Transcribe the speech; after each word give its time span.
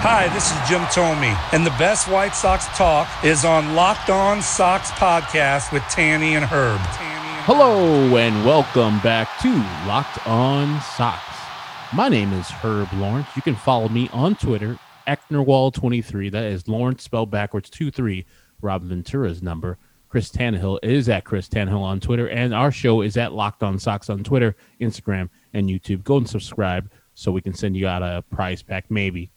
Hi, 0.00 0.28
this 0.32 0.52
is 0.52 0.68
Jim 0.68 0.82
Thome, 0.92 1.36
and 1.52 1.66
the 1.66 1.70
best 1.70 2.06
White 2.06 2.32
Sox 2.32 2.66
talk 2.78 3.08
is 3.24 3.44
on 3.44 3.74
Locked 3.74 4.10
On 4.10 4.40
Sox 4.40 4.92
podcast 4.92 5.72
with 5.72 5.82
Tanny 5.90 6.36
and 6.36 6.44
Herb. 6.44 6.78
Hello 7.44 8.16
and 8.16 8.46
welcome 8.46 9.00
back 9.00 9.28
to 9.40 9.48
Locked 9.88 10.24
On 10.24 10.80
Sox. 10.82 11.20
My 11.92 12.08
name 12.08 12.32
is 12.32 12.48
Herb 12.48 12.92
Lawrence. 12.92 13.26
You 13.34 13.42
can 13.42 13.56
follow 13.56 13.88
me 13.88 14.08
on 14.12 14.36
Twitter, 14.36 14.78
Ecnerwal23. 15.08 16.30
That 16.30 16.44
is 16.44 16.68
Lawrence 16.68 17.02
spelled 17.02 17.32
backwards 17.32 17.68
23, 17.68 18.24
Rob 18.60 18.84
Ventura's 18.84 19.42
number. 19.42 19.78
Chris 20.08 20.30
Tannehill 20.30 20.78
is 20.84 21.08
at 21.08 21.24
Chris 21.24 21.48
Tannehill 21.48 21.82
on 21.82 21.98
Twitter, 21.98 22.28
and 22.28 22.54
our 22.54 22.70
show 22.70 23.02
is 23.02 23.16
at 23.16 23.32
Locked 23.32 23.64
On 23.64 23.80
Sox 23.80 24.08
on 24.08 24.22
Twitter, 24.22 24.54
Instagram, 24.80 25.28
and 25.52 25.68
YouTube. 25.68 26.04
Go 26.04 26.18
and 26.18 26.30
subscribe 26.30 26.88
so 27.14 27.32
we 27.32 27.40
can 27.40 27.52
send 27.52 27.76
you 27.76 27.88
out 27.88 28.04
a 28.04 28.22
prize 28.30 28.62
pack, 28.62 28.88
maybe. 28.92 29.32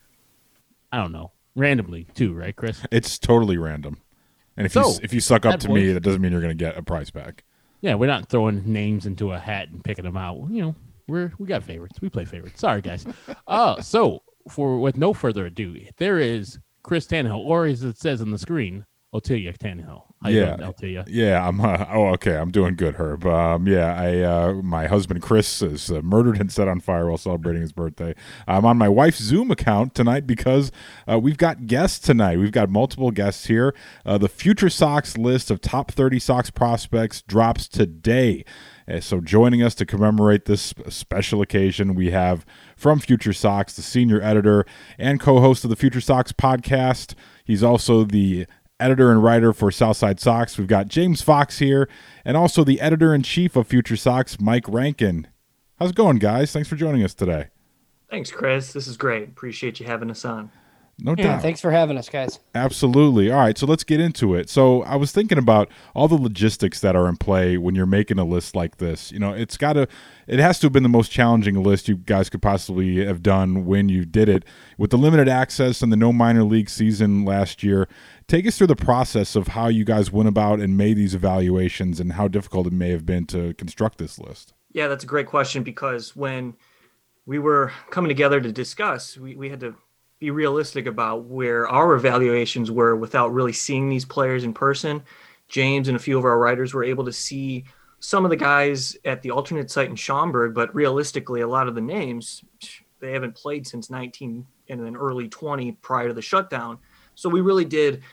I 0.91 0.97
don't 0.97 1.11
know, 1.11 1.31
randomly 1.55 2.07
too, 2.13 2.33
right, 2.33 2.55
Chris? 2.55 2.81
It's 2.91 3.17
totally 3.17 3.57
random. 3.57 3.97
And 4.57 4.65
if 4.65 4.75
you 4.75 4.93
if 5.01 5.13
you 5.13 5.21
suck 5.21 5.45
up 5.45 5.59
to 5.61 5.69
me, 5.69 5.93
that 5.93 6.01
doesn't 6.01 6.21
mean 6.21 6.31
you're 6.31 6.41
going 6.41 6.57
to 6.57 6.63
get 6.63 6.77
a 6.77 6.83
prize 6.83 7.09
back. 7.09 7.43
Yeah, 7.81 7.95
we're 7.95 8.07
not 8.07 8.29
throwing 8.29 8.71
names 8.71 9.05
into 9.05 9.31
a 9.31 9.39
hat 9.39 9.69
and 9.69 9.83
picking 9.83 10.05
them 10.05 10.17
out. 10.17 10.47
You 10.51 10.61
know, 10.61 10.75
we're 11.07 11.31
we 11.39 11.47
got 11.47 11.63
favorites. 11.63 11.99
We 12.01 12.09
play 12.09 12.25
favorites. 12.25 12.59
Sorry, 12.59 12.81
guys. 12.81 13.05
uh 13.47 13.81
so 13.81 14.23
for 14.49 14.79
with 14.79 14.97
no 14.97 15.13
further 15.13 15.45
ado, 15.45 15.79
there 15.97 16.19
is 16.19 16.59
Chris 16.83 17.07
Tannehill, 17.07 17.45
or 17.45 17.65
as 17.65 17.83
it 17.83 17.97
says 17.97 18.21
on 18.21 18.31
the 18.31 18.37
screen, 18.37 18.85
Otilia 19.13 19.57
Tannehill. 19.57 20.03
How 20.23 20.29
yeah, 20.29 20.55
doing, 20.55 20.71
Otilia? 20.71 21.03
yeah. 21.07 21.47
I'm. 21.47 21.59
Uh, 21.59 21.85
oh, 21.91 22.07
okay. 22.09 22.35
I'm 22.37 22.51
doing 22.51 22.75
good, 22.75 22.95
Herb. 22.95 23.25
Um, 23.25 23.67
yeah. 23.67 23.99
I. 23.99 24.19
Uh, 24.21 24.53
my 24.61 24.87
husband 24.87 25.21
Chris 25.21 25.61
is 25.61 25.91
uh, 25.91 26.01
murdered 26.03 26.39
and 26.39 26.51
set 26.51 26.67
on 26.67 26.79
fire 26.79 27.07
while 27.07 27.17
celebrating 27.17 27.61
his 27.63 27.71
birthday. 27.71 28.13
I'm 28.47 28.65
on 28.65 28.77
my 28.77 28.87
wife's 28.89 29.19
Zoom 29.21 29.49
account 29.49 29.95
tonight 29.95 30.27
because 30.27 30.71
uh, 31.11 31.17
we've 31.19 31.37
got 31.37 31.65
guests 31.65 31.99
tonight. 31.99 32.37
We've 32.37 32.51
got 32.51 32.69
multiple 32.69 33.09
guests 33.11 33.47
here. 33.47 33.73
Uh, 34.05 34.17
the 34.19 34.29
Future 34.29 34.69
Sox 34.69 35.17
list 35.17 35.49
of 35.49 35.59
top 35.59 35.91
30 35.91 36.19
Sox 36.19 36.49
prospects 36.51 37.21
drops 37.23 37.67
today. 37.67 38.45
Uh, 38.87 38.99
So, 38.99 39.21
joining 39.21 39.63
us 39.63 39.73
to 39.75 39.85
commemorate 39.85 40.45
this 40.45 40.73
special 40.89 41.41
occasion, 41.41 41.95
we 41.95 42.11
have 42.11 42.45
from 42.75 42.99
Future 42.99 43.33
Sox, 43.33 43.75
the 43.75 43.81
senior 43.81 44.21
editor 44.21 44.65
and 44.99 45.19
co 45.19 45.39
host 45.39 45.63
of 45.63 45.69
the 45.71 45.75
Future 45.75 46.01
Sox 46.01 46.31
podcast. 46.31 47.15
He's 47.43 47.63
also 47.63 48.03
the 48.03 48.45
editor 48.81 49.11
and 49.11 49.23
writer 49.23 49.53
for 49.53 49.71
Southside 49.71 50.19
Sox. 50.19 50.57
We've 50.57 50.67
got 50.67 50.87
James 50.87 51.21
Fox 51.21 51.59
here, 51.59 51.87
and 52.25 52.35
also 52.35 52.63
the 52.63 52.81
editor 52.81 53.13
in 53.13 53.23
chief 53.23 53.55
of 53.55 53.67
Future 53.67 53.95
Sox, 53.95 54.39
Mike 54.39 54.67
Rankin. 54.67 55.27
How's 55.79 55.91
it 55.91 55.95
going, 55.95 56.17
guys? 56.17 56.51
Thanks 56.51 56.67
for 56.67 56.75
joining 56.75 57.03
us 57.03 57.13
today. 57.13 57.47
Thanks, 58.09 58.31
Chris. 58.31 58.73
This 58.73 58.87
is 58.87 58.97
great. 58.97 59.29
Appreciate 59.29 59.79
you 59.79 59.85
having 59.85 60.11
us 60.11 60.25
on. 60.25 60.51
No 61.03 61.15
Yeah, 61.17 61.23
doubt. 61.23 61.41
thanks 61.41 61.59
for 61.59 61.71
having 61.71 61.97
us, 61.97 62.09
guys. 62.09 62.39
Absolutely. 62.53 63.31
All 63.31 63.39
right, 63.39 63.57
so 63.57 63.65
let's 63.65 63.83
get 63.83 63.99
into 63.99 64.35
it. 64.35 64.49
So 64.49 64.83
I 64.83 64.95
was 64.97 65.11
thinking 65.11 65.39
about 65.39 65.69
all 65.95 66.07
the 66.07 66.15
logistics 66.15 66.79
that 66.81 66.95
are 66.95 67.09
in 67.09 67.17
play 67.17 67.57
when 67.57 67.73
you're 67.73 67.87
making 67.87 68.19
a 68.19 68.23
list 68.23 68.55
like 68.55 68.77
this. 68.77 69.11
You 69.11 69.17
know, 69.17 69.33
it's 69.33 69.57
got 69.57 69.73
to, 69.73 69.87
it 70.27 70.37
has 70.39 70.59
to 70.59 70.67
have 70.67 70.73
been 70.73 70.83
the 70.83 70.89
most 70.89 71.11
challenging 71.11 71.61
list 71.63 71.87
you 71.89 71.95
guys 71.97 72.29
could 72.29 72.41
possibly 72.43 73.03
have 73.03 73.23
done 73.23 73.65
when 73.65 73.89
you 73.89 74.05
did 74.05 74.29
it 74.29 74.45
with 74.77 74.91
the 74.91 74.97
limited 74.97 75.27
access 75.27 75.81
and 75.81 75.91
the 75.91 75.97
no 75.97 76.13
minor 76.13 76.43
league 76.43 76.69
season 76.69 77.25
last 77.25 77.63
year. 77.63 77.87
Take 78.27 78.45
us 78.45 78.57
through 78.57 78.67
the 78.67 78.75
process 78.75 79.35
of 79.35 79.49
how 79.49 79.69
you 79.69 79.83
guys 79.83 80.11
went 80.11 80.29
about 80.29 80.59
and 80.59 80.77
made 80.77 80.97
these 80.97 81.15
evaluations 81.15 81.99
and 81.99 82.13
how 82.13 82.27
difficult 82.27 82.67
it 82.67 82.73
may 82.73 82.91
have 82.91 83.05
been 83.05 83.25
to 83.27 83.53
construct 83.55 83.97
this 83.97 84.19
list. 84.19 84.53
Yeah, 84.71 84.87
that's 84.87 85.03
a 85.03 85.07
great 85.07 85.25
question 85.27 85.63
because 85.63 86.15
when 86.15 86.53
we 87.25 87.39
were 87.39 87.71
coming 87.89 88.07
together 88.09 88.39
to 88.39 88.51
discuss, 88.51 89.17
we, 89.17 89.35
we 89.35 89.49
had 89.49 89.59
to 89.61 89.75
be 90.21 90.29
realistic 90.29 90.85
about 90.85 91.25
where 91.25 91.67
our 91.67 91.95
evaluations 91.95 92.69
were 92.69 92.95
without 92.95 93.33
really 93.33 93.51
seeing 93.51 93.89
these 93.89 94.05
players 94.05 94.43
in 94.43 94.53
person. 94.53 95.01
James 95.49 95.87
and 95.87 95.97
a 95.97 95.99
few 95.99 96.15
of 96.15 96.25
our 96.25 96.37
writers 96.37 96.75
were 96.75 96.83
able 96.83 97.03
to 97.03 97.11
see 97.11 97.65
some 97.99 98.23
of 98.23 98.29
the 98.29 98.37
guys 98.37 98.95
at 99.03 99.23
the 99.23 99.31
alternate 99.31 99.71
site 99.71 99.89
in 99.89 99.95
Schaumburg, 99.95 100.53
but 100.53 100.73
realistically, 100.75 101.41
a 101.41 101.47
lot 101.47 101.67
of 101.67 101.73
the 101.73 101.81
names 101.81 102.43
they 102.99 103.13
haven't 103.13 103.33
played 103.33 103.65
since 103.65 103.89
19 103.89 104.45
and 104.69 104.85
then 104.85 104.95
early 104.95 105.27
20 105.27 105.71
prior 105.81 106.09
to 106.09 106.13
the 106.13 106.21
shutdown. 106.21 106.77
So 107.15 107.27
we 107.27 107.41
really 107.41 107.65
did 107.65 108.03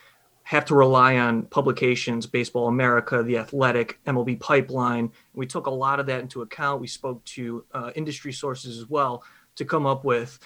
have 0.45 0.65
to 0.65 0.75
rely 0.75 1.19
on 1.19 1.43
publications, 1.43 2.27
Baseball 2.27 2.69
America, 2.69 3.23
The 3.23 3.37
Athletic, 3.37 4.01
MLB 4.07 4.41
Pipeline. 4.41 5.13
We 5.35 5.47
took 5.47 5.67
a 5.67 5.71
lot 5.71 6.01
of 6.01 6.07
that 6.07 6.23
into 6.23 6.41
account. 6.41 6.81
We 6.81 6.87
spoke 6.87 7.23
to 7.27 7.67
uh, 7.73 7.91
industry 7.95 8.33
sources 8.33 8.79
as 8.79 8.89
well 8.89 9.23
to 9.57 9.67
come 9.67 9.85
up 9.85 10.05
with 10.05 10.39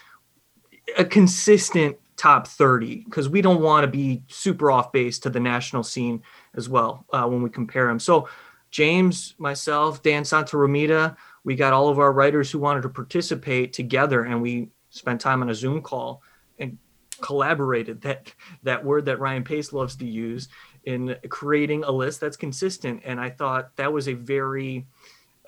a 0.97 1.05
consistent 1.05 1.97
top 2.17 2.47
30 2.47 3.05
because 3.05 3.29
we 3.29 3.43
don't 3.43 3.63
want 3.63 3.85
to 3.85 3.89
be 3.89 4.23
super 4.29 4.71
off 4.71 4.93
base 4.93 5.19
to 5.19 5.31
the 5.31 5.41
national 5.41 5.83
scene 5.83 6.23
as 6.55 6.69
well 6.69 7.05
uh, 7.13 7.25
when 7.25 7.43
we 7.43 7.51
compare 7.51 7.89
them. 7.89 7.99
So, 7.99 8.29
James, 8.71 9.35
myself, 9.39 10.03
Dan 10.03 10.23
Santaromita, 10.23 11.17
we 11.45 11.57
got 11.57 11.73
all 11.73 11.89
of 11.89 11.99
our 11.99 12.13
writers 12.13 12.51
who 12.51 12.59
wanted 12.59 12.83
to 12.83 12.89
participate 12.89 13.73
together 13.73 14.25
and 14.25 14.41
we 14.41 14.69
spent 14.91 15.21
time 15.21 15.43
on 15.43 15.51
a 15.51 15.55
Zoom 15.55 15.83
call 15.83 16.23
and 16.59 16.79
collaborated 17.21 18.01
that 18.03 18.33
that 18.63 18.85
word 18.85 19.05
that 19.07 19.19
Ryan 19.19 19.45
Pace 19.45 19.73
loves 19.73 19.97
to 19.97 20.07
use 20.07 20.49
in 20.85 21.17
creating 21.29 21.85
a 21.85 21.91
list 21.91 22.21
that's 22.21 22.37
consistent 22.37 23.03
and 23.05 23.21
I 23.21 23.31
thought 23.31 23.77
that 23.77 23.93
was 23.93 24.09
a 24.09 24.15
very 24.15 24.87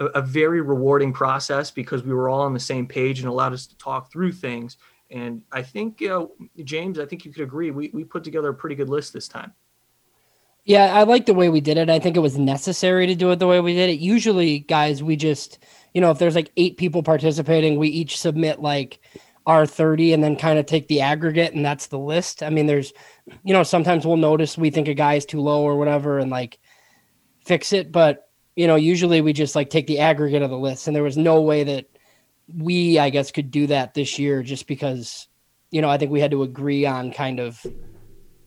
a, 0.01 0.07
a 0.07 0.23
very 0.23 0.61
rewarding 0.61 1.13
process 1.13 1.71
because 1.71 2.03
we 2.03 2.13
were 2.13 2.29
all 2.29 2.43
on 2.43 2.53
the 2.53 2.61
same 2.61 2.87
page 2.87 3.21
and 3.21 3.29
allowed 3.29 3.53
us 3.53 3.67
to 3.67 3.77
talk 3.79 4.11
through 4.13 4.33
things 4.33 4.77
and 5.15 5.43
I 5.53 5.63
think 5.63 6.03
uh, 6.03 6.27
James 6.65 6.99
I 6.99 7.07
think 7.07 7.25
you 7.25 7.33
could 7.33 7.43
agree 7.43 7.71
we 7.71 7.91
we 7.95 8.05
put 8.05 8.25
together 8.25 8.49
a 8.49 8.55
pretty 8.55 8.77
good 8.77 8.91
list 8.91 9.13
this 9.13 9.29
time 9.29 9.53
Yeah, 10.65 10.95
I 10.95 11.05
like 11.05 11.27
the 11.27 11.35
way 11.35 11.49
we 11.51 11.61
did 11.61 11.77
it. 11.79 11.91
I 11.91 11.99
think 11.99 12.17
it 12.17 12.21
was 12.21 12.39
necessary 12.39 13.07
to 13.07 13.15
do 13.15 13.31
it 13.31 13.39
the 13.39 13.47
way 13.47 13.61
we 13.61 13.75
did 13.75 13.91
it. 13.91 14.01
Usually, 14.01 14.61
guys, 14.61 15.03
we 15.03 15.15
just, 15.15 15.59
you 15.93 16.01
know, 16.01 16.11
if 16.11 16.19
there's 16.19 16.35
like 16.35 16.51
eight 16.57 16.77
people 16.79 17.03
participating, 17.03 17.79
we 17.79 17.89
each 17.89 18.19
submit 18.19 18.61
like 18.61 18.99
our 19.47 19.67
30 19.67 20.15
and 20.15 20.25
then 20.25 20.37
kind 20.37 20.59
of 20.59 20.65
take 20.67 20.89
the 20.89 21.03
aggregate 21.03 21.53
and 21.53 21.65
that's 21.65 21.89
the 21.89 21.99
list. 21.99 22.43
I 22.43 22.49
mean, 22.49 22.67
there's, 22.67 22.95
you 23.45 23.53
know, 23.53 23.63
sometimes 23.63 24.07
we'll 24.07 24.17
notice 24.17 24.57
we 24.57 24.71
think 24.71 24.89
a 24.89 24.95
guy 24.95 25.15
is 25.15 25.27
too 25.27 25.41
low 25.41 25.63
or 25.63 25.77
whatever 25.77 26.19
and 26.19 26.31
like 26.31 26.59
fix 27.45 27.73
it. 27.75 27.93
But, 27.93 28.29
you 28.57 28.67
know, 28.67 28.77
usually 28.77 29.21
we 29.21 29.35
just 29.35 29.55
like 29.55 29.69
take 29.69 29.87
the 29.87 29.99
aggregate 29.99 30.43
of 30.43 30.51
the 30.51 30.59
list. 30.59 30.87
And 30.87 30.97
there 30.97 31.03
was 31.03 31.19
no 31.19 31.43
way 31.43 31.63
that 31.65 31.87
we, 32.53 32.99
I 32.99 33.11
guess, 33.11 33.31
could 33.31 33.51
do 33.51 33.67
that 33.69 33.95
this 33.95 34.19
year 34.19 34.43
just 34.43 34.67
because, 34.67 35.29
you 35.71 35.81
know, 35.81 35.89
I 35.89 35.99
think 35.99 36.11
we 36.11 36.21
had 36.21 36.31
to 36.33 36.43
agree 36.43 36.87
on 36.87 37.13
kind 37.13 37.41
of 37.41 37.65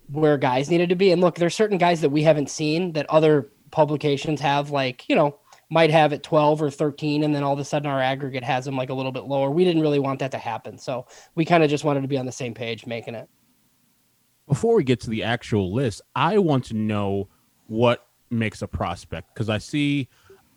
where 0.09 0.37
guys 0.37 0.69
needed 0.69 0.89
to 0.89 0.95
be. 0.95 1.11
And 1.11 1.21
look, 1.21 1.35
there's 1.35 1.55
certain 1.55 1.77
guys 1.77 2.01
that 2.01 2.09
we 2.09 2.23
haven't 2.23 2.49
seen 2.49 2.93
that 2.93 3.09
other 3.09 3.49
publications 3.71 4.39
have, 4.41 4.71
like, 4.71 5.07
you 5.09 5.15
know, 5.15 5.37
might 5.69 5.91
have 5.91 6.13
at 6.13 6.23
12 6.23 6.61
or 6.61 6.69
13, 6.69 7.23
and 7.23 7.35
then 7.35 7.43
all 7.43 7.53
of 7.53 7.59
a 7.59 7.65
sudden 7.65 7.89
our 7.89 8.01
aggregate 8.01 8.43
has 8.43 8.63
them 8.63 8.77
like 8.77 8.89
a 8.89 8.93
little 8.93 9.11
bit 9.11 9.25
lower. 9.25 9.51
We 9.51 9.65
didn't 9.65 9.81
really 9.81 9.99
want 9.99 10.19
that 10.19 10.31
to 10.31 10.37
happen. 10.37 10.77
So 10.77 11.07
we 11.35 11.43
kind 11.43 11.63
of 11.63 11.69
just 11.69 11.83
wanted 11.83 12.01
to 12.01 12.07
be 12.07 12.17
on 12.17 12.25
the 12.25 12.31
same 12.31 12.53
page 12.53 12.85
making 12.85 13.15
it. 13.15 13.27
Before 14.47 14.75
we 14.75 14.85
get 14.85 15.01
to 15.01 15.09
the 15.09 15.23
actual 15.23 15.73
list, 15.73 16.01
I 16.15 16.37
want 16.37 16.65
to 16.65 16.73
know 16.73 17.27
what 17.65 18.07
makes 18.29 18.61
a 18.61 18.67
prospect 18.67 19.33
because 19.33 19.49
I 19.49 19.57
see 19.57 20.07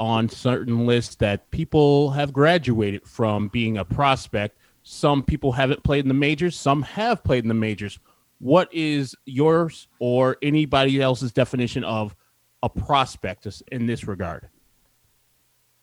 on 0.01 0.31
certain 0.31 0.87
lists 0.87 1.17
that 1.17 1.51
people 1.51 2.11
have 2.11 2.33
graduated 2.33 3.07
from 3.07 3.49
being 3.49 3.77
a 3.77 3.85
prospect. 3.85 4.59
Some 4.83 5.23
people 5.23 5.53
haven't 5.53 5.85
played 5.85 6.07
in 6.07 6.09
the 6.09 6.15
majors, 6.15 6.57
some 6.57 6.83
have 6.83 7.23
played 7.23 7.45
in 7.45 7.49
the 7.49 7.55
majors. 7.55 7.99
What 8.39 8.73
is 8.73 9.15
yours 9.27 9.89
or 9.99 10.39
anybody 10.41 11.03
else's 11.03 11.33
definition 11.33 11.85
of 11.85 12.17
a 12.63 12.71
prospect 12.71 13.47
in 13.71 13.85
this 13.85 14.09
regard? 14.09 14.49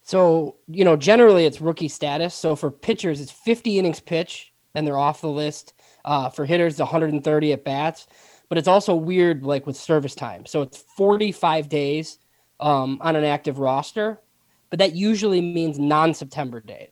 So, 0.01 0.55
you 0.67 0.83
know, 0.83 0.95
generally 0.95 1.45
it's 1.45 1.61
rookie 1.61 1.87
status. 1.87 2.33
So 2.33 2.55
for 2.55 2.71
pitchers, 2.71 3.21
it's 3.21 3.31
50 3.31 3.77
innings 3.77 3.99
pitch, 3.99 4.51
and 4.73 4.87
they're 4.87 4.97
off 4.97 5.21
the 5.21 5.29
list. 5.29 5.73
Uh, 6.05 6.29
for 6.29 6.45
hitters, 6.45 6.79
130 6.79 7.53
at 7.53 7.63
bats. 7.63 8.07
But 8.49 8.57
it's 8.57 8.67
also 8.67 8.95
weird, 8.95 9.43
like 9.43 9.67
with 9.67 9.75
service 9.75 10.15
time. 10.15 10.45
So 10.45 10.61
it's 10.61 10.83
45 10.95 11.69
days 11.69 12.17
um, 12.59 12.97
on 13.01 13.15
an 13.15 13.23
active 13.23 13.59
roster, 13.59 14.19
but 14.69 14.79
that 14.79 14.95
usually 14.95 15.41
means 15.41 15.79
non-September 15.79 16.59
days. 16.59 16.89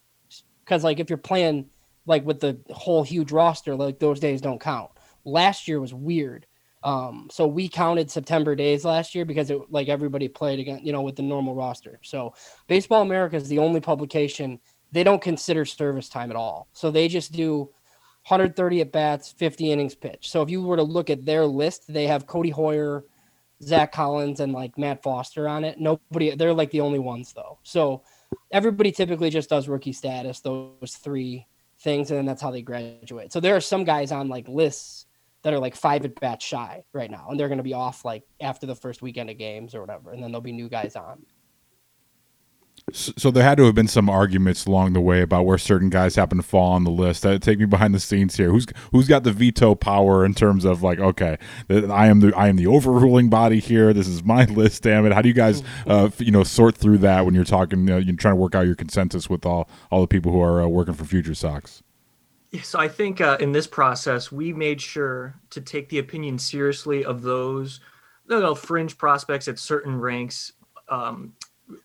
Because 0.63 0.83
like 0.83 0.99
if 0.99 1.09
you're 1.09 1.17
playing 1.17 1.69
like 2.05 2.25
with 2.25 2.39
the 2.39 2.57
whole 2.71 3.03
huge 3.03 3.31
roster, 3.31 3.75
like 3.75 3.99
those 3.99 4.19
days 4.19 4.41
don't 4.41 4.59
count. 4.59 4.91
last 5.23 5.67
year 5.67 5.79
was 5.79 5.93
weird. 5.93 6.45
Um, 6.83 7.29
so 7.31 7.47
we 7.47 7.67
counted 7.67 8.11
September 8.11 8.53
days 8.53 8.85
last 8.85 9.15
year 9.15 9.25
because 9.25 9.49
it 9.49 9.59
like 9.71 9.89
everybody 9.89 10.27
played 10.27 10.59
again, 10.59 10.81
you 10.83 10.91
know, 10.91 11.01
with 11.01 11.15
the 11.15 11.23
normal 11.23 11.55
roster. 11.55 11.99
So 12.03 12.35
Baseball 12.67 13.01
America 13.01 13.35
is 13.35 13.49
the 13.49 13.57
only 13.57 13.79
publication 13.79 14.59
they 14.91 15.03
don't 15.03 15.21
consider 15.21 15.65
service 15.65 16.07
time 16.07 16.29
at 16.29 16.37
all. 16.37 16.67
So 16.73 16.91
they 16.91 17.07
just 17.07 17.31
do 17.31 17.69
130 18.27 18.81
at 18.81 18.91
bats, 18.91 19.31
50 19.31 19.71
innings 19.71 19.95
pitch. 19.95 20.29
So 20.29 20.41
if 20.41 20.49
you 20.49 20.61
were 20.61 20.77
to 20.77 20.83
look 20.83 21.09
at 21.09 21.25
their 21.25 21.45
list, 21.45 21.91
they 21.91 22.07
have 22.07 22.27
Cody 22.27 22.51
Heuer, 22.51 23.03
Zach 23.63 23.91
Collins, 23.91 24.39
and 24.39 24.53
like 24.53 24.77
Matt 24.77 25.03
Foster 25.03 25.47
on 25.47 25.63
it. 25.63 25.79
Nobody, 25.79 26.35
they're 26.35 26.53
like 26.53 26.71
the 26.71 26.81
only 26.81 26.99
ones 26.99 27.33
though. 27.33 27.59
So 27.63 28.03
everybody 28.51 28.91
typically 28.91 29.29
just 29.29 29.49
does 29.49 29.67
rookie 29.67 29.93
status, 29.93 30.39
those 30.41 30.97
three 31.01 31.47
things, 31.79 32.11
and 32.11 32.17
then 32.17 32.25
that's 32.25 32.41
how 32.41 32.51
they 32.51 32.61
graduate. 32.61 33.31
So 33.31 33.39
there 33.39 33.55
are 33.55 33.61
some 33.61 33.83
guys 33.83 34.11
on 34.11 34.29
like 34.29 34.47
lists 34.47 35.05
that 35.43 35.53
are 35.53 35.59
like 35.59 35.75
five 35.75 36.03
at 36.05 36.19
bat 36.19 36.41
shy 36.41 36.83
right 36.91 37.11
now, 37.11 37.27
and 37.29 37.39
they're 37.39 37.47
going 37.47 37.59
to 37.59 37.63
be 37.63 37.73
off 37.73 38.03
like 38.03 38.23
after 38.41 38.65
the 38.65 38.75
first 38.75 39.01
weekend 39.01 39.29
of 39.29 39.37
games 39.37 39.75
or 39.75 39.81
whatever, 39.81 40.11
and 40.11 40.23
then 40.23 40.31
there'll 40.31 40.41
be 40.41 40.51
new 40.51 40.69
guys 40.69 40.95
on. 40.95 41.25
So 42.93 43.31
there 43.31 43.43
had 43.43 43.57
to 43.57 43.65
have 43.65 43.73
been 43.73 43.87
some 43.87 44.11
arguments 44.11 44.67
along 44.67 44.93
the 44.93 45.01
way 45.01 45.21
about 45.21 45.47
where 45.47 45.57
certain 45.57 45.89
guys 45.89 46.15
happen 46.15 46.37
to 46.37 46.43
fall 46.43 46.73
on 46.73 46.83
the 46.83 46.91
list. 46.91 47.25
Uh, 47.25 47.39
take 47.39 47.57
me 47.57 47.65
behind 47.65 47.95
the 47.95 47.99
scenes 47.99 48.37
here. 48.37 48.51
Who's 48.51 48.67
who's 48.91 49.07
got 49.07 49.23
the 49.23 49.31
veto 49.31 49.73
power 49.73 50.23
in 50.23 50.35
terms 50.35 50.65
of 50.65 50.83
like, 50.83 50.99
okay, 50.99 51.39
I 51.67 52.05
am 52.07 52.19
the 52.19 52.31
I 52.37 52.47
am 52.47 52.57
the 52.57 52.67
overruling 52.67 53.27
body 53.27 53.59
here. 53.59 53.91
This 53.91 54.07
is 54.07 54.23
my 54.23 54.45
list. 54.45 54.83
Damn 54.83 55.07
it! 55.07 55.13
How 55.13 55.23
do 55.23 55.27
you 55.27 55.33
guys, 55.33 55.63
uh, 55.87 56.11
you 56.19 56.29
know, 56.29 56.43
sort 56.43 56.77
through 56.77 56.99
that 56.99 57.25
when 57.25 57.33
you're 57.33 57.43
talking, 57.43 57.89
uh, 57.89 57.97
you're 57.97 58.15
trying 58.17 58.33
to 58.33 58.39
work 58.39 58.53
out 58.53 58.67
your 58.67 58.75
consensus 58.75 59.31
with 59.31 59.47
all 59.47 59.67
all 59.89 60.01
the 60.01 60.07
people 60.07 60.31
who 60.31 60.41
are 60.41 60.61
uh, 60.61 60.67
working 60.67 60.93
for 60.93 61.05
Future 61.05 61.33
Sox? 61.33 61.81
So 62.61 62.79
I 62.79 62.87
think 62.87 63.19
uh, 63.19 63.37
in 63.39 63.51
this 63.51 63.65
process, 63.65 64.31
we 64.31 64.53
made 64.53 64.79
sure 64.79 65.35
to 65.49 65.59
take 65.59 65.89
the 65.89 65.97
opinion 65.97 66.37
seriously 66.37 67.03
of 67.03 67.23
those 67.23 67.79
you 68.29 68.39
know, 68.39 68.53
fringe 68.53 68.95
prospects 68.97 69.47
at 69.47 69.57
certain 69.57 69.99
ranks. 69.99 70.53
Um, 70.87 71.33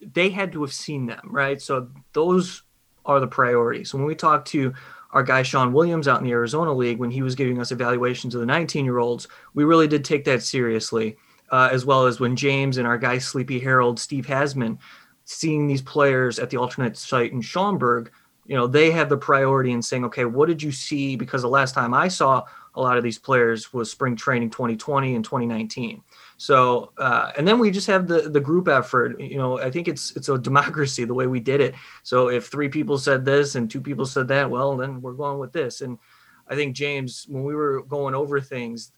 they 0.00 0.31
had 0.31 0.53
to 0.53 0.62
have 0.62 0.73
seen 0.73 1.06
them, 1.06 1.21
right? 1.25 1.61
So 1.61 1.88
those 2.12 2.62
are 3.06 3.21
the 3.21 3.27
priorities. 3.27 3.94
When 3.94 4.05
we 4.05 4.15
talked 4.15 4.49
to 4.49 4.75
our 5.12 5.23
guy 5.23 5.43
Sean 5.43 5.73
Williams 5.73 6.06
out 6.06 6.21
in 6.21 6.25
the 6.25 6.32
Arizona 6.32 6.73
League 6.73 6.99
when 6.99 7.11
he 7.11 7.23
was 7.23 7.35
giving 7.35 7.61
us 7.61 7.73
evaluations 7.73 8.35
of 8.35 8.41
the 8.41 8.47
19 8.47 8.85
year 8.85 8.99
olds, 8.99 9.27
we 9.55 9.65
really 9.65 9.88
did 9.88 10.05
take 10.05 10.25
that 10.25 10.43
seriously. 10.43 11.17
Uh, 11.50 11.69
as 11.73 11.85
well 11.85 12.06
as 12.06 12.21
when 12.21 12.37
James 12.37 12.79
and 12.79 12.87
our 12.87 12.97
guy 12.97 13.19
Sleepy 13.19 13.59
Harold, 13.59 13.99
Steve 13.99 14.25
Hasman, 14.25 14.79
seeing 15.25 15.67
these 15.67 15.82
players 15.82 16.38
at 16.38 16.49
the 16.49 16.56
alternate 16.56 16.97
site 16.97 17.32
in 17.32 17.41
Schaumburg, 17.41 18.12
you 18.47 18.55
know, 18.55 18.69
they 18.69 18.93
have 18.93 19.09
the 19.09 19.17
priority 19.17 19.73
in 19.73 19.82
saying, 19.82 20.05
okay, 20.05 20.25
what 20.25 20.47
did 20.47 20.62
you 20.62 20.71
see? 20.71 21.17
Because 21.17 21.43
the 21.43 21.49
last 21.49 21.75
time 21.75 21.93
I 21.93 22.06
saw 22.06 22.44
a 22.75 22.81
lot 22.81 22.97
of 22.97 23.03
these 23.03 23.19
players 23.19 23.73
was 23.73 23.91
spring 23.91 24.17
training 24.17 24.50
2020 24.50 25.15
and 25.15 25.25
2019. 25.25 26.03
So, 26.41 26.95
uh, 26.97 27.33
and 27.37 27.47
then 27.47 27.59
we 27.59 27.71
just 27.71 27.87
have 27.89 28.09
the 28.09 28.31
the 28.31 28.41
group 28.41 28.67
effort. 28.67 29.21
You 29.21 29.37
know, 29.37 29.59
I 29.59 29.71
think 29.71 29.89
it's 29.89 30.17
it's 30.17 30.31
a 30.31 30.39
democracy 30.39 31.05
the 31.05 31.13
way 31.13 31.27
we 31.27 31.39
did 31.39 31.61
it. 31.61 31.75
So 32.03 32.31
if 32.31 32.47
three 32.47 32.71
people 32.71 32.97
said 32.97 33.27
this 33.27 33.57
and 33.57 33.71
two 33.71 33.83
people 33.83 34.07
said 34.07 34.27
that, 34.29 34.51
well, 34.51 34.75
then 34.75 35.03
we're 35.03 35.13
going 35.13 35.39
with 35.39 35.53
this. 35.53 35.83
And 35.83 35.99
I 36.49 36.55
think 36.55 36.75
James, 36.75 37.27
when 37.29 37.45
we 37.45 37.55
were 37.55 37.83
going 37.83 38.15
over 38.15 38.41
things, 38.41 38.93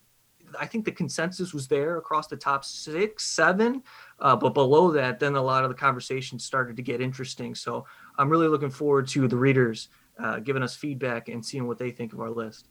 I 0.57 0.67
think 0.67 0.85
the 0.85 0.93
consensus 0.93 1.53
was 1.53 1.67
there 1.67 1.97
across 1.97 2.29
the 2.29 2.37
top 2.37 2.65
six, 2.65 3.27
seven, 3.27 3.83
uh, 4.21 4.37
but 4.37 4.55
below 4.55 4.93
that, 4.93 5.19
then 5.19 5.35
a 5.35 5.43
lot 5.43 5.65
of 5.65 5.69
the 5.69 5.75
conversations 5.75 6.45
started 6.45 6.77
to 6.77 6.83
get 6.83 7.01
interesting. 7.01 7.57
So 7.57 7.87
I'm 8.19 8.31
really 8.31 8.47
looking 8.47 8.71
forward 8.71 9.09
to 9.09 9.27
the 9.27 9.37
readers 9.37 9.89
uh, 10.17 10.39
giving 10.39 10.63
us 10.63 10.77
feedback 10.77 11.27
and 11.27 11.45
seeing 11.45 11.67
what 11.67 11.79
they 11.79 11.91
think 11.91 12.13
of 12.13 12.21
our 12.21 12.31
list. 12.31 12.69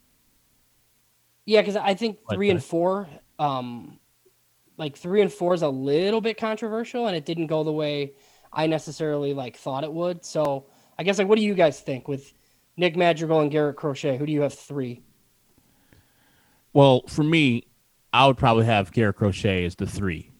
Yeah, 1.44 1.60
because 1.60 1.76
I 1.76 1.94
think 1.94 2.20
three 2.32 2.50
and 2.50 2.64
four 2.64 3.10
um, 3.38 4.00
like 4.82 4.98
three 4.98 5.22
and 5.22 5.32
four 5.32 5.54
is 5.54 5.62
a 5.62 5.70
little 5.70 6.22
bit 6.22 6.40
controversial 6.40 7.06
and 7.06 7.16
it 7.16 7.24
didn't 7.24 7.46
go 7.46 7.64
the 7.64 7.72
way 7.72 8.14
I 8.52 8.66
necessarily 8.66 9.32
like 9.32 9.56
thought 9.56 9.84
it 9.84 9.94
would. 9.94 10.26
So 10.26 10.66
I 10.98 11.04
guess 11.04 11.20
like 11.20 11.28
what 11.28 11.38
do 11.38 11.44
you 11.44 11.54
guys 11.54 11.80
think 11.80 12.08
with 12.08 12.34
Nick 12.78 12.98
Madrigal 12.98 13.42
and 13.42 13.52
Garrett 13.52 13.76
Crochet? 13.76 14.18
Who 14.18 14.26
do 14.26 14.32
you 14.32 14.42
have 14.42 14.56
three? 14.56 15.04
Well, 16.74 17.04
for 17.08 17.22
me, 17.22 17.68
I 18.12 18.26
would 18.26 18.38
probably 18.38 18.66
have 18.66 18.92
Garrett 18.92 19.18
Crochet 19.18 19.66
as 19.66 19.76
the 19.76 19.86
three. 19.86 20.32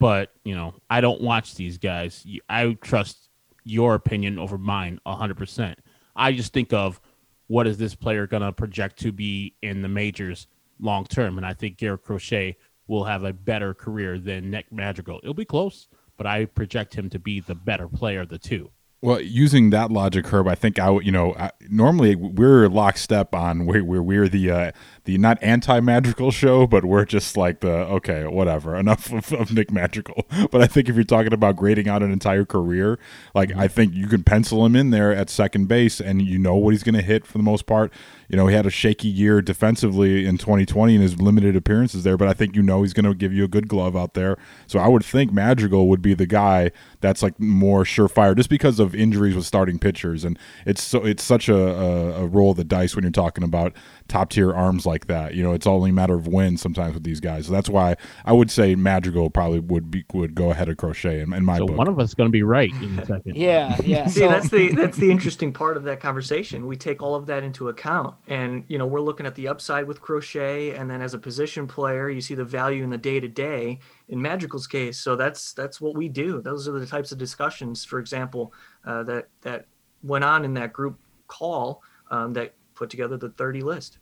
But, 0.00 0.32
you 0.44 0.56
know, 0.56 0.74
I 0.90 1.00
don't 1.00 1.20
watch 1.20 1.54
these 1.54 1.78
guys. 1.78 2.26
I 2.48 2.76
trust 2.82 3.28
your 3.62 3.94
opinion 3.94 4.40
over 4.40 4.58
mine 4.58 4.98
100%. 5.06 5.76
I 6.16 6.32
just 6.32 6.52
think 6.52 6.72
of 6.72 7.00
what 7.46 7.68
is 7.68 7.78
this 7.78 7.94
player 7.94 8.26
going 8.26 8.42
to 8.42 8.52
project 8.52 8.98
to 9.02 9.12
be 9.12 9.54
in 9.62 9.82
the 9.82 9.88
majors 9.88 10.48
long 10.80 11.04
term. 11.04 11.36
And 11.36 11.46
I 11.46 11.54
think 11.54 11.76
Garrett 11.76 12.02
Crochet 12.02 12.56
will 12.86 13.04
have 13.04 13.24
a 13.24 13.32
better 13.32 13.74
career 13.74 14.18
than 14.18 14.50
Nick 14.50 14.70
Madrigal. 14.70 15.20
It'll 15.22 15.34
be 15.34 15.44
close, 15.44 15.88
but 16.16 16.26
I 16.26 16.44
project 16.44 16.94
him 16.94 17.10
to 17.10 17.18
be 17.18 17.40
the 17.40 17.54
better 17.54 17.88
player 17.88 18.20
of 18.20 18.28
the 18.28 18.38
two. 18.38 18.70
Well, 19.02 19.20
using 19.20 19.70
that 19.70 19.92
logic, 19.92 20.26
Herb, 20.26 20.48
I 20.48 20.54
think 20.54 20.78
I, 20.78 20.90
you 21.00 21.12
know, 21.12 21.34
I, 21.34 21.50
normally 21.68 22.16
we're 22.16 22.66
lockstep 22.66 23.34
on 23.34 23.66
where 23.66 23.84
we're, 23.84 24.02
we're 24.02 24.28
the 24.28 24.50
uh, 24.50 24.72
the 25.04 25.18
not 25.18 25.38
anti 25.42 25.80
magical 25.80 26.30
show, 26.30 26.66
but 26.66 26.84
we're 26.84 27.04
just 27.04 27.36
like 27.36 27.60
the 27.60 27.70
okay, 27.70 28.24
whatever, 28.26 28.74
enough 28.76 29.12
of, 29.12 29.32
of, 29.34 29.52
Nick 29.52 29.70
Magical. 29.70 30.26
But 30.50 30.62
I 30.62 30.66
think 30.66 30.88
if 30.88 30.94
you're 30.94 31.04
talking 31.04 31.34
about 31.34 31.56
grading 31.56 31.88
out 31.88 32.02
an 32.02 32.10
entire 32.10 32.46
career, 32.46 32.98
like 33.34 33.50
mm-hmm. 33.50 33.60
I 33.60 33.68
think 33.68 33.92
you 33.94 34.06
can 34.06 34.22
pencil 34.22 34.64
him 34.64 34.74
in 34.74 34.90
there 34.90 35.12
at 35.12 35.28
second 35.28 35.66
base, 35.66 36.00
and 36.00 36.22
you 36.22 36.38
know 36.38 36.56
what 36.56 36.70
he's 36.70 36.82
going 36.82 36.94
to 36.94 37.02
hit 37.02 37.26
for 37.26 37.36
the 37.36 37.44
most 37.44 37.66
part 37.66 37.92
you 38.28 38.36
know, 38.36 38.46
he 38.46 38.54
had 38.54 38.66
a 38.66 38.70
shaky 38.70 39.08
year 39.08 39.40
defensively 39.40 40.26
in 40.26 40.38
2020 40.38 40.96
in 40.96 41.00
his 41.00 41.20
limited 41.20 41.54
appearances 41.54 42.02
there, 42.02 42.16
but 42.16 42.28
I 42.28 42.32
think 42.32 42.56
you 42.56 42.62
know 42.62 42.82
he's 42.82 42.92
going 42.92 43.04
to 43.04 43.14
give 43.14 43.32
you 43.32 43.44
a 43.44 43.48
good 43.48 43.68
glove 43.68 43.96
out 43.96 44.14
there. 44.14 44.36
So 44.66 44.78
I 44.78 44.88
would 44.88 45.04
think 45.04 45.32
Magical 45.32 45.88
would 45.88 46.02
be 46.02 46.14
the 46.14 46.26
guy 46.26 46.72
that's 47.00 47.22
like 47.22 47.38
more 47.38 47.84
surefire 47.84 48.36
just 48.36 48.50
because 48.50 48.80
of 48.80 48.94
injuries 48.94 49.34
with 49.34 49.46
starting 49.46 49.78
pitchers. 49.78 50.24
And 50.24 50.38
it's 50.64 50.82
so 50.82 51.04
it's 51.04 51.22
such 51.22 51.48
a, 51.48 51.56
a, 51.56 52.22
a 52.22 52.26
roll 52.26 52.52
of 52.52 52.56
the 52.56 52.64
dice 52.64 52.94
when 52.94 53.02
you're 53.04 53.12
talking 53.12 53.44
about 53.44 53.74
top 54.08 54.30
tier 54.30 54.52
arms 54.52 54.86
like 54.86 55.06
that. 55.06 55.34
You 55.34 55.42
know, 55.42 55.52
it's 55.52 55.66
only 55.66 55.90
a 55.90 55.92
matter 55.92 56.14
of 56.14 56.26
when 56.26 56.56
sometimes 56.56 56.94
with 56.94 57.04
these 57.04 57.20
guys. 57.20 57.46
So 57.46 57.52
that's 57.52 57.68
why 57.68 57.96
I 58.24 58.32
would 58.32 58.50
say 58.50 58.74
Madrigal 58.74 59.30
probably 59.30 59.60
would 59.60 59.90
be 59.90 60.04
would 60.12 60.34
go 60.34 60.50
ahead 60.50 60.68
of 60.68 60.76
Crochet 60.76 61.20
in, 61.20 61.32
in 61.32 61.44
my 61.44 61.58
so 61.58 61.66
book. 61.66 61.76
One 61.76 61.88
of 61.88 61.98
us 61.98 62.10
is 62.10 62.14
going 62.14 62.28
to 62.28 62.32
be 62.32 62.42
right 62.42 62.72
in 62.82 62.98
a 62.98 63.06
second. 63.06 63.36
yeah, 63.36 63.76
yeah. 63.84 64.06
See, 64.16 64.20
so, 64.20 64.28
that's 64.28 64.48
the 64.48 64.68
that's 64.74 64.96
the 64.96 65.10
interesting 65.10 65.52
part 65.52 65.76
of 65.76 65.84
that 65.84 66.00
conversation. 66.00 66.66
We 66.66 66.76
take 66.76 67.02
all 67.02 67.14
of 67.14 67.26
that 67.26 67.42
into 67.42 67.68
account, 67.68 68.14
and 68.26 68.64
you 68.68 68.78
know, 68.78 68.86
we're 68.86 69.00
looking 69.00 69.26
at 69.26 69.34
the 69.34 69.48
upside 69.48 69.86
with 69.86 70.00
Crochet, 70.00 70.74
and 70.74 70.90
then 70.90 71.02
as 71.02 71.14
a 71.14 71.18
position 71.18 71.66
player, 71.66 72.08
you 72.08 72.20
see 72.20 72.34
the 72.34 72.44
value 72.44 72.82
in 72.82 72.90
the 72.90 72.98
day 72.98 73.20
to 73.20 73.28
day. 73.28 73.80
In 74.08 74.22
Madrigal's 74.22 74.68
case, 74.68 74.98
so 74.98 75.16
that's 75.16 75.52
that's 75.52 75.80
what 75.80 75.96
we 75.96 76.08
do. 76.08 76.40
Those 76.40 76.68
are 76.68 76.78
the 76.78 76.86
types 76.86 77.10
of 77.10 77.18
discussions, 77.18 77.84
for 77.84 77.98
example, 77.98 78.52
uh, 78.84 79.02
that 79.02 79.28
that 79.42 79.66
went 80.02 80.22
on 80.22 80.44
in 80.44 80.54
that 80.54 80.72
group 80.72 80.98
call 81.26 81.82
um, 82.10 82.32
that 82.34 82.54
put 82.74 82.88
together 82.90 83.16
the 83.16 83.30
30 83.30 83.62
list. 83.62 83.98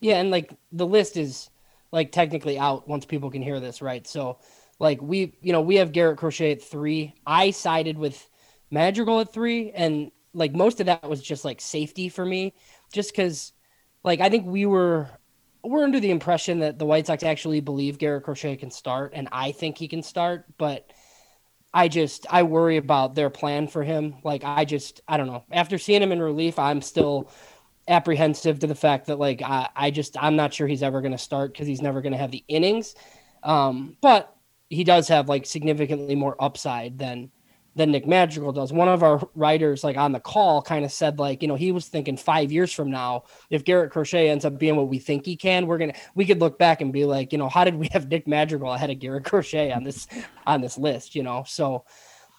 Yeah, 0.00 0.16
and 0.16 0.30
like 0.30 0.52
the 0.72 0.86
list 0.86 1.16
is 1.16 1.50
like 1.92 2.10
technically 2.10 2.58
out 2.58 2.88
once 2.88 3.04
people 3.04 3.30
can 3.30 3.42
hear 3.42 3.60
this, 3.60 3.82
right? 3.82 4.06
So 4.06 4.38
like 4.78 5.00
we, 5.00 5.36
you 5.42 5.52
know, 5.52 5.60
we 5.60 5.76
have 5.76 5.92
Garrett 5.92 6.18
Crochet 6.18 6.52
at 6.52 6.62
three. 6.62 7.14
I 7.26 7.50
sided 7.50 7.98
with 7.98 8.28
Madrigal 8.70 9.20
at 9.20 9.32
three, 9.32 9.70
and 9.72 10.10
like 10.32 10.52
most 10.52 10.80
of 10.80 10.86
that 10.86 11.08
was 11.08 11.22
just 11.22 11.44
like 11.44 11.60
safety 11.60 12.08
for 12.08 12.24
me, 12.24 12.54
just 12.92 13.12
because 13.12 13.52
like 14.02 14.20
I 14.20 14.28
think 14.28 14.46
we 14.46 14.66
were 14.66 15.08
we're 15.64 15.84
under 15.84 16.00
the 16.00 16.10
impression 16.10 16.60
that 16.60 16.78
the 16.78 16.86
White 16.86 17.06
Sox 17.06 17.22
actually 17.22 17.60
believe 17.60 17.98
Garrett 17.98 18.24
Crochet 18.24 18.56
can 18.56 18.70
start, 18.70 19.12
and 19.14 19.28
I 19.32 19.52
think 19.52 19.78
he 19.78 19.88
can 19.88 20.02
start, 20.02 20.44
but 20.58 20.90
I 21.72 21.88
just 21.88 22.26
I 22.30 22.44
worry 22.44 22.76
about 22.76 23.14
their 23.14 23.30
plan 23.30 23.66
for 23.66 23.82
him. 23.82 24.16
Like 24.22 24.44
I 24.44 24.64
just 24.64 25.00
I 25.08 25.16
don't 25.16 25.26
know. 25.26 25.44
After 25.50 25.76
seeing 25.76 26.02
him 26.02 26.12
in 26.12 26.22
relief, 26.22 26.58
I'm 26.58 26.80
still 26.80 27.30
apprehensive 27.88 28.60
to 28.60 28.66
the 28.66 28.74
fact 28.74 29.06
that 29.06 29.18
like 29.18 29.42
I, 29.42 29.68
I 29.74 29.90
just 29.90 30.16
I'm 30.22 30.36
not 30.36 30.54
sure 30.54 30.66
he's 30.66 30.82
ever 30.82 31.00
going 31.00 31.12
to 31.12 31.18
start 31.18 31.52
because 31.52 31.66
he's 31.66 31.82
never 31.82 32.00
going 32.00 32.12
to 32.12 32.18
have 32.18 32.30
the 32.30 32.44
innings. 32.46 32.94
Um, 33.42 33.96
but 34.00 34.34
he 34.70 34.84
does 34.84 35.08
have 35.08 35.28
like 35.28 35.46
significantly 35.46 36.14
more 36.14 36.36
upside 36.42 36.98
than 36.98 37.30
than 37.76 37.90
Nick 37.90 38.06
Madrigal 38.06 38.52
does. 38.52 38.72
One 38.72 38.88
of 38.88 39.02
our 39.02 39.26
writers, 39.34 39.82
like 39.82 39.96
on 39.96 40.12
the 40.12 40.20
call, 40.20 40.62
kind 40.62 40.84
of 40.84 40.92
said 40.92 41.18
like 41.18 41.42
you 41.42 41.48
know 41.48 41.56
he 41.56 41.72
was 41.72 41.88
thinking 41.88 42.16
five 42.16 42.52
years 42.52 42.72
from 42.72 42.90
now, 42.90 43.24
if 43.50 43.64
Garrett 43.64 43.92
Crochet 43.92 44.28
ends 44.28 44.44
up 44.44 44.58
being 44.58 44.76
what 44.76 44.88
we 44.88 44.98
think 44.98 45.26
he 45.26 45.36
can, 45.36 45.66
we're 45.66 45.78
gonna 45.78 45.94
we 46.14 46.24
could 46.24 46.40
look 46.40 46.58
back 46.58 46.80
and 46.80 46.92
be 46.92 47.04
like 47.04 47.32
you 47.32 47.38
know 47.38 47.48
how 47.48 47.64
did 47.64 47.74
we 47.74 47.88
have 47.92 48.08
Nick 48.08 48.26
Madrigal 48.26 48.72
ahead 48.72 48.90
of 48.90 48.98
Garrett 48.98 49.24
Crochet 49.24 49.72
on 49.72 49.84
this 49.84 50.06
on 50.46 50.60
this 50.60 50.78
list, 50.78 51.14
you 51.14 51.22
know 51.22 51.44
so 51.46 51.84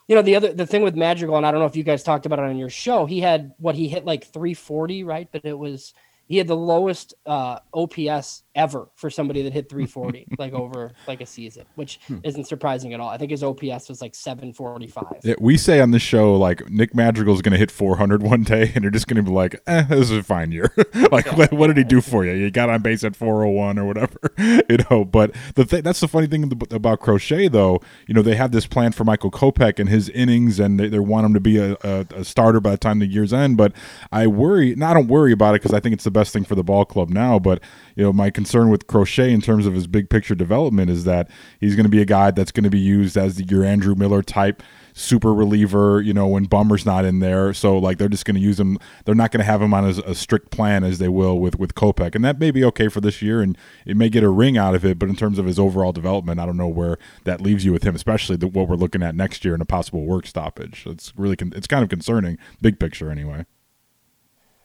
you 0.07 0.15
know 0.15 0.21
the 0.21 0.35
other 0.35 0.53
the 0.53 0.65
thing 0.65 0.83
with 0.83 0.95
Madrigal, 0.95 1.37
and 1.37 1.45
I 1.45 1.51
don't 1.51 1.59
know 1.59 1.65
if 1.65 1.75
you 1.75 1.83
guys 1.83 2.03
talked 2.03 2.25
about 2.25 2.39
it 2.39 2.45
on 2.45 2.57
your 2.57 2.69
show. 2.69 3.05
He 3.05 3.19
had 3.19 3.53
what 3.57 3.75
he 3.75 3.87
hit 3.87 4.05
like 4.05 4.25
340, 4.25 5.03
right? 5.03 5.27
But 5.31 5.45
it 5.45 5.57
was 5.57 5.93
he 6.27 6.37
had 6.37 6.47
the 6.47 6.55
lowest 6.55 7.13
uh, 7.25 7.59
OPS 7.73 8.43
ever 8.55 8.87
for 8.95 9.09
somebody 9.09 9.41
that 9.43 9.51
hit 9.53 9.69
340 9.69 10.27
like 10.39 10.53
over 10.53 10.91
like 11.07 11.21
a 11.21 11.25
season, 11.25 11.65
which 11.75 11.99
Hmm. 12.07 12.17
isn't 12.23 12.45
surprising 12.45 12.93
at 12.93 12.99
all. 12.99 13.09
I 13.09 13.17
think 13.17 13.31
his 13.31 13.43
OPS 13.43 13.89
was 13.89 14.01
like 14.01 14.15
745. 14.15 15.21
Yeah, 15.23 15.35
we 15.39 15.57
say 15.57 15.79
on 15.81 15.91
the 15.91 15.99
show 15.99 16.35
like 16.35 16.69
Nick 16.69 16.93
Madrigal's 16.95 17.41
going 17.41 17.51
to 17.53 17.57
hit 17.57 17.71
400 17.71 18.21
one 18.23 18.43
day, 18.43 18.71
and 18.75 18.83
you're 18.83 18.91
just 18.91 19.07
going 19.07 19.17
to 19.17 19.23
be 19.23 19.31
like, 19.31 19.59
"Eh, 19.67 19.83
this 19.83 20.11
is 20.11 20.17
a 20.17 20.23
fine 20.23 20.51
year." 20.51 20.73
like, 21.11 21.31
what, 21.37 21.51
what 21.53 21.67
did 21.67 21.77
he 21.77 21.83
do 21.83 22.01
for 22.01 22.25
you? 22.25 22.31
You 22.33 22.51
got 22.51 22.69
on 22.69 22.81
base 22.81 23.03
at 23.03 23.15
401 23.15 23.77
or 23.79 23.85
whatever, 23.85 24.19
you 24.37 24.77
know. 24.89 25.05
But 25.05 25.35
the 25.55 25.65
thing 25.65 25.83
that's 25.83 25.99
the 25.99 26.07
funny 26.07 26.27
thing 26.27 26.51
about 26.71 26.99
Crochet, 27.01 27.47
though. 27.49 27.81
You 28.07 28.13
know, 28.13 28.21
they 28.21 28.35
have 28.35 28.51
this 28.51 28.65
plan 28.67 28.91
for 28.91 29.03
Michael 29.03 29.31
Kopech 29.31 29.79
and 29.79 29.89
his 29.89 30.09
innings, 30.09 30.59
and 30.59 30.79
they, 30.79 30.87
they 30.87 30.99
want 30.99 31.25
him 31.25 31.33
to 31.33 31.39
be 31.39 31.57
a, 31.57 31.73
a, 31.83 32.05
a 32.15 32.23
starter 32.23 32.59
by 32.59 32.71
the 32.71 32.77
time 32.77 32.99
the 32.99 33.05
year's 33.07 33.33
end. 33.33 33.57
But 33.57 33.73
I 34.11 34.27
worry, 34.27 34.75
no, 34.75 34.87
I 34.87 34.93
don't 34.93 35.07
worry 35.07 35.31
about 35.31 35.55
it 35.55 35.61
because 35.61 35.73
I 35.73 35.79
think 35.79 35.93
it's 35.93 36.03
the 36.03 36.11
best 36.15 36.33
thing 36.33 36.45
for 36.45 36.55
the 36.55 36.63
ball 36.63 36.85
club 36.85 37.09
now. 37.09 37.37
But 37.37 37.61
you 37.95 38.03
know, 38.03 38.13
my 38.13 38.31
concern 38.31 38.69
with 38.69 38.87
Crochet 38.87 39.31
in 39.31 39.41
terms 39.41 39.67
of 39.67 39.73
his 39.73 39.85
big 39.85 40.09
picture 40.09 40.35
development 40.35 40.89
is 40.89 41.03
that 41.03 41.29
he's 41.59 41.75
going 41.75 41.85
to 41.85 41.89
be 41.89 42.01
a 42.01 42.05
guy 42.05 42.31
that's 42.31 42.51
going 42.51 42.63
to 42.63 42.69
be 42.69 42.79
used 42.79 43.17
as 43.17 43.39
your 43.39 43.63
Andrew 43.63 43.95
Miller 43.95 44.23
type 44.23 44.63
super 44.97 45.33
reliever, 45.33 46.01
you 46.01 46.13
know, 46.13 46.25
when 46.25 46.45
Bummer's 46.45 46.85
not 46.85 47.03
in 47.03 47.19
there. 47.19 47.53
So 47.53 47.77
like 47.77 47.97
they're 47.97 48.09
just 48.09 48.25
going 48.25 48.35
to 48.35 48.41
use 48.41 48.59
him. 48.59 48.79
They're 49.03 49.13
not 49.13 49.31
going 49.31 49.39
to 49.39 49.45
have 49.45 49.61
him 49.61 49.73
on 49.73 49.83
a, 49.83 49.89
a, 50.09 50.15
strict 50.15 50.51
plan 50.51 50.83
as 50.83 50.97
they 50.97 51.09
will 51.09 51.37
with 51.37 51.59
with 51.59 51.75
Kopech, 51.75 52.15
and 52.15 52.23
that 52.25 52.39
may 52.39 52.49
be 52.49 52.63
okay 52.63 52.87
for 52.87 53.01
this 53.01 53.21
year, 53.21 53.41
and 53.41 53.57
it 53.85 53.97
may 53.97 54.09
get 54.09 54.23
a 54.23 54.29
ring 54.29 54.57
out 54.57 54.73
of 54.73 54.83
it. 54.85 54.97
But 54.97 55.09
in 55.09 55.15
terms 55.15 55.37
of 55.37 55.45
his 55.45 55.59
overall 55.59 55.91
development, 55.91 56.39
I 56.39 56.45
don't 56.45 56.57
know 56.57 56.67
where 56.67 56.97
that 57.25 57.41
leaves 57.41 57.65
you 57.65 57.73
with 57.73 57.83
him, 57.83 57.93
especially 57.93 58.37
the, 58.37 58.47
what 58.47 58.67
we're 58.67 58.75
looking 58.75 59.03
at 59.03 59.15
next 59.15 59.43
year 59.43 59.53
and 59.53 59.61
a 59.61 59.65
possible 59.65 60.05
work 60.05 60.25
stoppage. 60.25 60.85
It's 60.87 61.13
really 61.17 61.35
con- 61.35 61.53
it's 61.55 61.67
kind 61.67 61.83
of 61.83 61.89
concerning, 61.89 62.37
big 62.61 62.79
picture 62.79 63.11
anyway. 63.11 63.45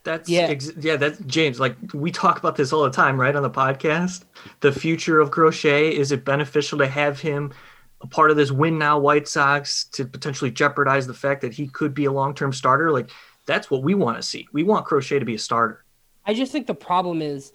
That's 0.03 0.29
yeah, 0.29 0.43
ex- 0.43 0.73
yeah. 0.79 0.97
That's 0.97 1.19
James. 1.21 1.61
Like 1.61 1.77
we 1.93 2.11
talk 2.11 2.39
about 2.39 2.57
this 2.57 2.73
all 2.73 2.85
the 2.85 2.91
time, 2.91 3.21
right, 3.21 3.37
on 3.37 3.43
the 3.43 3.51
podcast. 3.51 4.25
The 4.61 4.73
future 4.73 5.21
of 5.21 5.31
Crochet 5.31 5.95
is 5.95 6.11
it 6.11 6.25
beneficial 6.25 6.79
to 6.79 6.87
have 6.87 7.21
him 7.21 7.53
a 8.01 8.07
part 8.07 8.31
of 8.31 8.37
this 8.37 8.51
win 8.51 8.79
now 8.79 8.99
White 8.99 9.29
Sox 9.29 9.85
to 9.93 10.07
potentially 10.07 10.51
jeopardize 10.51 11.07
the 11.07 11.15
fact 11.15 11.43
that 11.43 11.53
he 11.53 11.69
could 11.69 11.93
be 11.93 12.07
a 12.07 12.13
long 12.13 12.35
term 12.35 12.53
starter? 12.53 12.91
Like 12.91 13.11
that's 13.47 13.71
what 13.71 13.83
we 13.83 13.95
want 13.95 14.17
to 14.17 14.23
see. 14.23 14.49
We 14.53 14.63
want 14.63 14.87
Crochet 14.87 15.19
to 15.19 15.25
be 15.25 15.35
a 15.35 15.39
starter. 15.39 15.85
I 16.25 16.35
just 16.35 16.53
think 16.53 16.67
the 16.67 16.75
problem 16.75 17.21
is 17.21 17.53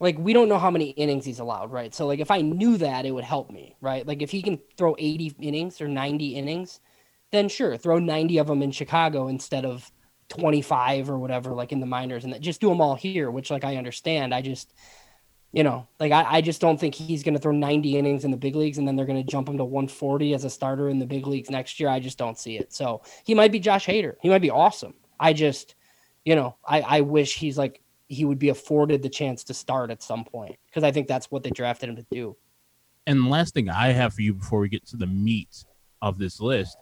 like 0.00 0.18
we 0.18 0.32
don't 0.32 0.48
know 0.48 0.58
how 0.58 0.70
many 0.70 0.90
innings 0.90 1.24
he's 1.24 1.40
allowed, 1.40 1.72
right? 1.72 1.94
So 1.94 2.06
like 2.06 2.20
if 2.20 2.30
I 2.30 2.40
knew 2.40 2.76
that, 2.78 3.06
it 3.06 3.10
would 3.10 3.24
help 3.24 3.50
me, 3.50 3.74
right? 3.80 4.06
Like 4.06 4.22
if 4.22 4.30
he 4.30 4.42
can 4.42 4.58
throw 4.76 4.94
80 4.98 5.34
innings 5.40 5.80
or 5.80 5.88
90 5.88 6.34
innings, 6.36 6.80
then 7.32 7.48
sure, 7.48 7.76
throw 7.76 7.98
90 7.98 8.38
of 8.38 8.46
them 8.46 8.62
in 8.62 8.70
Chicago 8.70 9.28
instead 9.28 9.64
of 9.64 9.90
25 10.28 11.10
or 11.10 11.18
whatever, 11.18 11.50
like 11.50 11.72
in 11.72 11.80
the 11.80 11.86
minors, 11.86 12.24
and 12.24 12.40
just 12.40 12.60
do 12.60 12.68
them 12.68 12.80
all 12.80 12.94
here, 12.94 13.30
which 13.30 13.50
like 13.50 13.64
I 13.64 13.76
understand. 13.76 14.34
I 14.34 14.42
just, 14.42 14.74
you 15.52 15.62
know, 15.62 15.86
like 16.00 16.12
I, 16.12 16.24
I 16.24 16.40
just 16.40 16.60
don't 16.60 16.78
think 16.78 16.94
he's 16.94 17.22
going 17.22 17.34
to 17.34 17.40
throw 17.40 17.52
90 17.52 17.96
innings 17.96 18.24
in 18.24 18.30
the 18.30 18.36
big 18.36 18.56
leagues 18.56 18.78
and 18.78 18.86
then 18.86 18.96
they're 18.96 19.06
going 19.06 19.22
to 19.22 19.30
jump 19.30 19.48
him 19.48 19.58
to 19.58 19.64
140 19.64 20.34
as 20.34 20.44
a 20.44 20.50
starter 20.50 20.88
in 20.88 20.98
the 20.98 21.06
big 21.06 21.26
leagues 21.26 21.50
next 21.50 21.78
year. 21.78 21.88
I 21.88 22.00
just 22.00 22.18
don't 22.18 22.38
see 22.38 22.56
it. 22.56 22.72
So 22.72 23.02
he 23.24 23.34
might 23.34 23.52
be 23.52 23.60
Josh 23.60 23.86
Hader. 23.86 24.16
He 24.20 24.28
might 24.28 24.42
be 24.42 24.50
awesome. 24.50 24.94
I 25.20 25.32
just, 25.32 25.74
you 26.24 26.34
know, 26.34 26.56
I, 26.66 26.80
I 26.80 27.00
wish 27.02 27.36
he's 27.36 27.56
like, 27.56 27.80
he 28.08 28.24
would 28.24 28.38
be 28.38 28.48
afforded 28.48 29.02
the 29.02 29.08
chance 29.08 29.44
to 29.44 29.54
start 29.54 29.90
at 29.90 30.02
some 30.02 30.24
point 30.24 30.56
because 30.66 30.84
I 30.84 30.90
think 30.90 31.08
that's 31.08 31.30
what 31.30 31.42
they 31.42 31.50
drafted 31.50 31.88
him 31.88 31.96
to 31.96 32.06
do. 32.10 32.36
And 33.06 33.24
the 33.24 33.28
last 33.28 33.54
thing 33.54 33.68
I 33.68 33.88
have 33.88 34.14
for 34.14 34.22
you 34.22 34.34
before 34.34 34.60
we 34.60 34.68
get 34.68 34.86
to 34.88 34.96
the 34.96 35.06
meat 35.06 35.64
of 36.00 36.18
this 36.18 36.40
list 36.40 36.76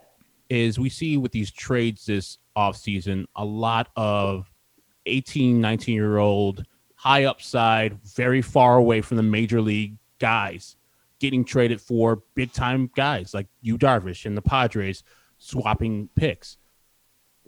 is 0.49 0.78
we 0.78 0.88
see 0.88 1.16
with 1.16 1.32
these 1.32 1.50
trades 1.50 2.06
this 2.06 2.38
offseason 2.56 3.26
a 3.37 3.44
lot 3.44 3.88
of 3.97 4.50
18, 5.06 5.61
19 5.61 5.94
year 5.94 6.18
old 6.18 6.64
high 6.94 7.25
upside, 7.25 8.00
very 8.02 8.42
far 8.42 8.76
away 8.76 9.00
from 9.00 9.16
the 9.16 9.23
major 9.23 9.61
league 9.61 9.97
guys 10.18 10.76
getting 11.23 11.44
traded 11.44 11.80
for 11.80 12.23
big 12.35 12.52
time 12.52 12.90
guys 12.97 13.32
like 13.32 13.47
Yu 13.61 13.78
Darvish 13.78 14.26
and 14.26 14.37
the 14.37 14.42
Padres 14.42 15.04
swapping 15.38 16.09
picks. 16.16 16.56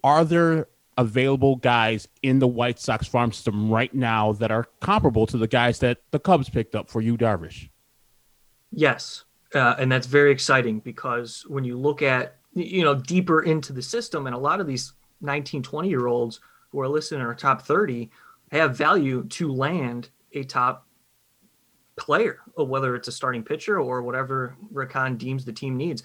Are 0.05 0.25
there 0.25 0.69
available 0.97 1.57
guys 1.57 2.07
in 2.23 2.39
the 2.39 2.47
White 2.47 2.79
Sox 2.79 3.09
farm 3.09 3.33
system 3.33 3.69
right 3.69 3.93
now 3.93 4.33
that 4.35 4.53
are 4.53 4.67
comparable 4.81 5.27
to 5.27 5.37
the 5.37 5.49
guys 5.49 5.81
that 5.81 5.99
the 6.13 6.21
Cubs 6.21 6.49
picked 6.49 6.77
up 6.77 6.89
for 6.89 7.01
Yu 7.01 7.17
Darvish? 7.17 7.69
Yes. 8.71 9.25
Uh, 9.53 9.75
and 9.79 9.91
that's 9.91 10.07
very 10.07 10.31
exciting 10.31 10.79
because 10.79 11.45
when 11.49 11.65
you 11.65 11.77
look 11.77 12.01
at 12.01 12.37
you 12.55 12.85
know 12.85 12.95
deeper 12.95 13.43
into 13.43 13.73
the 13.73 13.83
system. 13.83 14.27
And 14.27 14.35
a 14.35 14.39
lot 14.39 14.61
of 14.61 14.67
these 14.67 14.93
19 15.21 15.63
20 15.63 15.89
year 15.89 16.07
olds 16.07 16.41
who 16.71 16.81
are 16.81 16.89
listed 16.89 17.19
in 17.19 17.25
our 17.25 17.35
top 17.35 17.63
30 17.63 18.11
have 18.51 18.77
value 18.77 19.25
to 19.25 19.53
land 19.53 20.11
a 20.33 20.45
top 20.45 20.87
player 21.97 22.41
uh, 22.59 22.65
whether 22.65 22.97
it's 22.97 23.09
a 23.09 23.13
starting 23.13 23.43
pitcher 23.43 23.79
or 23.79 24.03
whatever 24.03 24.57
Rick 24.71 24.93
Hahn 24.93 25.17
deems 25.17 25.45
the 25.45 25.53
team 25.53 25.77
needs. 25.77 26.03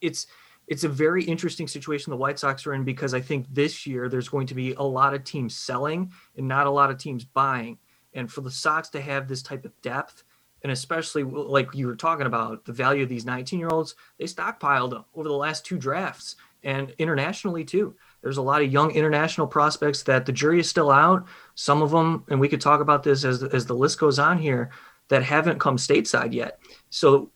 It's 0.00 0.26
it's 0.68 0.84
a 0.84 0.88
very 0.88 1.24
interesting 1.24 1.66
situation 1.66 2.10
the 2.10 2.16
White 2.16 2.38
Sox 2.38 2.66
are 2.66 2.74
in 2.74 2.84
because 2.84 3.14
I 3.14 3.20
think 3.20 3.46
this 3.50 3.86
year 3.86 4.08
there's 4.08 4.28
going 4.28 4.46
to 4.46 4.54
be 4.54 4.72
a 4.74 4.82
lot 4.82 5.12
of 5.12 5.24
teams 5.24 5.56
selling 5.56 6.12
and 6.36 6.46
not 6.46 6.66
a 6.66 6.70
lot 6.70 6.90
of 6.90 6.98
teams 6.98 7.24
buying. 7.24 7.78
And 8.14 8.30
for 8.30 8.42
the 8.42 8.50
Sox 8.50 8.88
to 8.90 9.00
have 9.00 9.26
this 9.26 9.42
type 9.42 9.64
of 9.64 9.72
depth 9.82 10.22
and 10.62 10.72
especially 10.72 11.24
like 11.24 11.74
you 11.74 11.86
were 11.86 11.96
talking 11.96 12.26
about 12.26 12.64
the 12.64 12.72
value 12.72 13.02
of 13.02 13.08
these 13.08 13.24
19 13.24 13.58
year 13.58 13.68
olds 13.68 13.94
they 14.18 14.24
stockpiled 14.24 15.04
over 15.14 15.28
the 15.28 15.34
last 15.34 15.64
two 15.64 15.78
drafts 15.78 16.36
and 16.64 16.94
internationally 16.98 17.64
too. 17.64 17.94
There's 18.22 18.36
a 18.36 18.42
lot 18.42 18.62
of 18.62 18.72
young 18.72 18.92
international 18.92 19.46
prospects 19.46 20.04
that 20.04 20.26
the 20.26 20.32
jury 20.32 20.60
is 20.60 20.68
still 20.68 20.90
out. 20.90 21.26
Some 21.54 21.82
of 21.82 21.90
them 21.90 22.24
and 22.28 22.38
we 22.38 22.48
could 22.48 22.60
talk 22.60 22.80
about 22.80 23.02
this 23.02 23.24
as, 23.24 23.42
as 23.42 23.66
the 23.66 23.74
list 23.74 23.98
goes 23.98 24.18
on 24.18 24.38
here 24.38 24.70
that 25.08 25.22
haven't 25.22 25.58
come 25.58 25.76
stateside 25.76 26.32
yet. 26.32 26.58
So 26.90 27.30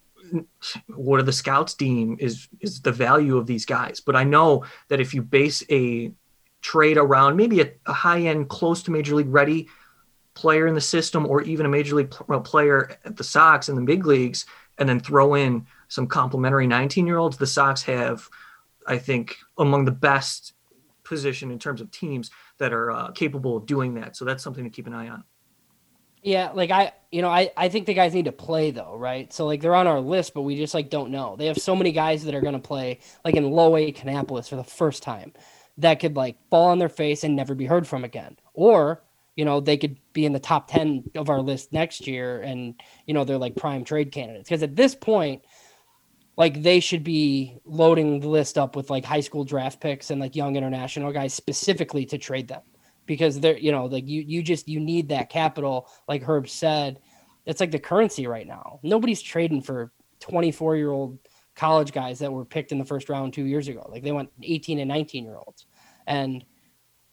what 0.88 1.20
are 1.20 1.24
the 1.24 1.32
scouts 1.32 1.74
deem 1.74 2.16
is 2.20 2.48
is 2.60 2.80
the 2.80 2.92
value 2.92 3.36
of 3.36 3.46
these 3.46 3.64
guys? 3.64 4.00
But 4.00 4.16
i 4.16 4.24
know 4.24 4.64
that 4.88 5.00
if 5.00 5.14
you 5.14 5.22
base 5.22 5.62
a 5.70 6.12
trade 6.62 6.96
around 6.96 7.36
maybe 7.36 7.60
a, 7.60 7.72
a 7.86 7.92
high 7.92 8.22
end 8.22 8.48
close 8.48 8.82
to 8.82 8.90
major 8.90 9.14
league 9.14 9.32
ready 9.32 9.68
player 10.36 10.68
in 10.68 10.74
the 10.74 10.80
system 10.80 11.26
or 11.26 11.42
even 11.42 11.66
a 11.66 11.68
major 11.68 11.96
league 11.96 12.10
player 12.10 12.96
at 13.04 13.16
the 13.16 13.24
Sox 13.24 13.68
in 13.68 13.74
the 13.74 13.82
big 13.82 14.06
leagues 14.06 14.46
and 14.78 14.88
then 14.88 15.00
throw 15.00 15.34
in 15.34 15.66
some 15.88 16.06
complimentary 16.06 16.66
19 16.66 17.06
year 17.06 17.18
olds, 17.18 17.36
the 17.36 17.46
Sox 17.46 17.82
have, 17.82 18.28
I 18.86 18.98
think, 18.98 19.36
among 19.58 19.84
the 19.84 19.90
best 19.90 20.52
position 21.02 21.50
in 21.50 21.58
terms 21.58 21.80
of 21.80 21.90
teams 21.90 22.30
that 22.58 22.72
are 22.72 22.90
uh, 22.90 23.10
capable 23.12 23.56
of 23.56 23.66
doing 23.66 23.94
that. 23.94 24.16
So 24.16 24.24
that's 24.24 24.44
something 24.44 24.64
to 24.64 24.70
keep 24.70 24.86
an 24.86 24.94
eye 24.94 25.08
on. 25.08 25.24
Yeah, 26.22 26.50
like 26.52 26.70
I, 26.70 26.92
you 27.12 27.22
know, 27.22 27.28
I, 27.28 27.50
I 27.56 27.68
think 27.68 27.86
the 27.86 27.94
guys 27.94 28.12
need 28.12 28.24
to 28.24 28.32
play 28.32 28.72
though, 28.72 28.96
right? 28.96 29.32
So 29.32 29.46
like 29.46 29.60
they're 29.60 29.76
on 29.76 29.86
our 29.86 30.00
list, 30.00 30.34
but 30.34 30.42
we 30.42 30.56
just 30.56 30.74
like 30.74 30.90
don't 30.90 31.10
know. 31.10 31.36
They 31.36 31.46
have 31.46 31.58
so 31.58 31.76
many 31.76 31.92
guys 31.92 32.24
that 32.24 32.34
are 32.34 32.40
going 32.40 32.54
to 32.54 32.58
play 32.58 32.98
like 33.24 33.36
in 33.36 33.48
low 33.48 33.76
A 33.76 33.92
Kannapolis 33.92 34.48
for 34.48 34.56
the 34.56 34.64
first 34.64 35.02
time 35.02 35.32
that 35.78 36.00
could 36.00 36.16
like 36.16 36.36
fall 36.50 36.70
on 36.70 36.78
their 36.78 36.88
face 36.88 37.22
and 37.22 37.36
never 37.36 37.54
be 37.54 37.66
heard 37.66 37.86
from 37.86 38.02
again. 38.02 38.36
Or 38.54 39.02
you 39.36 39.44
know, 39.44 39.60
they 39.60 39.76
could 39.76 39.98
be 40.14 40.24
in 40.24 40.32
the 40.32 40.40
top 40.40 40.68
10 40.68 41.10
of 41.14 41.28
our 41.28 41.40
list 41.40 41.72
next 41.72 42.06
year 42.06 42.40
and, 42.40 42.74
you 43.06 43.12
know, 43.12 43.22
they're 43.22 43.36
like 43.36 43.54
prime 43.54 43.84
trade 43.84 44.10
candidates. 44.10 44.48
Because 44.48 44.62
at 44.62 44.74
this 44.74 44.94
point, 44.94 45.42
like 46.38 46.62
they 46.62 46.80
should 46.80 47.04
be 47.04 47.58
loading 47.64 48.20
the 48.20 48.28
list 48.28 48.56
up 48.56 48.74
with 48.74 48.90
like 48.90 49.04
high 49.04 49.20
school 49.20 49.44
draft 49.44 49.80
picks 49.80 50.10
and 50.10 50.20
like 50.20 50.34
young 50.34 50.56
international 50.56 51.12
guys 51.12 51.34
specifically 51.34 52.06
to 52.06 52.18
trade 52.18 52.48
them 52.48 52.62
because 53.04 53.38
they're, 53.38 53.58
you 53.58 53.72
know, 53.72 53.84
like 53.84 54.08
you, 54.08 54.22
you 54.22 54.42
just, 54.42 54.68
you 54.68 54.80
need 54.80 55.10
that 55.10 55.28
capital. 55.28 55.88
Like 56.08 56.22
Herb 56.22 56.48
said, 56.48 56.98
it's 57.44 57.60
like 57.60 57.70
the 57.70 57.78
currency 57.78 58.26
right 58.26 58.46
now. 58.46 58.80
Nobody's 58.82 59.22
trading 59.22 59.62
for 59.62 59.92
24 60.20 60.76
year 60.76 60.90
old 60.90 61.18
college 61.54 61.92
guys 61.92 62.18
that 62.20 62.32
were 62.32 62.44
picked 62.44 62.72
in 62.72 62.78
the 62.78 62.84
first 62.84 63.10
round 63.10 63.34
two 63.34 63.44
years 63.44 63.68
ago. 63.68 63.86
Like 63.90 64.02
they 64.02 64.12
want 64.12 64.30
18 64.42 64.78
and 64.78 64.88
19 64.88 65.24
year 65.24 65.36
olds. 65.36 65.66
And, 66.06 66.42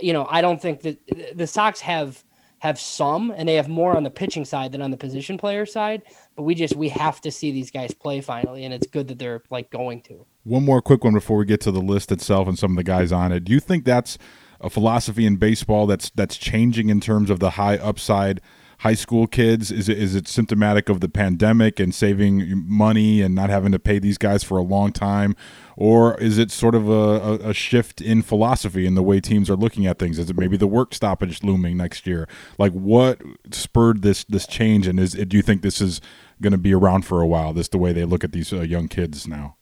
you 0.03 0.13
know, 0.13 0.27
I 0.29 0.41
don't 0.41 0.61
think 0.61 0.81
that 0.81 1.37
the 1.37 1.47
Sox 1.47 1.79
have 1.81 2.23
have 2.59 2.79
some 2.79 3.29
and 3.35 3.49
they 3.49 3.55
have 3.55 3.67
more 3.67 3.95
on 3.95 4.03
the 4.03 4.09
pitching 4.09 4.45
side 4.45 4.71
than 4.71 4.81
on 4.81 4.89
the 4.89 4.95
position 4.95 5.37
player 5.37 5.65
side, 5.65 6.01
but 6.35 6.43
we 6.43 6.55
just 6.55 6.75
we 6.75 6.87
have 6.89 7.19
to 7.21 7.29
see 7.29 7.51
these 7.51 7.69
guys 7.69 7.93
play 7.93 8.21
finally 8.21 8.63
and 8.63 8.73
it's 8.73 8.87
good 8.87 9.07
that 9.09 9.19
they're 9.19 9.43
like 9.49 9.69
going 9.69 10.01
to. 10.01 10.25
One 10.43 10.63
more 10.63 10.81
quick 10.81 11.03
one 11.03 11.13
before 11.13 11.37
we 11.37 11.45
get 11.45 11.59
to 11.61 11.71
the 11.71 11.81
list 11.81 12.09
itself 12.09 12.47
and 12.47 12.57
some 12.57 12.71
of 12.71 12.77
the 12.77 12.83
guys 12.83 13.11
on 13.11 13.33
it. 13.33 13.43
Do 13.43 13.51
you 13.51 13.59
think 13.59 13.83
that's 13.83 14.17
a 14.61 14.69
philosophy 14.69 15.25
in 15.25 15.35
baseball 15.35 15.87
that's 15.87 16.09
that's 16.11 16.37
changing 16.37 16.89
in 16.89 17.01
terms 17.01 17.29
of 17.29 17.39
the 17.39 17.51
high 17.51 17.77
upside 17.77 18.39
high 18.83 18.93
school 18.93 19.27
kids? 19.27 19.71
Is 19.71 19.87
it 19.87 19.97
is 19.97 20.13
it 20.13 20.27
symptomatic 20.27 20.89
of 20.89 20.99
the 20.99 21.07
pandemic 21.07 21.79
and 21.79 21.95
saving 21.95 22.63
money 22.67 23.21
and 23.21 23.33
not 23.33 23.49
having 23.49 23.71
to 23.71 23.79
pay 23.79 23.97
these 23.97 24.17
guys 24.17 24.43
for 24.43 24.57
a 24.57 24.61
long 24.61 24.91
time, 24.91 25.37
or 25.77 26.19
is 26.19 26.37
it 26.37 26.51
sort 26.51 26.75
of 26.75 26.89
a, 26.89 27.49
a 27.49 27.53
shift 27.53 28.01
in 28.01 28.21
philosophy 28.21 28.85
in 28.85 28.95
the 28.95 29.01
way 29.01 29.21
teams 29.21 29.49
are 29.49 29.55
looking 29.55 29.87
at 29.87 29.99
things? 29.99 30.19
Is 30.19 30.29
it 30.29 30.37
maybe 30.37 30.57
the 30.57 30.67
work 30.67 30.93
stoppage 30.93 31.43
looming 31.43 31.77
next 31.77 32.05
year? 32.05 32.27
Like 32.57 32.73
what 32.73 33.21
spurred 33.51 34.01
this 34.01 34.25
this 34.25 34.45
change, 34.45 34.85
and 34.85 34.99
is 34.99 35.13
do 35.13 35.37
you 35.37 35.43
think 35.43 35.61
this 35.61 35.79
is 35.79 36.01
going 36.41 36.51
to 36.51 36.57
be 36.57 36.73
around 36.73 37.05
for 37.05 37.21
a 37.21 37.27
while? 37.27 37.53
This 37.53 37.69
the 37.69 37.77
way 37.77 37.93
they 37.93 38.03
look 38.03 38.25
at 38.25 38.33
these 38.33 38.51
uh, 38.51 38.61
young 38.61 38.89
kids 38.89 39.25
now. 39.25 39.55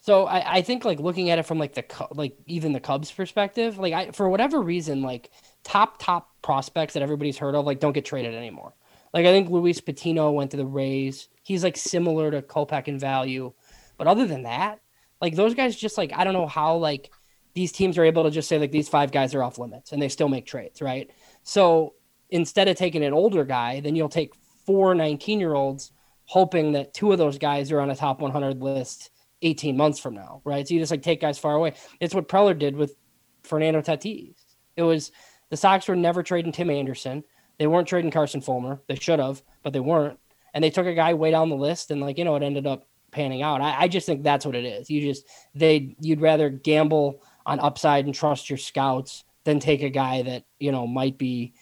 So 0.00 0.26
I, 0.26 0.56
I 0.56 0.62
think 0.62 0.86
like 0.86 0.98
looking 0.98 1.28
at 1.28 1.38
it 1.38 1.44
from 1.44 1.58
like 1.58 1.74
the 1.74 1.84
like 2.12 2.38
even 2.46 2.72
the 2.72 2.80
Cubs 2.80 3.12
perspective, 3.12 3.78
like 3.78 3.92
I 3.92 4.10
for 4.12 4.30
whatever 4.30 4.62
reason 4.62 5.02
like 5.02 5.30
top 5.62 5.98
top 5.98 6.31
prospects 6.42 6.94
that 6.94 7.02
everybody's 7.02 7.38
heard 7.38 7.54
of 7.54 7.64
like 7.64 7.80
don't 7.80 7.92
get 7.92 8.04
traded 8.04 8.34
anymore. 8.34 8.74
Like 9.14 9.26
I 9.26 9.32
think 9.32 9.50
Luis 9.50 9.80
Patino 9.80 10.30
went 10.30 10.50
to 10.52 10.56
the 10.56 10.66
Rays. 10.66 11.28
He's 11.42 11.64
like 11.64 11.76
similar 11.76 12.30
to 12.30 12.42
Kopech 12.42 12.88
in 12.88 12.98
value, 12.98 13.52
but 13.98 14.06
other 14.06 14.26
than 14.26 14.44
that, 14.44 14.80
like 15.20 15.36
those 15.36 15.54
guys 15.54 15.76
just 15.76 15.98
like 15.98 16.12
I 16.14 16.24
don't 16.24 16.34
know 16.34 16.46
how 16.46 16.76
like 16.76 17.10
these 17.54 17.72
teams 17.72 17.98
are 17.98 18.04
able 18.04 18.24
to 18.24 18.30
just 18.30 18.48
say 18.48 18.58
like 18.58 18.72
these 18.72 18.88
five 18.88 19.12
guys 19.12 19.34
are 19.34 19.42
off 19.42 19.58
limits 19.58 19.92
and 19.92 20.00
they 20.00 20.08
still 20.08 20.28
make 20.28 20.46
trades, 20.46 20.80
right? 20.80 21.10
So 21.42 21.94
instead 22.30 22.68
of 22.68 22.76
taking 22.76 23.04
an 23.04 23.12
older 23.12 23.44
guy, 23.44 23.80
then 23.80 23.94
you'll 23.94 24.08
take 24.08 24.34
four 24.66 24.94
19 24.94 25.38
year 25.38 25.54
olds, 25.54 25.92
hoping 26.24 26.72
that 26.72 26.94
two 26.94 27.12
of 27.12 27.18
those 27.18 27.38
guys 27.38 27.70
are 27.70 27.80
on 27.80 27.90
a 27.90 27.96
top 27.96 28.20
100 28.20 28.62
list 28.62 29.10
18 29.42 29.76
months 29.76 29.98
from 29.98 30.14
now, 30.14 30.40
right? 30.44 30.66
So 30.66 30.74
you 30.74 30.80
just 30.80 30.90
like 30.90 31.02
take 31.02 31.20
guys 31.20 31.38
far 31.38 31.54
away. 31.54 31.74
It's 32.00 32.14
what 32.14 32.28
Preller 32.28 32.58
did 32.58 32.76
with 32.76 32.96
Fernando 33.42 33.82
Tatis. 33.82 34.34
It 34.76 34.82
was 34.82 35.12
the 35.52 35.58
Sox 35.58 35.86
were 35.86 35.94
never 35.94 36.22
trading 36.22 36.50
Tim 36.50 36.70
Anderson. 36.70 37.22
They 37.58 37.66
weren't 37.66 37.86
trading 37.86 38.10
Carson 38.10 38.40
Fulmer. 38.40 38.80
They 38.88 38.94
should 38.94 39.18
have, 39.18 39.42
but 39.62 39.74
they 39.74 39.80
weren't. 39.80 40.18
And 40.54 40.64
they 40.64 40.70
took 40.70 40.86
a 40.86 40.94
guy 40.94 41.12
way 41.12 41.30
down 41.30 41.50
the 41.50 41.56
list, 41.56 41.90
and 41.90 42.00
like 42.00 42.16
you 42.16 42.24
know, 42.24 42.36
it 42.36 42.42
ended 42.42 42.66
up 42.66 42.88
panning 43.10 43.42
out. 43.42 43.60
I, 43.60 43.82
I 43.82 43.88
just 43.88 44.06
think 44.06 44.22
that's 44.22 44.46
what 44.46 44.54
it 44.54 44.64
is. 44.64 44.88
You 44.88 45.02
just 45.02 45.26
they 45.54 45.94
you'd 46.00 46.22
rather 46.22 46.48
gamble 46.48 47.22
on 47.44 47.60
upside 47.60 48.06
and 48.06 48.14
trust 48.14 48.48
your 48.48 48.56
scouts 48.56 49.24
than 49.44 49.60
take 49.60 49.82
a 49.82 49.90
guy 49.90 50.22
that 50.22 50.44
you 50.58 50.72
know 50.72 50.86
might 50.86 51.18
be 51.18 51.52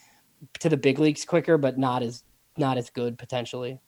to 0.61 0.69
the 0.69 0.77
big 0.77 1.01
leagues 1.01 1.25
quicker, 1.25 1.59
but 1.59 1.77
not 1.77 2.05
as 2.05 2.23
not 2.57 2.79
as 2.79 2.91
good 2.91 3.19
potentially. 3.19 3.81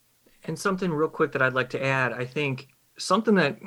And 0.42 0.59
something 0.59 0.92
real 0.92 1.11
quick 1.11 1.30
that 1.30 1.42
I'd 1.42 1.54
like 1.54 1.71
to 1.71 1.85
add, 1.85 2.12
I 2.12 2.25
think 2.25 2.66
something 2.99 3.37
that 3.37 3.61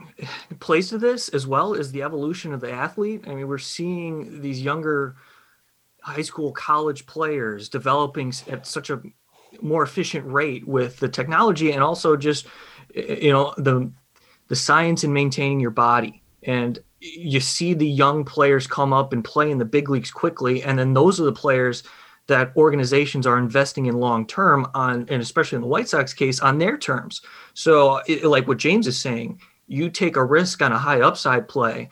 plays 0.59 0.89
to 0.89 0.97
this 0.97 1.29
as 1.29 1.47
well 1.47 1.73
is 1.73 1.93
the 1.93 2.03
evolution 2.03 2.53
of 2.53 2.59
the 2.59 2.73
athlete. 2.73 3.23
I 3.25 3.35
mean, 3.35 3.47
we're 3.47 3.57
seeing 3.57 4.41
these 4.41 4.61
younger 4.61 5.15
high 6.05 6.21
school, 6.21 6.51
college 6.51 7.07
players 7.07 7.67
developing 7.67 8.31
at 8.47 8.67
such 8.67 8.91
a 8.91 9.01
more 9.61 9.81
efficient 9.81 10.25
rate 10.31 10.67
with 10.67 10.99
the 10.99 11.09
technology 11.09 11.71
and 11.71 11.81
also 11.81 12.15
just 12.15 12.45
you 12.93 13.31
know 13.31 13.53
the 13.57 13.91
the 14.47 14.55
science 14.55 15.03
in 15.03 15.11
maintaining 15.11 15.59
your 15.59 15.71
body. 15.71 16.21
And 16.43 16.77
you 16.99 17.39
see 17.39 17.73
the 17.73 17.87
young 17.87 18.23
players 18.23 18.67
come 18.67 18.93
up 18.93 19.13
and 19.13 19.23
play 19.23 19.49
in 19.49 19.57
the 19.57 19.65
big 19.65 19.89
leagues 19.89 20.11
quickly 20.11 20.63
and 20.63 20.77
then 20.77 20.93
those 20.93 21.19
are 21.19 21.25
the 21.25 21.31
players 21.31 21.83
that 22.27 22.51
organizations 22.55 23.27
are 23.27 23.37
investing 23.37 23.87
in 23.87 23.95
long 23.99 24.27
term 24.27 24.67
on 24.75 25.07
and 25.09 25.21
especially 25.21 25.55
in 25.55 25.61
the 25.61 25.67
white 25.67 25.89
sox 25.89 26.13
case 26.13 26.39
on 26.39 26.59
their 26.59 26.77
terms. 26.77 27.21
So 27.55 28.01
it, 28.07 28.23
like 28.25 28.47
what 28.47 28.57
james 28.57 28.85
is 28.85 28.99
saying 28.99 29.39
you 29.67 29.89
take 29.89 30.15
a 30.15 30.23
risk 30.23 30.61
on 30.61 30.71
a 30.71 30.77
high 30.77 31.01
upside 31.01 31.47
play 31.47 31.89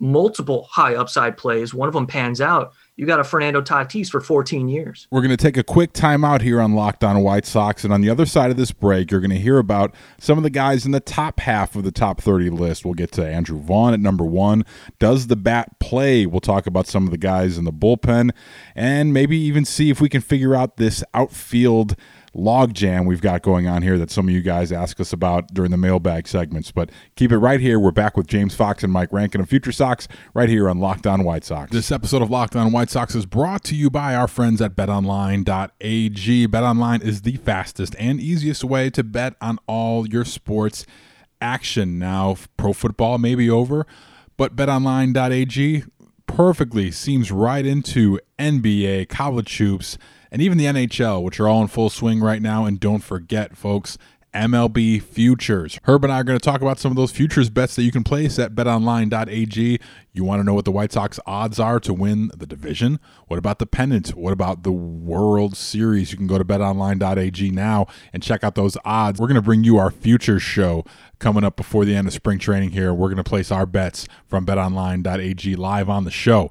multiple 0.00 0.68
high 0.70 0.94
upside 0.96 1.36
plays 1.38 1.72
one 1.72 1.88
of 1.88 1.94
them 1.94 2.06
pans 2.06 2.40
out 2.40 2.74
you 2.96 3.06
got 3.06 3.18
a 3.18 3.24
Fernando 3.24 3.60
Tatis 3.60 4.08
for 4.08 4.20
14 4.20 4.68
years. 4.68 5.08
We're 5.10 5.20
going 5.20 5.30
to 5.30 5.36
take 5.36 5.56
a 5.56 5.64
quick 5.64 5.92
timeout 5.92 6.42
here 6.42 6.60
on 6.60 6.74
Locked 6.74 7.02
On 7.02 7.20
White 7.22 7.44
Sox. 7.44 7.82
And 7.82 7.92
on 7.92 8.02
the 8.02 8.10
other 8.10 8.24
side 8.24 8.52
of 8.52 8.56
this 8.56 8.70
break, 8.70 9.10
you're 9.10 9.20
going 9.20 9.30
to 9.30 9.38
hear 9.38 9.58
about 9.58 9.92
some 10.18 10.38
of 10.38 10.44
the 10.44 10.50
guys 10.50 10.86
in 10.86 10.92
the 10.92 11.00
top 11.00 11.40
half 11.40 11.74
of 11.74 11.82
the 11.82 11.90
top 11.90 12.20
30 12.20 12.50
list. 12.50 12.84
We'll 12.84 12.94
get 12.94 13.10
to 13.12 13.26
Andrew 13.26 13.58
Vaughn 13.58 13.94
at 13.94 14.00
number 14.00 14.24
one. 14.24 14.64
Does 15.00 15.26
the 15.26 15.36
bat 15.36 15.80
play? 15.80 16.24
We'll 16.24 16.40
talk 16.40 16.66
about 16.68 16.86
some 16.86 17.04
of 17.04 17.10
the 17.10 17.18
guys 17.18 17.58
in 17.58 17.64
the 17.64 17.72
bullpen 17.72 18.30
and 18.76 19.12
maybe 19.12 19.36
even 19.38 19.64
see 19.64 19.90
if 19.90 20.00
we 20.00 20.08
can 20.08 20.20
figure 20.20 20.54
out 20.54 20.76
this 20.76 21.02
outfield 21.14 21.96
logjam 22.34 23.06
we've 23.06 23.20
got 23.20 23.42
going 23.42 23.66
on 23.66 23.82
here 23.82 23.98
that 23.98 24.10
some 24.10 24.28
of 24.28 24.34
you 24.34 24.42
guys 24.42 24.72
ask 24.72 25.00
us 25.00 25.12
about 25.12 25.52
during 25.54 25.70
the 25.70 25.76
mailbag 25.76 26.26
segments. 26.28 26.70
But 26.70 26.90
keep 27.16 27.32
it 27.32 27.38
right 27.38 27.60
here. 27.60 27.78
We're 27.78 27.90
back 27.90 28.16
with 28.16 28.26
James 28.26 28.54
Fox 28.54 28.82
and 28.82 28.92
Mike 28.92 29.12
Rankin 29.12 29.40
of 29.40 29.48
Future 29.48 29.72
Sox 29.72 30.08
right 30.34 30.48
here 30.48 30.68
on 30.68 30.78
Locked 30.78 31.06
On 31.06 31.24
White 31.24 31.44
Sox. 31.44 31.70
This 31.70 31.92
episode 31.92 32.22
of 32.22 32.30
Locked 32.30 32.56
On 32.56 32.72
White 32.72 32.90
Sox 32.90 33.14
is 33.14 33.26
brought 33.26 33.64
to 33.64 33.74
you 33.74 33.90
by 33.90 34.14
our 34.14 34.28
friends 34.28 34.60
at 34.60 34.74
betonline.ag. 34.76 36.48
BetOnline 36.48 37.02
is 37.02 37.22
the 37.22 37.36
fastest 37.36 37.94
and 37.98 38.20
easiest 38.20 38.64
way 38.64 38.90
to 38.90 39.02
bet 39.02 39.34
on 39.40 39.58
all 39.66 40.06
your 40.06 40.24
sports 40.24 40.86
action. 41.40 41.98
Now, 41.98 42.36
pro 42.56 42.72
football 42.72 43.18
may 43.18 43.34
be 43.34 43.48
over, 43.50 43.86
but 44.36 44.56
betonline.ag 44.56 45.84
perfectly 46.26 46.90
seams 46.90 47.30
right 47.30 47.64
into 47.64 48.18
NBA, 48.38 49.08
college 49.08 49.56
hoops, 49.58 49.98
and 50.34 50.42
even 50.42 50.58
the 50.58 50.64
NHL, 50.64 51.22
which 51.22 51.38
are 51.38 51.46
all 51.46 51.62
in 51.62 51.68
full 51.68 51.88
swing 51.88 52.18
right 52.18 52.42
now. 52.42 52.64
And 52.64 52.80
don't 52.80 53.04
forget, 53.04 53.56
folks, 53.56 53.96
MLB 54.34 55.00
futures. 55.00 55.78
Herb 55.84 56.02
and 56.02 56.12
I 56.12 56.18
are 56.18 56.24
going 56.24 56.36
to 56.36 56.44
talk 56.44 56.60
about 56.60 56.80
some 56.80 56.90
of 56.90 56.96
those 56.96 57.12
futures 57.12 57.50
bets 57.50 57.76
that 57.76 57.84
you 57.84 57.92
can 57.92 58.02
place 58.02 58.36
at 58.40 58.52
betonline.ag. 58.52 59.78
You 60.12 60.24
want 60.24 60.40
to 60.40 60.44
know 60.44 60.54
what 60.54 60.64
the 60.64 60.72
White 60.72 60.90
Sox 60.90 61.20
odds 61.24 61.60
are 61.60 61.78
to 61.78 61.94
win 61.94 62.32
the 62.36 62.46
division? 62.46 62.98
What 63.28 63.38
about 63.38 63.60
the 63.60 63.66
pennant? 63.66 64.08
What 64.16 64.32
about 64.32 64.64
the 64.64 64.72
World 64.72 65.56
Series? 65.56 66.10
You 66.10 66.18
can 66.18 66.26
go 66.26 66.36
to 66.36 66.44
betonline.ag 66.44 67.50
now 67.52 67.86
and 68.12 68.20
check 68.20 68.42
out 68.42 68.56
those 68.56 68.76
odds. 68.84 69.20
We're 69.20 69.28
going 69.28 69.36
to 69.36 69.40
bring 69.40 69.62
you 69.62 69.78
our 69.78 69.92
futures 69.92 70.42
show 70.42 70.84
coming 71.20 71.44
up 71.44 71.54
before 71.54 71.84
the 71.84 71.94
end 71.94 72.08
of 72.08 72.12
spring 72.12 72.40
training 72.40 72.70
here. 72.70 72.92
We're 72.92 73.06
going 73.06 73.18
to 73.18 73.22
place 73.22 73.52
our 73.52 73.66
bets 73.66 74.08
from 74.26 74.44
betonline.ag 74.44 75.54
live 75.54 75.88
on 75.88 76.02
the 76.02 76.10
show. 76.10 76.50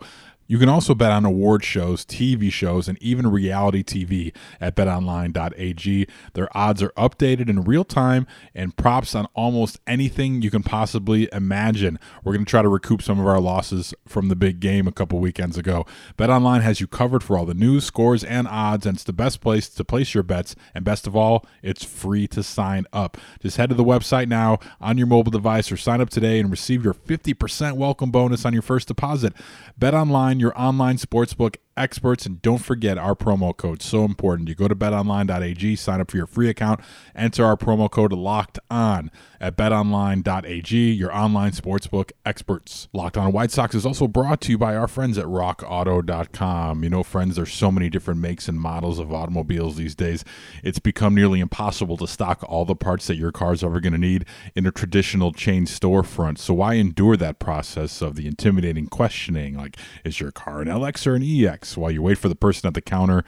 You 0.53 0.59
can 0.59 0.69
also 0.69 0.93
bet 0.93 1.11
on 1.11 1.25
award 1.25 1.63
shows, 1.63 2.05
TV 2.05 2.51
shows, 2.51 2.87
and 2.87 3.01
even 3.01 3.25
reality 3.25 3.81
TV 3.81 4.35
at 4.61 4.75
betonline.ag. 4.75 6.05
Their 6.33 6.55
odds 6.55 6.83
are 6.83 6.91
updated 6.91 7.49
in 7.49 7.63
real 7.63 7.83
time 7.83 8.27
and 8.53 8.77
props 8.77 9.15
on 9.15 9.25
almost 9.33 9.79
anything 9.87 10.43
you 10.43 10.51
can 10.51 10.61
possibly 10.61 11.27
imagine. 11.33 11.97
We're 12.23 12.33
going 12.33 12.45
to 12.45 12.49
try 12.51 12.61
to 12.61 12.69
recoup 12.69 13.01
some 13.01 13.19
of 13.19 13.25
our 13.25 13.39
losses 13.39 13.95
from 14.07 14.27
the 14.27 14.35
big 14.35 14.59
game 14.59 14.87
a 14.87 14.91
couple 14.91 15.17
weekends 15.17 15.57
ago. 15.57 15.87
BetOnline 16.19 16.61
has 16.61 16.79
you 16.79 16.85
covered 16.85 17.23
for 17.23 17.35
all 17.35 17.47
the 17.47 17.55
news, 17.55 17.85
scores, 17.85 18.23
and 18.23 18.47
odds, 18.47 18.85
and 18.85 18.95
it's 18.95 19.05
the 19.05 19.11
best 19.11 19.41
place 19.41 19.67
to 19.69 19.83
place 19.83 20.13
your 20.13 20.21
bets. 20.21 20.55
And 20.75 20.85
best 20.85 21.07
of 21.07 21.15
all, 21.15 21.47
it's 21.63 21.83
free 21.83 22.27
to 22.27 22.43
sign 22.43 22.85
up. 22.93 23.17
Just 23.39 23.57
head 23.57 23.69
to 23.69 23.75
the 23.75 23.83
website 23.83 24.27
now 24.27 24.59
on 24.79 24.99
your 24.99 25.07
mobile 25.07 25.31
device 25.31 25.71
or 25.71 25.77
sign 25.77 25.99
up 25.99 26.11
today 26.11 26.39
and 26.39 26.51
receive 26.51 26.83
your 26.83 26.93
50% 26.93 27.75
welcome 27.75 28.11
bonus 28.11 28.45
on 28.45 28.53
your 28.53 28.61
first 28.61 28.87
deposit. 28.87 29.33
BetOnline 29.81 30.42
your 30.43 30.55
online 30.59 30.97
sportsbook 30.97 31.55
experts. 31.75 32.25
And 32.25 32.41
don't 32.41 32.59
forget 32.59 32.97
our 32.97 33.15
promo 33.15 33.55
code. 33.55 33.81
So 33.81 34.05
important. 34.05 34.49
You 34.49 34.55
go 34.55 34.67
to 34.67 34.75
betonline.ag, 34.75 35.75
sign 35.75 36.01
up 36.01 36.11
for 36.11 36.17
your 36.17 36.27
free 36.27 36.49
account, 36.49 36.79
enter 37.15 37.45
our 37.45 37.57
promo 37.57 37.89
code 37.89 38.13
locked 38.13 38.59
on 38.69 39.11
at 39.39 39.57
betonline.ag, 39.57 40.91
your 40.91 41.13
online 41.13 41.51
sportsbook 41.51 42.11
experts. 42.25 42.87
Locked 42.93 43.17
on 43.17 43.33
White 43.33 43.51
Sox 43.51 43.75
is 43.75 43.85
also 43.85 44.07
brought 44.07 44.39
to 44.41 44.51
you 44.51 44.57
by 44.57 44.75
our 44.75 44.87
friends 44.87 45.17
at 45.17 45.25
rockauto.com. 45.25 46.83
You 46.83 46.89
know, 46.89 47.03
friends, 47.03 47.35
there's 47.35 47.53
so 47.53 47.71
many 47.71 47.89
different 47.89 48.21
makes 48.21 48.47
and 48.47 48.59
models 48.59 48.99
of 48.99 49.11
automobiles 49.11 49.75
these 49.75 49.95
days. 49.95 50.23
It's 50.63 50.79
become 50.79 51.13
nearly 51.13 51.39
impossible 51.41 51.97
to 51.97 52.07
stock 52.07 52.43
all 52.47 52.65
the 52.65 52.75
parts 52.75 53.07
that 53.07 53.15
your 53.15 53.31
car's 53.31 53.63
ever 53.63 53.79
going 53.79 53.93
to 53.93 53.99
need 53.99 54.25
in 54.55 54.65
a 54.65 54.71
traditional 54.71 55.33
chain 55.33 55.65
storefront. 55.65 56.37
So 56.37 56.53
why 56.53 56.75
endure 56.75 57.17
that 57.17 57.39
process 57.39 58.01
of 58.01 58.15
the 58.15 58.27
intimidating 58.27 58.87
questioning 58.87 59.57
like, 59.57 59.77
is 60.05 60.19
your 60.19 60.31
car 60.31 60.61
an 60.61 60.67
LX 60.67 61.07
or 61.07 61.15
an 61.15 61.23
EX? 61.23 61.62
While 61.77 61.91
you 61.91 62.01
wait 62.01 62.17
for 62.17 62.29
the 62.29 62.35
person 62.35 62.67
at 62.67 62.73
the 62.73 62.81
counter 62.81 63.23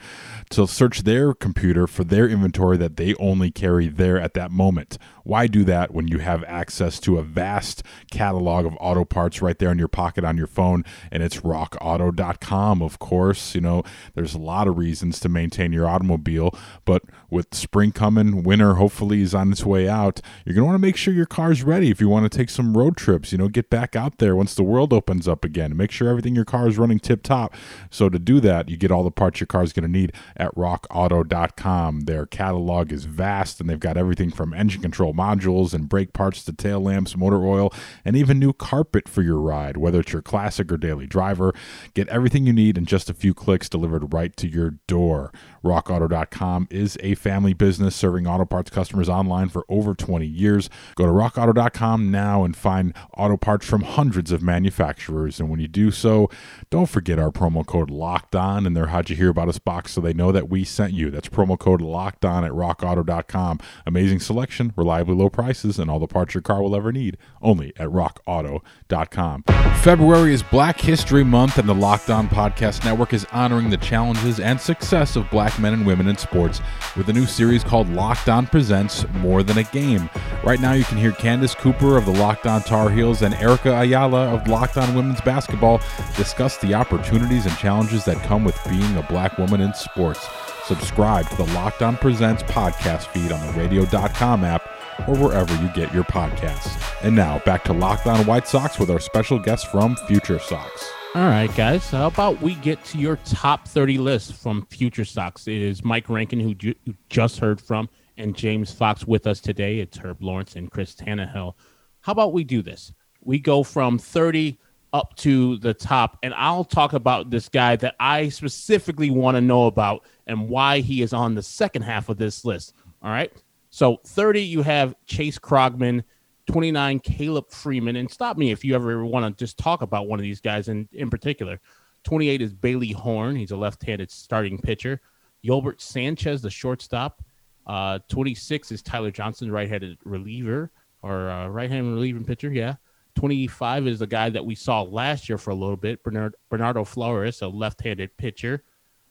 to 0.50 0.66
search 0.66 1.02
their 1.02 1.34
computer 1.34 1.86
for 1.86 2.04
their 2.04 2.28
inventory 2.28 2.76
that 2.76 2.96
they 2.96 3.14
only 3.14 3.50
carry 3.50 3.88
there 3.88 4.20
at 4.20 4.34
that 4.34 4.50
moment. 4.50 4.98
Why 5.24 5.48
do 5.48 5.64
that 5.64 5.92
when 5.92 6.06
you 6.06 6.18
have 6.18 6.44
access 6.44 7.00
to 7.00 7.18
a 7.18 7.22
vast 7.22 7.82
catalog 8.12 8.64
of 8.64 8.76
auto 8.78 9.04
parts 9.04 9.42
right 9.42 9.58
there 9.58 9.72
in 9.72 9.78
your 9.78 9.88
pocket 9.88 10.24
on 10.24 10.36
your 10.36 10.46
phone? 10.46 10.84
And 11.10 11.22
it's 11.22 11.40
rockauto.com, 11.40 12.80
of 12.80 12.98
course. 13.00 13.54
You 13.54 13.60
know, 13.60 13.82
there's 14.14 14.34
a 14.34 14.38
lot 14.38 14.68
of 14.68 14.78
reasons 14.78 15.18
to 15.20 15.28
maintain 15.28 15.72
your 15.72 15.88
automobile, 15.88 16.56
but 16.84 17.02
with 17.30 17.54
spring 17.54 17.92
coming, 17.92 18.42
winter 18.42 18.74
hopefully 18.74 19.22
is 19.22 19.34
on 19.34 19.52
its 19.52 19.64
way 19.64 19.88
out, 19.88 20.20
you're 20.44 20.54
going 20.54 20.62
to 20.62 20.66
want 20.66 20.74
to 20.74 20.86
make 20.86 20.96
sure 20.96 21.12
your 21.12 21.26
car's 21.26 21.62
ready 21.62 21.90
if 21.90 22.00
you 22.00 22.08
want 22.08 22.30
to 22.30 22.36
take 22.36 22.50
some 22.50 22.76
road 22.76 22.96
trips. 22.96 23.32
You 23.32 23.38
know, 23.38 23.48
get 23.48 23.70
back 23.70 23.96
out 23.96 24.18
there 24.18 24.36
once 24.36 24.54
the 24.54 24.62
world 24.62 24.92
opens 24.92 25.26
up 25.26 25.44
again. 25.44 25.76
Make 25.76 25.90
sure 25.90 26.08
everything 26.08 26.34
your 26.34 26.44
car 26.44 26.68
is 26.68 26.78
running 26.78 26.98
tip 26.98 27.22
top. 27.22 27.54
So 27.90 28.08
to 28.08 28.18
do 28.18 28.40
that, 28.40 28.68
you 28.68 28.76
get 28.76 28.90
all 28.90 29.04
the 29.04 29.10
parts 29.10 29.40
your 29.40 29.46
car 29.46 29.62
is 29.62 29.72
going 29.72 29.90
to 29.90 29.90
need 29.90 30.12
at 30.36 30.54
rockauto.com. 30.54 32.00
Their 32.00 32.26
catalog 32.26 32.92
is 32.92 33.04
vast 33.04 33.60
and 33.60 33.68
they've 33.68 33.80
got 33.80 33.96
everything 33.96 34.30
from 34.30 34.54
engine 34.54 34.82
control 34.82 35.14
modules 35.14 35.74
and 35.74 35.88
brake 35.88 36.12
parts 36.12 36.44
to 36.44 36.52
tail 36.52 36.80
lamps, 36.80 37.16
motor 37.16 37.44
oil, 37.44 37.72
and 38.04 38.16
even 38.16 38.38
new 38.38 38.52
carpet 38.52 39.08
for 39.08 39.22
your 39.22 39.40
ride, 39.40 39.76
whether 39.76 40.00
it's 40.00 40.12
your 40.12 40.22
classic 40.22 40.70
or 40.70 40.76
daily 40.76 41.06
driver. 41.06 41.52
Get 41.94 42.08
everything 42.08 42.46
you 42.46 42.52
need 42.52 42.78
in 42.78 42.86
just 42.86 43.10
a 43.10 43.14
few 43.14 43.34
clicks 43.34 43.68
delivered 43.68 44.12
right 44.12 44.36
to 44.36 44.48
your 44.48 44.74
door. 44.86 45.32
RockAuto.com 45.66 46.68
is 46.70 46.96
a 47.00 47.14
family 47.16 47.52
business 47.52 47.94
serving 47.94 48.26
auto 48.26 48.44
parts 48.44 48.70
customers 48.70 49.08
online 49.08 49.48
for 49.48 49.64
over 49.68 49.94
20 49.94 50.26
years. 50.26 50.70
Go 50.94 51.06
to 51.06 51.12
RockAuto.com 51.12 52.10
now 52.10 52.44
and 52.44 52.56
find 52.56 52.94
auto 53.16 53.36
parts 53.36 53.66
from 53.66 53.82
hundreds 53.82 54.32
of 54.32 54.42
manufacturers. 54.42 55.40
And 55.40 55.50
when 55.50 55.60
you 55.60 55.68
do 55.68 55.90
so, 55.90 56.30
don't 56.70 56.88
forget 56.88 57.18
our 57.18 57.30
promo 57.30 57.66
code 57.66 57.90
locked 57.90 58.34
on 58.34 58.66
in 58.66 58.74
their 58.74 58.86
How'd 58.86 59.10
You 59.10 59.16
Hear 59.16 59.30
About 59.30 59.48
Us 59.48 59.58
box 59.58 59.92
so 59.92 60.00
they 60.00 60.14
know 60.14 60.32
that 60.32 60.48
we 60.48 60.64
sent 60.64 60.92
you. 60.92 61.10
That's 61.10 61.28
promo 61.28 61.58
code 61.58 61.80
locked 61.80 62.24
on 62.24 62.44
at 62.44 62.52
rockauto.com. 62.52 63.60
Amazing 63.86 64.20
selection, 64.20 64.72
reliably 64.76 65.14
low 65.14 65.30
prices, 65.30 65.78
and 65.78 65.90
all 65.90 65.98
the 65.98 66.06
parts 66.06 66.34
your 66.34 66.42
car 66.42 66.62
will 66.62 66.76
ever 66.76 66.92
need. 66.92 67.16
Only 67.42 67.72
at 67.76 67.88
rockauto.com. 67.88 69.44
February 69.82 70.34
is 70.34 70.42
Black 70.42 70.80
History 70.80 71.24
Month, 71.24 71.58
and 71.58 71.68
the 71.68 71.74
Locked 71.74 72.10
On 72.10 72.28
Podcast 72.28 72.84
Network 72.84 73.12
is 73.12 73.24
honoring 73.32 73.70
the 73.70 73.76
challenges 73.76 74.40
and 74.40 74.60
success 74.60 75.16
of 75.16 75.30
black 75.30 75.55
men 75.58 75.72
and 75.72 75.86
women 75.86 76.08
in 76.08 76.16
sports 76.16 76.60
with 76.96 77.08
a 77.08 77.12
new 77.12 77.26
series 77.26 77.64
called 77.64 77.88
Locked 77.88 78.28
On 78.28 78.46
Presents 78.46 79.04
More 79.14 79.42
Than 79.42 79.58
a 79.58 79.62
Game. 79.64 80.08
Right 80.44 80.60
now, 80.60 80.72
you 80.72 80.84
can 80.84 80.98
hear 80.98 81.12
Candace 81.12 81.54
Cooper 81.54 81.96
of 81.96 82.06
the 82.06 82.12
Locked 82.12 82.46
On 82.46 82.62
Tar 82.62 82.90
Heels 82.90 83.22
and 83.22 83.34
Erica 83.34 83.80
Ayala 83.80 84.34
of 84.34 84.46
Locked 84.48 84.76
On 84.76 84.94
Women's 84.94 85.20
Basketball 85.20 85.80
discuss 86.16 86.56
the 86.58 86.74
opportunities 86.74 87.46
and 87.46 87.56
challenges 87.56 88.04
that 88.04 88.16
come 88.24 88.44
with 88.44 88.58
being 88.68 88.96
a 88.96 89.02
black 89.02 89.38
woman 89.38 89.60
in 89.60 89.72
sports. 89.74 90.26
Subscribe 90.64 91.28
to 91.30 91.36
the 91.36 91.46
Locked 91.54 91.82
On 91.82 91.96
Presents 91.96 92.42
podcast 92.44 93.06
feed 93.06 93.32
on 93.32 93.46
the 93.46 93.52
radio.com 93.52 94.44
app 94.44 94.68
or 95.06 95.16
wherever 95.16 95.54
you 95.62 95.68
get 95.74 95.92
your 95.92 96.04
podcasts. 96.04 96.82
And 97.02 97.14
now 97.14 97.38
back 97.40 97.64
to 97.64 97.72
Locked 97.72 98.06
On 98.06 98.24
White 98.26 98.48
Sox 98.48 98.78
with 98.78 98.90
our 98.90 99.00
special 99.00 99.38
guest 99.38 99.68
from 99.68 99.96
Future 99.96 100.38
Sox. 100.38 100.90
All 101.16 101.30
right, 101.30 101.48
guys. 101.56 101.88
How 101.88 102.08
about 102.08 102.42
we 102.42 102.56
get 102.56 102.84
to 102.84 102.98
your 102.98 103.16
top 103.24 103.66
30 103.66 103.96
list 103.96 104.34
from 104.34 104.66
Future 104.66 105.06
Sox? 105.06 105.48
It 105.48 105.62
is 105.62 105.82
Mike 105.82 106.10
Rankin, 106.10 106.38
who 106.38 106.54
you 106.60 106.74
just 107.08 107.38
heard 107.38 107.58
from, 107.58 107.88
and 108.18 108.36
James 108.36 108.70
Fox 108.70 109.06
with 109.06 109.26
us 109.26 109.40
today. 109.40 109.78
It's 109.78 109.96
Herb 109.96 110.22
Lawrence 110.22 110.56
and 110.56 110.70
Chris 110.70 110.94
Tannehill. 110.94 111.54
How 112.02 112.12
about 112.12 112.34
we 112.34 112.44
do 112.44 112.60
this? 112.60 112.92
We 113.22 113.38
go 113.38 113.62
from 113.62 113.98
30 113.98 114.58
up 114.92 115.16
to 115.16 115.56
the 115.56 115.72
top, 115.72 116.18
and 116.22 116.34
I'll 116.34 116.64
talk 116.64 116.92
about 116.92 117.30
this 117.30 117.48
guy 117.48 117.76
that 117.76 117.96
I 117.98 118.28
specifically 118.28 119.08
want 119.08 119.38
to 119.38 119.40
know 119.40 119.68
about 119.68 120.04
and 120.26 120.50
why 120.50 120.80
he 120.80 121.00
is 121.00 121.14
on 121.14 121.34
the 121.34 121.42
second 121.42 121.80
half 121.80 122.10
of 122.10 122.18
this 122.18 122.44
list. 122.44 122.74
All 123.02 123.08
right. 123.08 123.32
So 123.70 124.02
30, 124.04 124.42
you 124.42 124.60
have 124.60 124.94
Chase 125.06 125.38
Krogman, 125.38 126.04
29, 126.46 127.00
Caleb 127.00 127.50
Freeman, 127.50 127.96
and 127.96 128.10
stop 128.10 128.36
me 128.36 128.50
if 128.50 128.64
you 128.64 128.74
ever 128.74 129.04
want 129.04 129.26
to 129.26 129.44
just 129.44 129.58
talk 129.58 129.82
about 129.82 130.06
one 130.06 130.18
of 130.18 130.22
these 130.22 130.40
guys 130.40 130.68
in, 130.68 130.88
in 130.92 131.10
particular. 131.10 131.60
28 132.04 132.40
is 132.40 132.54
Bailey 132.54 132.92
Horn. 132.92 133.34
He's 133.34 133.50
a 133.50 133.56
left-handed 133.56 134.10
starting 134.10 134.58
pitcher. 134.58 135.00
Yolbert 135.44 135.80
Sanchez, 135.80 136.40
the 136.42 136.50
shortstop. 136.50 137.22
Uh, 137.66 137.98
26 138.08 138.70
is 138.70 138.82
Tyler 138.82 139.10
Johnson, 139.10 139.50
right-handed 139.50 139.98
reliever 140.04 140.70
or 141.02 141.28
uh, 141.28 141.48
right-handed 141.48 141.90
relieving 141.90 142.24
pitcher. 142.24 142.52
Yeah. 142.52 142.74
25 143.16 143.88
is 143.88 143.98
the 143.98 144.06
guy 144.06 144.30
that 144.30 144.44
we 144.44 144.54
saw 144.54 144.82
last 144.82 145.28
year 145.28 145.38
for 145.38 145.50
a 145.50 145.54
little 145.54 145.76
bit, 145.76 146.02
Bernard, 146.04 146.36
Bernardo 146.48 146.84
Flores, 146.84 147.42
a 147.42 147.48
left-handed 147.48 148.16
pitcher. 148.18 148.62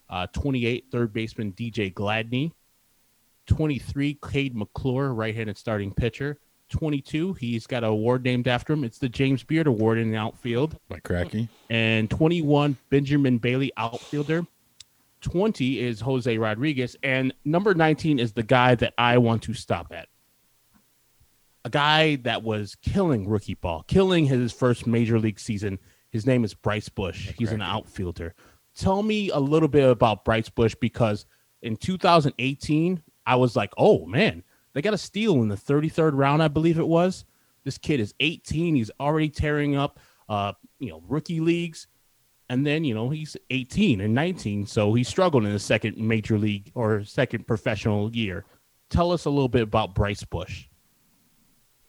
Uh, 0.09 0.27
28, 0.27 0.85
third 0.91 1.11
baseman 1.11 1.51
DJ 1.53 1.93
Gladney. 1.93 2.51
23, 3.47 4.19
Cade 4.23 4.55
McClure, 4.55 5.13
right-handed 5.13 5.57
starting 5.57 5.91
pitcher. 5.93 6.39
22, 6.69 7.33
he's 7.33 7.67
got 7.67 7.83
an 7.83 7.89
award 7.89 8.23
named 8.23 8.47
after 8.47 8.73
him. 8.73 8.83
It's 8.83 8.97
the 8.97 9.09
James 9.09 9.43
Beard 9.43 9.67
Award 9.67 9.97
in 9.97 10.11
the 10.11 10.17
outfield. 10.17 10.77
By 10.89 10.99
Cracky. 10.99 11.49
And 11.69 12.09
21, 12.09 12.77
Benjamin 12.89 13.37
Bailey, 13.37 13.71
outfielder. 13.77 14.45
20 15.21 15.79
is 15.79 15.99
Jose 16.01 16.37
Rodriguez. 16.37 16.95
And 17.03 17.33
number 17.43 17.73
19 17.73 18.19
is 18.19 18.33
the 18.33 18.43
guy 18.43 18.75
that 18.75 18.93
I 18.97 19.17
want 19.17 19.43
to 19.43 19.53
stop 19.53 19.91
at. 19.91 20.07
A 21.63 21.69
guy 21.69 22.17
that 22.17 22.43
was 22.43 22.75
killing 22.75 23.27
rookie 23.27 23.55
ball, 23.55 23.83
killing 23.87 24.25
his 24.25 24.53
first 24.53 24.85
major 24.85 25.19
league 25.19 25.39
season. 25.39 25.79
His 26.11 26.25
name 26.27 26.43
is 26.43 26.53
Bryce 26.53 26.89
Bush. 26.89 27.33
He's 27.37 27.51
an 27.51 27.61
outfielder. 27.61 28.35
Tell 28.75 29.01
me 29.01 29.29
a 29.29 29.39
little 29.39 29.67
bit 29.67 29.89
about 29.89 30.25
Bryce 30.25 30.49
Bush 30.49 30.75
because 30.79 31.25
in 31.61 31.75
2018, 31.75 33.01
I 33.25 33.35
was 33.35 33.55
like, 33.55 33.73
oh 33.77 34.05
man, 34.05 34.43
they 34.75 34.81
got 34.81 34.93
a 34.93 34.97
steal 34.97 35.41
in 35.41 35.47
the 35.47 35.55
33rd 35.55 36.11
round, 36.15 36.43
I 36.43 36.49
believe 36.49 36.77
it 36.77 36.87
was. 36.87 37.23
This 37.63 37.77
kid 37.77 38.01
is 38.01 38.13
18. 38.19 38.75
He's 38.75 38.91
already 38.99 39.29
tearing 39.29 39.77
up, 39.77 39.99
uh, 40.27 40.51
you 40.79 40.89
know, 40.89 41.01
rookie 41.07 41.39
leagues. 41.39 41.87
And 42.49 42.67
then, 42.67 42.83
you 42.83 42.93
know, 42.93 43.09
he's 43.09 43.37
18 43.49 44.01
and 44.01 44.13
19. 44.13 44.67
So 44.67 44.93
he 44.93 45.03
struggled 45.03 45.45
in 45.45 45.53
the 45.53 45.59
second 45.59 45.97
major 45.97 46.37
league 46.37 46.71
or 46.75 47.05
second 47.05 47.47
professional 47.47 48.13
year. 48.13 48.43
Tell 48.89 49.13
us 49.13 49.23
a 49.23 49.29
little 49.29 49.47
bit 49.47 49.63
about 49.63 49.95
Bryce 49.95 50.25
Bush. 50.25 50.67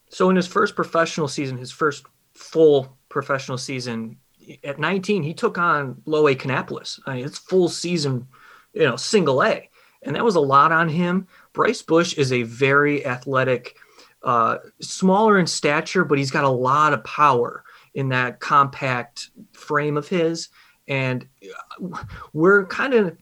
So 0.09 0.31
in 0.31 0.37
his 0.37 0.46
first 0.46 0.77
professional 0.77 1.27
season, 1.27 1.59
his 1.59 1.72
first 1.72 2.07
full 2.35 2.96
professional 3.09 3.59
season 3.59 4.16
at 4.62 4.79
19, 4.79 5.25
he 5.25 5.35
took 5.35 5.59
on 5.59 6.01
low 6.07 6.29
A 6.29 6.37
Kannapolis. 6.37 7.01
I 7.05 7.16
mean, 7.16 7.25
it's 7.25 7.38
full 7.38 7.68
season, 7.68 8.29
you 8.72 8.85
know, 8.85 8.94
single 8.94 9.42
A. 9.42 9.68
And 10.03 10.14
that 10.14 10.25
was 10.25 10.37
a 10.37 10.40
lot 10.40 10.70
on 10.70 10.88
him. 10.88 11.27
Bryce 11.57 11.81
Bush 11.81 12.19
is 12.19 12.33
a 12.33 12.42
very 12.42 13.07
athletic, 13.07 13.77
uh, 14.23 14.59
smaller 14.83 15.38
in 15.38 15.47
stature, 15.47 16.05
but 16.05 16.19
he's 16.19 16.31
got 16.31 16.45
a 16.45 16.51
lot 16.51 16.92
of 16.92 17.03
power 17.03 17.64
in 17.95 18.11
that 18.11 18.40
compact 18.40 19.31
frame 19.55 19.97
of 19.97 20.07
his. 20.07 20.51
And 20.87 21.27
we're 22.35 22.66
kind 22.66 22.92
of 22.92 23.16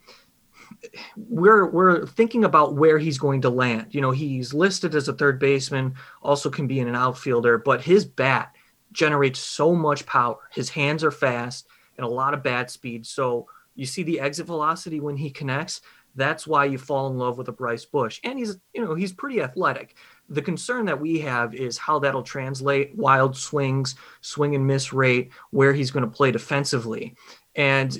we're 1.17 1.71
we're 1.71 2.07
thinking 2.07 2.45
about 2.45 2.75
where 2.75 2.99
he's 2.99 3.19
going 3.19 3.41
to 3.43 3.51
land. 3.51 3.95
You 3.95 4.01
know, 4.01 4.11
he's 4.11 4.53
listed 4.53 4.97
as 4.97 5.07
a 5.07 5.13
third 5.13 5.39
baseman, 5.39 5.95
also 6.21 6.51
can 6.51 6.67
be 6.67 6.81
in 6.81 6.89
an 6.89 6.97
outfielder, 6.97 7.59
but 7.59 7.83
his 7.83 8.05
bat 8.05 8.53
generates 8.91 9.39
so 9.39 9.77
much 9.77 10.07
power. 10.07 10.39
His 10.53 10.71
hands 10.71 11.05
are 11.05 11.13
fast 11.13 11.69
and 11.97 12.05
a 12.05 12.11
lot 12.11 12.35
of 12.35 12.43
bat 12.43 12.69
speed. 12.69 13.07
So 13.07 13.47
you 13.77 13.87
see 13.87 14.03
the 14.03 14.19
exit 14.19 14.47
velocity 14.47 14.99
when 14.99 15.17
he 15.17 15.31
connects. 15.31 15.83
That's 16.15 16.47
why 16.47 16.67
you 16.67 16.79
fall 16.79 17.09
in 17.09 17.19
love 17.19 17.39
with 17.39 17.49
a 17.49 17.53
Bryce 17.53 17.85
Bush. 17.85 18.21
And 18.25 18.39
he's, 18.39 18.57
you 18.73 18.85
know, 18.85 18.95
he's 18.95 19.13
pretty 19.13 19.41
athletic. 19.41 19.97
The 20.29 20.43
concern 20.43 20.87
that 20.87 21.01
we 21.01 21.19
have 21.21 21.55
is 21.55 21.77
how 21.77 21.99
that'll 21.99 22.23
translate 22.23 22.95
wild 22.97 23.37
swings, 23.37 23.97
swing 24.21 24.55
and 24.55 24.67
miss 24.67 24.93
rate, 24.93 25.33
where 25.51 25.73
he's 25.73 25.91
going 25.91 26.05
to 26.05 26.11
play 26.11 26.31
defensively. 26.31 27.15
And 27.57 27.97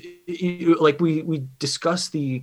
like 0.81 1.01
we 1.01 1.23
we 1.23 1.47
discussed 1.59 2.13
the 2.13 2.43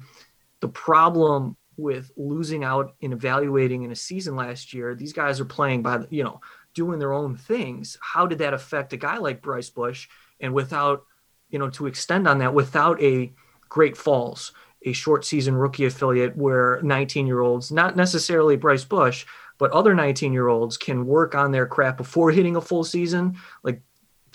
the 0.60 0.70
problem 0.70 1.58
with 1.78 2.12
losing 2.16 2.64
out 2.64 2.96
in 3.02 3.12
evaluating 3.12 3.84
in 3.84 3.92
a 3.92 3.96
season 3.96 4.36
last 4.36 4.74
year. 4.74 4.96
These 4.96 5.14
guys 5.14 5.40
are 5.40 5.46
playing 5.46 5.82
by 5.82 6.06
you 6.10 6.24
know 6.24 6.42
doing 6.74 7.00
their 7.00 7.14
own 7.14 7.36
things. 7.36 7.98
How 8.02 8.26
did 8.26 8.40
that 8.40 8.54
affect 8.54 8.94
a 8.94 8.98
guy 8.98 9.18
like 9.18 9.42
Bryce 9.42 9.70
Bush? 9.70 10.08
And 10.40 10.54
without 10.54 11.04
you 11.50 11.60
know 11.60 11.70
to 11.72 11.88
extend 11.88 12.28
on 12.28 12.38
that, 12.40 12.54
without 12.54 13.02
a 13.02 13.34
Great 13.68 13.98
Falls, 13.98 14.54
a 14.84 14.94
short 14.94 15.26
season 15.26 15.56
rookie 15.56 15.86
affiliate 15.86 16.36
where 16.36 16.82
19 16.82 17.28
year 17.28 17.42
olds, 17.42 17.72
not 17.72 17.96
necessarily 17.96 18.56
Bryce 18.56 18.84
Bush, 18.84 19.26
but 19.58 19.72
other 19.72 19.94
19 19.94 20.34
year 20.34 20.48
olds 20.48 20.78
can 20.78 21.06
work 21.06 21.36
on 21.36 21.52
their 21.52 21.68
craft 21.68 21.98
before 21.98 22.32
hitting 22.32 22.56
a 22.56 22.62
full 22.62 22.84
season. 22.84 23.38
Like, 23.64 23.82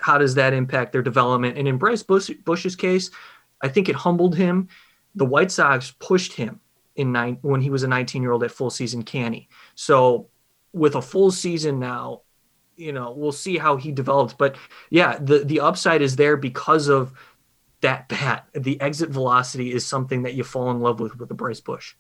how 0.01 0.19
does 0.19 0.35
that 0.35 0.53
impact 0.53 0.93
their 0.93 1.03
development? 1.03 1.59
And 1.59 1.67
in 1.67 1.79
Bryce 1.79 2.03
Bush, 2.03 2.31
Bush's 2.45 2.77
case, 2.77 3.11
I 3.61 3.69
think 3.69 3.89
it 3.89 3.97
humbled 3.97 4.37
him. 4.37 4.69
The 5.15 5.25
White 5.25 5.51
Sox 5.51 5.91
pushed 5.99 6.33
him 6.35 6.61
in 6.95 7.13
nine 7.13 7.39
when 7.43 7.61
he 7.61 7.71
was 7.71 7.83
a 7.83 7.89
19 7.89 8.23
year 8.23 8.33
old 8.33 8.45
at 8.45 8.51
full 8.51 8.71
season 8.71 9.03
canny. 9.03 9.49
So 9.75 10.29
with 10.73 10.95
a 10.95 11.03
full 11.03 11.31
season 11.31 11.79
now, 11.79 12.23
you 12.77 12.93
know, 12.93 13.13
we'll 13.13 13.33
see 13.33 13.57
how 13.57 13.77
he 13.77 13.91
develops. 13.91 14.35
But 14.35 14.57
yeah, 14.91 15.19
the 15.19 15.39
the 15.41 15.61
upside 15.61 16.03
is 16.03 16.17
there 16.17 16.37
because 16.37 16.89
of 16.89 17.13
that 17.81 18.09
bat. 18.09 18.49
The 18.55 18.81
exit 18.81 19.11
velocity 19.11 19.73
is 19.73 19.87
something 19.87 20.23
that 20.23 20.35
you 20.35 20.45
fall 20.45 20.71
in 20.71 20.81
love 20.81 21.01
with 21.01 21.19
with 21.19 21.29
the 21.29 21.35
Bryce 21.35 21.61
Bush. 21.61 21.95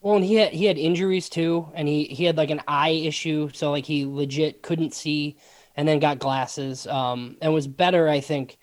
Well, 0.00 0.16
and 0.16 0.24
he 0.24 0.34
had 0.36 0.52
he 0.52 0.66
had 0.66 0.78
injuries 0.78 1.28
too, 1.28 1.68
and 1.74 1.88
he 1.88 2.04
he 2.04 2.24
had 2.24 2.36
like 2.36 2.50
an 2.50 2.62
eye 2.68 2.90
issue, 2.90 3.50
so 3.52 3.70
like 3.70 3.84
he 3.84 4.06
legit 4.06 4.62
couldn't 4.62 4.94
see, 4.94 5.36
and 5.76 5.86
then 5.86 5.98
got 5.98 6.18
glasses, 6.18 6.86
um, 6.86 7.36
and 7.42 7.52
was 7.52 7.66
better, 7.66 8.08
I 8.08 8.20
think, 8.20 8.58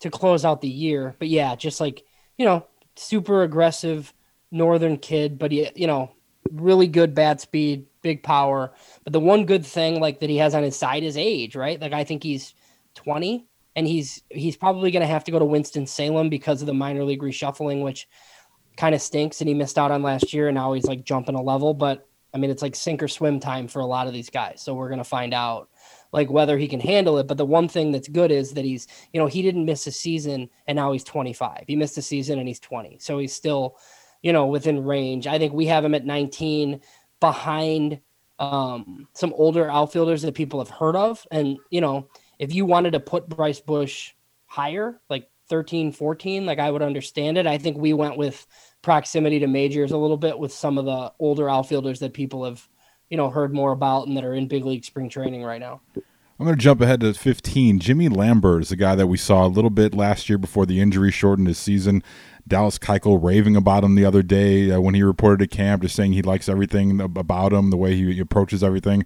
to 0.00 0.10
close 0.10 0.44
out 0.44 0.60
the 0.60 0.68
year. 0.68 1.14
But 1.18 1.28
yeah, 1.28 1.54
just 1.54 1.80
like 1.80 2.04
you 2.38 2.44
know, 2.46 2.66
super 2.96 3.42
aggressive 3.42 4.12
northern 4.50 4.96
kid, 4.96 5.38
but 5.38 5.52
he 5.52 5.70
you 5.74 5.86
know 5.86 6.12
really 6.50 6.86
good 6.86 7.14
bat 7.14 7.40
speed, 7.40 7.86
big 8.02 8.22
power. 8.22 8.72
But 9.04 9.12
the 9.12 9.20
one 9.20 9.44
good 9.44 9.66
thing 9.66 10.00
like 10.00 10.20
that 10.20 10.30
he 10.30 10.38
has 10.38 10.54
on 10.54 10.62
his 10.62 10.76
side 10.76 11.02
is 11.02 11.16
age, 11.16 11.56
right? 11.56 11.80
Like 11.80 11.92
I 11.92 12.04
think 12.04 12.22
he's 12.22 12.54
twenty, 12.94 13.46
and 13.76 13.86
he's 13.86 14.22
he's 14.30 14.56
probably 14.56 14.90
going 14.90 15.02
to 15.02 15.06
have 15.06 15.24
to 15.24 15.30
go 15.30 15.38
to 15.38 15.44
Winston 15.44 15.86
Salem 15.86 16.28
because 16.28 16.62
of 16.62 16.66
the 16.66 16.74
minor 16.74 17.04
league 17.04 17.22
reshuffling, 17.22 17.84
which 17.84 18.08
kind 18.76 18.94
of 18.94 19.02
stinks. 19.02 19.40
And 19.40 19.48
he 19.48 19.54
missed 19.54 19.78
out 19.78 19.92
on 19.92 20.02
last 20.02 20.32
year, 20.32 20.48
and 20.48 20.56
now 20.56 20.72
he's 20.72 20.86
like 20.86 21.04
jumping 21.04 21.34
a 21.34 21.42
level. 21.42 21.74
But 21.74 22.08
I 22.34 22.38
mean, 22.38 22.50
it's 22.50 22.62
like 22.62 22.74
sink 22.74 23.02
or 23.02 23.08
swim 23.08 23.38
time 23.38 23.68
for 23.68 23.80
a 23.80 23.86
lot 23.86 24.06
of 24.06 24.12
these 24.12 24.30
guys. 24.30 24.62
So 24.62 24.74
we're 24.74 24.88
going 24.88 24.98
to 24.98 25.04
find 25.04 25.32
out 25.32 25.68
like 26.12 26.30
whether 26.30 26.58
he 26.58 26.68
can 26.68 26.80
handle 26.80 27.18
it. 27.18 27.26
But 27.26 27.36
the 27.36 27.46
one 27.46 27.68
thing 27.68 27.92
that's 27.92 28.08
good 28.08 28.30
is 28.30 28.52
that 28.52 28.64
he's, 28.64 28.86
you 29.12 29.20
know, 29.20 29.26
he 29.26 29.42
didn't 29.42 29.64
miss 29.64 29.86
a 29.86 29.92
season 29.92 30.50
and 30.66 30.76
now 30.76 30.92
he's 30.92 31.04
25. 31.04 31.64
He 31.66 31.76
missed 31.76 31.98
a 31.98 32.02
season 32.02 32.38
and 32.38 32.46
he's 32.48 32.60
20. 32.60 32.98
So 33.00 33.18
he's 33.18 33.32
still, 33.32 33.76
you 34.22 34.32
know, 34.32 34.46
within 34.46 34.84
range. 34.84 35.26
I 35.26 35.38
think 35.38 35.52
we 35.52 35.66
have 35.66 35.84
him 35.84 35.94
at 35.94 36.04
19 36.04 36.80
behind 37.20 38.00
um, 38.38 39.08
some 39.14 39.32
older 39.36 39.70
outfielders 39.70 40.22
that 40.22 40.34
people 40.34 40.60
have 40.60 40.70
heard 40.70 40.96
of. 40.96 41.26
And, 41.30 41.58
you 41.70 41.80
know, 41.80 42.08
if 42.38 42.54
you 42.54 42.64
wanted 42.64 42.92
to 42.92 43.00
put 43.00 43.28
Bryce 43.28 43.60
Bush 43.60 44.12
higher, 44.46 45.00
like 45.08 45.28
13, 45.48 45.92
14, 45.92 46.46
like 46.46 46.58
I 46.58 46.70
would 46.70 46.82
understand 46.82 47.38
it. 47.38 47.46
I 47.46 47.58
think 47.58 47.76
we 47.76 47.92
went 47.92 48.16
with 48.16 48.46
proximity 48.82 49.38
to 49.40 49.46
majors 49.46 49.92
a 49.92 49.96
little 49.96 50.16
bit 50.16 50.38
with 50.38 50.52
some 50.52 50.78
of 50.78 50.84
the 50.84 51.12
older 51.18 51.48
outfielders 51.48 52.00
that 52.00 52.14
people 52.14 52.44
have, 52.44 52.66
you 53.10 53.16
know, 53.16 53.30
heard 53.30 53.54
more 53.54 53.72
about 53.72 54.06
and 54.06 54.16
that 54.16 54.24
are 54.24 54.34
in 54.34 54.48
big 54.48 54.64
league 54.64 54.84
spring 54.84 55.08
training 55.08 55.42
right 55.42 55.60
now. 55.60 55.80
I'm 56.38 56.44
going 56.44 56.58
to 56.58 56.62
jump 56.62 56.82
ahead 56.82 57.00
to 57.00 57.14
15. 57.14 57.78
Jimmy 57.78 58.10
Lambert 58.10 58.62
is 58.62 58.70
a 58.70 58.76
guy 58.76 58.94
that 58.94 59.06
we 59.06 59.16
saw 59.16 59.46
a 59.46 59.48
little 59.48 59.70
bit 59.70 59.94
last 59.94 60.28
year 60.28 60.36
before 60.36 60.66
the 60.66 60.80
injury 60.80 61.10
shortened 61.10 61.48
his 61.48 61.56
season. 61.56 62.02
Dallas 62.46 62.78
Keuchel 62.78 63.22
raving 63.22 63.56
about 63.56 63.84
him 63.84 63.94
the 63.94 64.04
other 64.04 64.22
day 64.22 64.70
uh, 64.70 64.78
when 64.78 64.94
he 64.94 65.02
reported 65.02 65.38
to 65.38 65.56
camp, 65.56 65.82
just 65.82 65.96
saying 65.96 66.12
he 66.12 66.20
likes 66.20 66.48
everything 66.48 67.00
about 67.00 67.54
him, 67.54 67.70
the 67.70 67.76
way 67.76 67.96
he 67.96 68.20
approaches 68.20 68.62
everything. 68.62 69.04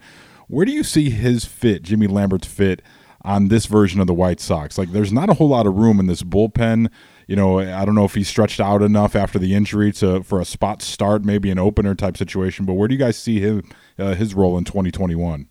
Where 0.48 0.66
do 0.66 0.72
you 0.72 0.82
see 0.82 1.10
his 1.10 1.44
fit, 1.44 1.82
Jimmy 1.82 2.08
Lambert's 2.08 2.48
fit, 2.48 2.82
on 3.22 3.48
this 3.48 3.66
version 3.66 4.00
of 4.00 4.06
the 4.06 4.14
White 4.14 4.40
Sox? 4.40 4.78
Like, 4.78 4.92
there's 4.92 5.12
not 5.12 5.28
a 5.28 5.34
whole 5.34 5.48
lot 5.48 5.66
of 5.66 5.74
room 5.74 6.00
in 6.00 6.06
this 6.06 6.22
bullpen. 6.22 6.90
You 7.26 7.36
know, 7.36 7.60
I 7.60 7.84
don't 7.84 7.94
know 7.94 8.04
if 8.04 8.14
he 8.14 8.24
stretched 8.24 8.60
out 8.60 8.82
enough 8.82 9.14
after 9.14 9.38
the 9.38 9.54
injury 9.54 9.92
to 9.92 10.22
for 10.22 10.40
a 10.40 10.44
spot 10.44 10.82
start, 10.82 11.24
maybe 11.24 11.50
an 11.50 11.58
opener 11.58 11.94
type 11.94 12.16
situation. 12.16 12.66
But 12.66 12.74
where 12.74 12.88
do 12.88 12.94
you 12.94 12.98
guys 12.98 13.16
see 13.16 13.40
him 13.40 13.62
uh, 13.98 14.14
his 14.14 14.34
role 14.34 14.58
in 14.58 14.64
2021? 14.64 15.48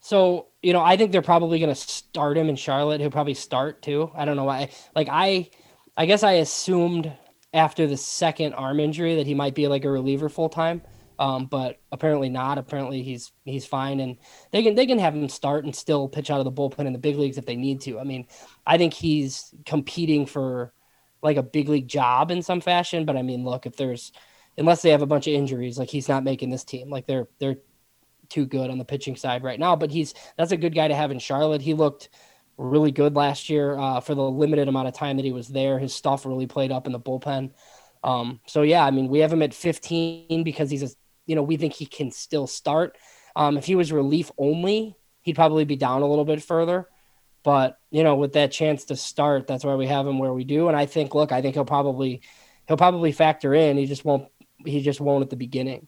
So, 0.00 0.48
you 0.62 0.72
know, 0.72 0.82
I 0.82 0.96
think 0.96 1.10
they're 1.10 1.20
probably 1.20 1.58
going 1.58 1.74
to 1.74 1.80
start 1.80 2.38
him 2.38 2.48
in 2.48 2.54
Charlotte. 2.54 3.00
He'll 3.00 3.10
probably 3.10 3.34
start 3.34 3.82
too. 3.82 4.10
I 4.14 4.24
don't 4.24 4.36
know 4.36 4.44
why. 4.44 4.70
Like 4.94 5.08
I, 5.10 5.50
I 5.96 6.06
guess 6.06 6.22
I 6.22 6.34
assumed 6.34 7.12
after 7.52 7.86
the 7.86 7.96
second 7.96 8.52
arm 8.52 8.78
injury 8.78 9.16
that 9.16 9.26
he 9.26 9.34
might 9.34 9.54
be 9.54 9.66
like 9.66 9.84
a 9.84 9.90
reliever 9.90 10.28
full 10.28 10.48
time. 10.48 10.82
Um, 11.18 11.46
but 11.46 11.80
apparently 11.92 12.28
not. 12.28 12.58
Apparently 12.58 13.02
he's 13.02 13.32
he's 13.44 13.64
fine, 13.64 14.00
and 14.00 14.18
they 14.52 14.62
can 14.62 14.74
they 14.74 14.86
can 14.86 14.98
have 14.98 15.14
him 15.14 15.28
start 15.28 15.64
and 15.64 15.74
still 15.74 16.08
pitch 16.08 16.30
out 16.30 16.40
of 16.40 16.44
the 16.44 16.52
bullpen 16.52 16.86
in 16.86 16.92
the 16.92 16.98
big 16.98 17.16
leagues 17.16 17.38
if 17.38 17.46
they 17.46 17.56
need 17.56 17.80
to. 17.82 17.98
I 17.98 18.04
mean, 18.04 18.26
I 18.66 18.76
think 18.78 18.92
he's 18.92 19.54
competing 19.64 20.26
for 20.26 20.72
like 21.22 21.36
a 21.36 21.42
big 21.42 21.68
league 21.68 21.88
job 21.88 22.30
in 22.30 22.42
some 22.42 22.60
fashion. 22.60 23.04
But 23.04 23.16
I 23.16 23.22
mean, 23.22 23.44
look, 23.44 23.66
if 23.66 23.76
there's 23.76 24.12
unless 24.58 24.82
they 24.82 24.90
have 24.90 25.02
a 25.02 25.06
bunch 25.06 25.26
of 25.26 25.34
injuries, 25.34 25.78
like 25.78 25.90
he's 25.90 26.08
not 26.08 26.24
making 26.24 26.50
this 26.50 26.64
team. 26.64 26.90
Like 26.90 27.06
they're 27.06 27.28
they're 27.38 27.58
too 28.28 28.46
good 28.46 28.70
on 28.70 28.78
the 28.78 28.84
pitching 28.84 29.16
side 29.16 29.42
right 29.42 29.58
now. 29.58 29.76
But 29.76 29.90
he's 29.90 30.14
that's 30.36 30.52
a 30.52 30.56
good 30.56 30.74
guy 30.74 30.88
to 30.88 30.94
have 30.94 31.10
in 31.10 31.18
Charlotte. 31.18 31.62
He 31.62 31.74
looked 31.74 32.08
really 32.58 32.90
good 32.90 33.14
last 33.14 33.50
year 33.50 33.76
uh, 33.78 34.00
for 34.00 34.14
the 34.14 34.22
limited 34.22 34.68
amount 34.68 34.88
of 34.88 34.94
time 34.94 35.16
that 35.16 35.24
he 35.24 35.32
was 35.32 35.48
there. 35.48 35.78
His 35.78 35.94
stuff 35.94 36.24
really 36.24 36.46
played 36.46 36.72
up 36.72 36.86
in 36.86 36.92
the 36.92 37.00
bullpen. 37.00 37.52
Um, 38.02 38.40
so 38.46 38.62
yeah, 38.62 38.84
I 38.84 38.90
mean, 38.90 39.08
we 39.08 39.18
have 39.20 39.32
him 39.32 39.42
at 39.42 39.52
15 39.52 40.44
because 40.44 40.70
he's 40.70 40.82
a, 40.82 40.88
you 41.26 41.34
know, 41.34 41.42
we 41.42 41.56
think 41.56 41.74
he 41.74 41.86
can 41.86 42.10
still 42.10 42.46
start. 42.46 42.96
Um, 43.34 43.56
if 43.56 43.66
he 43.66 43.74
was 43.74 43.92
relief 43.92 44.30
only, 44.38 44.96
he'd 45.20 45.36
probably 45.36 45.64
be 45.64 45.76
down 45.76 46.02
a 46.02 46.06
little 46.06 46.24
bit 46.24 46.42
further. 46.42 46.88
But 47.42 47.78
you 47.90 48.02
know, 48.02 48.16
with 48.16 48.32
that 48.32 48.50
chance 48.50 48.86
to 48.86 48.96
start, 48.96 49.46
that's 49.46 49.64
why 49.64 49.74
we 49.74 49.86
have 49.86 50.06
him 50.06 50.18
where 50.18 50.32
we 50.32 50.44
do. 50.44 50.68
And 50.68 50.76
I 50.76 50.86
think, 50.86 51.14
look, 51.14 51.32
I 51.32 51.42
think 51.42 51.54
he'll 51.54 51.64
probably 51.64 52.22
he'll 52.66 52.76
probably 52.76 53.12
factor 53.12 53.54
in. 53.54 53.76
He 53.76 53.86
just 53.86 54.04
won't. 54.04 54.28
He 54.64 54.82
just 54.82 55.00
won't 55.00 55.22
at 55.22 55.30
the 55.30 55.36
beginning. 55.36 55.86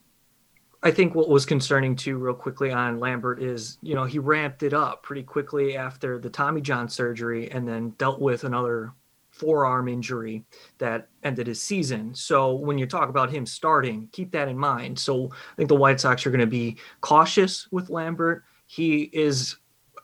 I 0.82 0.92
think 0.92 1.14
what 1.14 1.28
was 1.28 1.44
concerning 1.44 1.96
too, 1.96 2.18
real 2.18 2.34
quickly 2.34 2.70
on 2.70 3.00
Lambert 3.00 3.42
is, 3.42 3.78
you 3.82 3.96
know, 3.96 4.04
he 4.04 4.20
ramped 4.20 4.62
it 4.62 4.72
up 4.72 5.02
pretty 5.02 5.24
quickly 5.24 5.76
after 5.76 6.20
the 6.20 6.30
Tommy 6.30 6.60
John 6.60 6.88
surgery 6.88 7.50
and 7.50 7.66
then 7.66 7.90
dealt 7.98 8.20
with 8.20 8.44
another 8.44 8.92
forearm 9.38 9.88
injury 9.88 10.44
that 10.78 11.08
ended 11.22 11.46
his 11.46 11.62
season. 11.62 12.14
So 12.14 12.54
when 12.54 12.76
you 12.78 12.86
talk 12.86 13.08
about 13.08 13.30
him 13.30 13.46
starting, 13.46 14.08
keep 14.12 14.32
that 14.32 14.48
in 14.48 14.58
mind. 14.58 14.98
So 14.98 15.30
I 15.32 15.56
think 15.56 15.68
the 15.68 15.76
White 15.76 16.00
Sox 16.00 16.26
are 16.26 16.30
going 16.30 16.40
to 16.40 16.46
be 16.46 16.76
cautious 17.00 17.68
with 17.70 17.90
Lambert. 17.90 18.44
He 18.66 19.02
is 19.12 19.56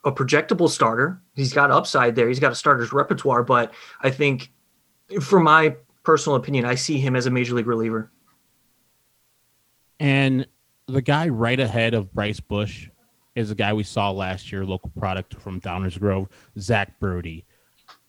a 0.03 0.11
projectable 0.11 0.69
starter. 0.69 1.21
He's 1.35 1.53
got 1.53 1.71
upside 1.71 2.15
there. 2.15 2.27
He's 2.27 2.39
got 2.39 2.51
a 2.51 2.55
starter's 2.55 2.93
repertoire, 2.93 3.43
but 3.43 3.73
I 4.01 4.09
think, 4.09 4.51
for 5.21 5.39
my 5.39 5.75
personal 6.03 6.35
opinion, 6.35 6.65
I 6.65 6.75
see 6.75 6.99
him 6.99 7.15
as 7.15 7.25
a 7.25 7.31
major 7.31 7.55
league 7.55 7.67
reliever. 7.67 8.11
And 9.99 10.47
the 10.87 11.01
guy 11.01 11.29
right 11.29 11.59
ahead 11.59 11.93
of 11.93 12.13
Bryce 12.13 12.39
Bush 12.39 12.89
is 13.35 13.51
a 13.51 13.55
guy 13.55 13.73
we 13.73 13.83
saw 13.83 14.11
last 14.11 14.51
year, 14.51 14.65
local 14.65 14.91
product 14.97 15.35
from 15.41 15.59
Downers 15.59 15.99
Grove, 15.99 16.29
Zach 16.59 16.99
Burdi. 17.01 17.43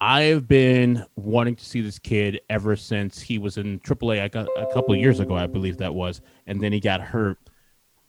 I've 0.00 0.46
been 0.46 1.04
wanting 1.16 1.56
to 1.56 1.64
see 1.64 1.80
this 1.80 1.98
kid 1.98 2.40
ever 2.50 2.76
since 2.76 3.20
he 3.20 3.38
was 3.38 3.56
in 3.56 3.80
AAA 3.80 4.20
I 4.20 4.28
got 4.28 4.48
a 4.56 4.66
couple 4.72 4.94
years 4.94 5.20
ago, 5.20 5.34
I 5.34 5.46
believe 5.46 5.78
that 5.78 5.94
was, 5.94 6.20
and 6.46 6.60
then 6.60 6.72
he 6.72 6.80
got 6.80 7.00
hurt. 7.00 7.38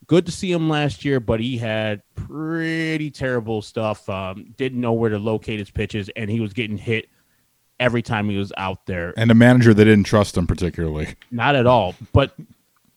Good 0.06 0.26
to 0.26 0.32
see 0.32 0.52
him 0.52 0.70
last 0.70 1.04
year, 1.04 1.20
but 1.20 1.40
he 1.40 1.58
had 1.58 2.02
pretty 2.16 3.12
terrible 3.12 3.62
stuff. 3.62 4.08
Um, 4.10 4.54
didn't 4.58 4.80
know 4.80 4.94
where 4.94 5.10
to 5.10 5.20
locate 5.20 5.60
his 5.60 5.70
pitches, 5.70 6.10
and 6.16 6.30
he 6.30 6.40
was 6.40 6.54
getting 6.54 6.78
hit 6.78 7.10
every 7.80 8.02
time 8.02 8.30
he 8.30 8.38
was 8.38 8.54
out 8.58 8.86
there. 8.86 9.14
And 9.18 9.32
a 9.32 9.36
manager 9.36 9.74
that 9.74 9.86
didn't 9.86 10.06
trust 10.06 10.38
him 10.38 10.48
particularly. 10.48 11.16
Not 11.32 11.56
at 11.56 11.68
all. 11.68 11.96
But 12.14 12.34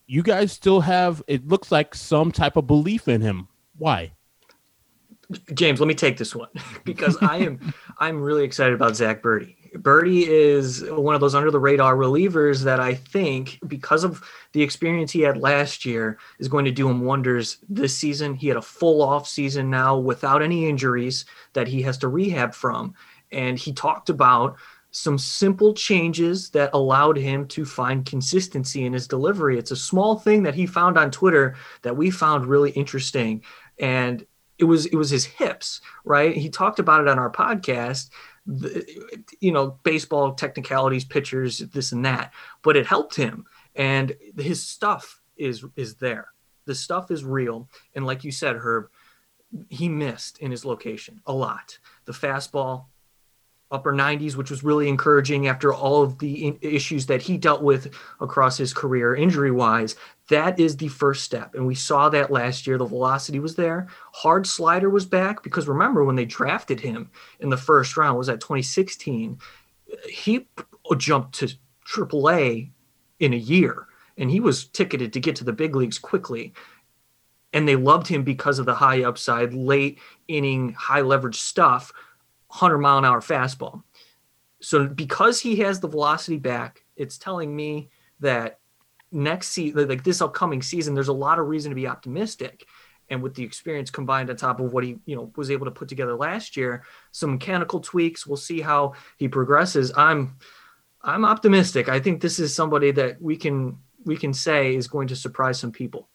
you 0.07 0.23
guys 0.23 0.51
still 0.51 0.81
have 0.81 1.21
it 1.27 1.47
looks 1.47 1.71
like 1.71 1.95
some 1.95 2.31
type 2.31 2.55
of 2.55 2.67
belief 2.67 3.07
in 3.07 3.21
him. 3.21 3.47
Why? 3.77 4.11
James, 5.53 5.79
let 5.79 5.87
me 5.87 5.93
take 5.93 6.17
this 6.17 6.35
one 6.35 6.49
because 6.83 7.17
I 7.21 7.37
am 7.37 7.73
I'm 7.99 8.21
really 8.21 8.43
excited 8.43 8.73
about 8.73 8.95
Zach 8.95 9.21
Burdi. 9.21 9.55
Burdi 9.75 10.27
is 10.27 10.83
one 10.89 11.15
of 11.15 11.21
those 11.21 11.33
under 11.33 11.49
the 11.49 11.59
radar 11.59 11.95
relievers 11.95 12.63
that 12.63 12.81
I 12.81 12.93
think 12.93 13.57
because 13.67 14.03
of 14.03 14.21
the 14.51 14.61
experience 14.61 15.11
he 15.11 15.21
had 15.21 15.37
last 15.37 15.85
year 15.85 16.17
is 16.39 16.49
going 16.49 16.65
to 16.65 16.71
do 16.71 16.89
him 16.89 17.05
wonders 17.05 17.57
this 17.69 17.97
season. 17.97 18.35
He 18.35 18.49
had 18.49 18.57
a 18.57 18.61
full 18.61 19.01
off 19.01 19.27
season 19.27 19.69
now 19.69 19.97
without 19.97 20.41
any 20.41 20.67
injuries 20.67 21.25
that 21.53 21.69
he 21.69 21.81
has 21.83 21.97
to 21.99 22.09
rehab 22.09 22.53
from. 22.53 22.95
And 23.31 23.57
he 23.57 23.71
talked 23.71 24.09
about 24.09 24.57
some 24.91 25.17
simple 25.17 25.73
changes 25.73 26.49
that 26.49 26.69
allowed 26.73 27.15
him 27.15 27.47
to 27.47 27.63
find 27.63 28.05
consistency 28.05 28.85
in 28.85 28.91
his 28.91 29.07
delivery. 29.07 29.57
It's 29.57 29.71
a 29.71 29.75
small 29.77 30.19
thing 30.19 30.43
that 30.43 30.55
he 30.55 30.65
found 30.65 30.97
on 30.97 31.11
Twitter 31.11 31.55
that 31.81 31.95
we 31.95 32.11
found 32.11 32.45
really 32.45 32.71
interesting. 32.71 33.41
And 33.79 34.25
it 34.61 34.65
was 34.65 34.85
it 34.85 34.95
was 34.95 35.09
his 35.09 35.25
hips, 35.25 35.81
right? 36.05 36.37
He 36.37 36.49
talked 36.49 36.79
about 36.79 37.01
it 37.01 37.07
on 37.07 37.19
our 37.19 37.31
podcast. 37.31 38.11
The, 38.45 38.85
you 39.39 39.51
know, 39.51 39.79
baseball 39.83 40.33
technicalities, 40.33 41.03
pitchers, 41.03 41.59
this 41.59 41.91
and 41.91 42.05
that, 42.05 42.31
but 42.61 42.77
it 42.77 42.85
helped 42.85 43.15
him. 43.15 43.45
And 43.75 44.15
his 44.37 44.63
stuff 44.63 45.19
is 45.35 45.65
is 45.75 45.95
there. 45.95 46.29
The 46.65 46.75
stuff 46.75 47.09
is 47.11 47.25
real. 47.25 47.69
And 47.95 48.05
like 48.05 48.23
you 48.23 48.31
said, 48.31 48.55
Herb, 48.57 48.89
he 49.69 49.89
missed 49.89 50.37
in 50.37 50.51
his 50.51 50.63
location 50.63 51.21
a 51.25 51.33
lot. 51.33 51.79
The 52.05 52.13
fastball, 52.13 52.85
upper 53.71 53.93
90s, 53.93 54.35
which 54.35 54.51
was 54.51 54.63
really 54.63 54.89
encouraging 54.89 55.47
after 55.47 55.73
all 55.73 56.03
of 56.03 56.19
the 56.19 56.57
issues 56.61 57.05
that 57.05 57.21
he 57.21 57.37
dealt 57.37 57.63
with 57.63 57.93
across 58.19 58.57
his 58.57 58.73
career, 58.73 59.15
injury 59.15 59.51
wise. 59.51 59.95
That 60.29 60.59
is 60.59 60.77
the 60.77 60.89
first 60.89 61.23
step. 61.23 61.55
And 61.55 61.65
we 61.65 61.75
saw 61.75 62.09
that 62.09 62.31
last 62.31 62.67
year. 62.67 62.77
The 62.77 62.85
velocity 62.85 63.39
was 63.39 63.55
there. 63.55 63.87
Hard 64.13 64.45
slider 64.45 64.89
was 64.89 65.05
back 65.05 65.41
because 65.43 65.67
remember 65.67 66.03
when 66.03 66.15
they 66.15 66.25
drafted 66.25 66.79
him 66.79 67.09
in 67.39 67.49
the 67.49 67.57
first 67.57 67.97
round, 67.97 68.17
was 68.17 68.27
that 68.27 68.41
2016? 68.41 69.39
He 70.09 70.47
jumped 70.97 71.35
to 71.35 71.49
AAA 71.85 72.71
in 73.19 73.33
a 73.33 73.37
year 73.37 73.87
and 74.17 74.29
he 74.29 74.39
was 74.39 74.65
ticketed 74.65 75.13
to 75.13 75.19
get 75.19 75.35
to 75.37 75.43
the 75.43 75.53
big 75.53 75.75
leagues 75.75 75.99
quickly 75.99 76.53
and 77.53 77.67
they 77.67 77.75
loved 77.75 78.07
him 78.07 78.23
because 78.23 78.59
of 78.59 78.65
the 78.65 78.73
high 78.73 79.03
upside, 79.03 79.53
late 79.53 79.99
inning, 80.27 80.73
high 80.73 81.01
leverage 81.01 81.39
stuff 81.39 81.91
100 82.51 82.79
mile 82.79 82.97
an 82.97 83.05
hour 83.05 83.21
fastball. 83.21 83.83
So 84.61 84.87
because 84.87 85.39
he 85.39 85.55
has 85.57 85.79
the 85.79 85.87
velocity 85.87 86.37
back, 86.37 86.83
it's 86.95 87.17
telling 87.17 87.55
me 87.55 87.89
that 88.19 88.59
next 89.11 89.49
season, 89.49 89.87
like 89.87 90.03
this 90.03 90.21
upcoming 90.21 90.61
season, 90.61 90.93
there's 90.93 91.07
a 91.07 91.13
lot 91.13 91.39
of 91.39 91.47
reason 91.47 91.71
to 91.71 91.75
be 91.75 91.87
optimistic. 91.87 92.65
And 93.09 93.21
with 93.21 93.35
the 93.35 93.43
experience 93.43 93.89
combined 93.89 94.29
on 94.29 94.35
top 94.35 94.59
of 94.59 94.71
what 94.71 94.83
he, 94.83 94.97
you 95.05 95.15
know, 95.15 95.31
was 95.35 95.49
able 95.49 95.65
to 95.65 95.71
put 95.71 95.87
together 95.87 96.15
last 96.15 96.55
year, 96.55 96.83
some 97.11 97.31
mechanical 97.31 97.79
tweaks. 97.79 98.27
We'll 98.27 98.37
see 98.37 98.61
how 98.61 98.93
he 99.17 99.27
progresses. 99.27 99.91
I'm, 99.97 100.37
I'm 101.01 101.25
optimistic. 101.25 101.89
I 101.89 101.99
think 101.99 102.21
this 102.21 102.39
is 102.39 102.53
somebody 102.53 102.91
that 102.91 103.21
we 103.21 103.35
can 103.35 103.77
we 104.03 104.17
can 104.17 104.33
say 104.33 104.75
is 104.75 104.87
going 104.87 105.07
to 105.09 105.15
surprise 105.15 105.59
some 105.59 105.71
people. 105.71 106.09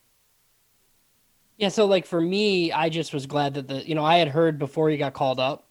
Yeah, 1.56 1.68
so 1.68 1.86
like 1.86 2.04
for 2.04 2.20
me, 2.20 2.72
I 2.72 2.88
just 2.88 3.14
was 3.14 3.26
glad 3.26 3.54
that 3.54 3.68
the 3.68 3.86
you 3.86 3.94
know 3.94 4.04
I 4.04 4.18
had 4.18 4.28
heard 4.28 4.58
before 4.58 4.90
he 4.90 4.96
got 4.96 5.14
called 5.14 5.40
up 5.40 5.65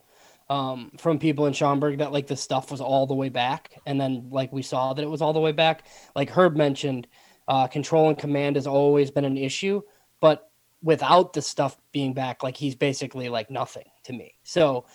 um, 0.50 0.92
from 0.98 1.20
people 1.20 1.48
in 1.48 1.54
Schaumburg 1.54 2.00
that 2.00 2.12
like 2.12 2.28
the 2.28 2.36
stuff 2.36 2.72
was 2.72 2.82
all 2.82 3.08
the 3.08 3.16
way 3.16 3.30
back, 3.30 3.72
and 3.86 4.00
then 4.00 4.28
like 4.30 4.52
we 4.54 4.62
saw 4.62 4.94
that 4.94 5.02
it 5.02 5.10
was 5.10 5.22
all 5.22 5.34
the 5.34 5.40
way 5.40 5.52
back. 5.52 5.86
Like 6.16 6.30
Herb 6.30 6.56
mentioned, 6.56 7.08
uh, 7.48 7.68
control 7.68 8.10
and 8.10 8.18
command 8.18 8.56
has 8.56 8.68
always 8.68 9.12
been 9.12 9.26
an 9.26 9.38
issue, 9.38 9.82
but 10.22 10.50
without 10.82 11.34
the 11.34 11.42
stuff 11.42 11.78
being 11.92 12.14
back, 12.14 12.44
like 12.44 12.56
he's 12.56 12.76
basically 12.76 13.28
like 13.28 13.50
nothing 13.50 13.86
to 14.04 14.14
me. 14.14 14.36
So, 14.44 14.86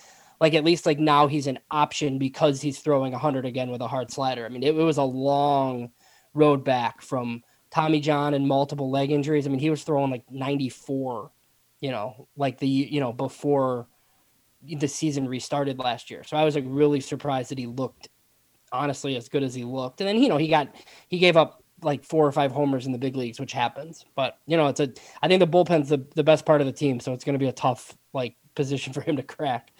like 0.41 0.55
at 0.55 0.65
least 0.65 0.87
like 0.87 0.99
now 0.99 1.27
he's 1.27 1.49
an 1.49 1.59
option 1.71 2.19
because 2.19 2.61
he's 2.61 2.79
throwing 2.79 3.13
100 3.13 3.45
again 3.45 3.71
with 3.71 3.81
a 3.81 3.89
hard 3.89 4.11
slider. 4.11 4.47
I 4.47 4.49
mean, 4.49 4.63
it, 4.63 4.77
it 4.77 4.83
was 4.83 4.99
a 4.99 5.03
long 5.03 5.91
road 6.33 6.65
back 6.65 7.03
from 7.03 7.43
Tommy 7.71 8.01
John 8.01 8.35
and 8.35 8.47
multiple 8.47 8.91
leg 8.91 9.11
injuries. 9.11 9.47
I 9.47 9.51
mean, 9.51 9.59
he 9.59 9.71
was 9.71 9.83
throwing 9.83 10.11
like 10.11 10.25
94, 10.31 11.33
you 11.81 11.91
know, 11.91 12.29
like 12.37 12.59
the 12.59 12.69
you 12.69 13.01
know 13.01 13.13
before 13.13 13.89
the 14.63 14.89
season 14.89 15.27
restarted 15.29 15.79
last 15.79 16.11
year. 16.11 16.23
So 16.25 16.37
I 16.37 16.45
was 16.45 16.55
like 16.55 16.65
really 16.67 17.01
surprised 17.01 17.51
that 17.51 17.59
he 17.59 17.67
looked 17.67 18.09
honestly 18.73 19.17
as 19.17 19.29
good 19.29 19.43
as 19.43 19.55
he 19.55 19.65
looked. 19.65 20.01
And 20.01 20.09
then 20.09 20.23
you 20.23 20.29
know 20.29 20.37
he 20.37 20.49
got 20.49 20.75
he 21.09 21.19
gave 21.19 21.37
up 21.37 21.63
like 21.83 22.05
four 22.05 22.27
or 22.27 22.33
five 22.33 22.53
homers 22.53 22.87
in 22.87 22.93
the 22.93 22.99
big 22.99 23.17
leagues, 23.17 23.41
which 23.41 23.53
happens. 23.53 24.05
But 24.15 24.39
you 24.47 24.57
know 24.57 24.69
it's 24.69 24.81
a 24.81 24.93
I 25.23 25.29
think 25.29 25.41
the 25.41 25.47
bullpen's 25.47 25.89
the 25.89 26.05
the 26.15 26.25
best 26.25 26.45
part 26.45 26.61
of 26.61 26.67
the 26.67 26.73
team, 26.73 27.01
so 27.01 27.13
it's 27.13 27.25
going 27.25 27.35
to 27.35 27.39
be 27.39 27.49
a 27.49 27.53
tough 27.53 27.97
like 28.13 28.37
position 28.55 28.93
for 28.95 29.01
him 29.01 29.17
to 29.17 29.23
crack. 29.23 29.73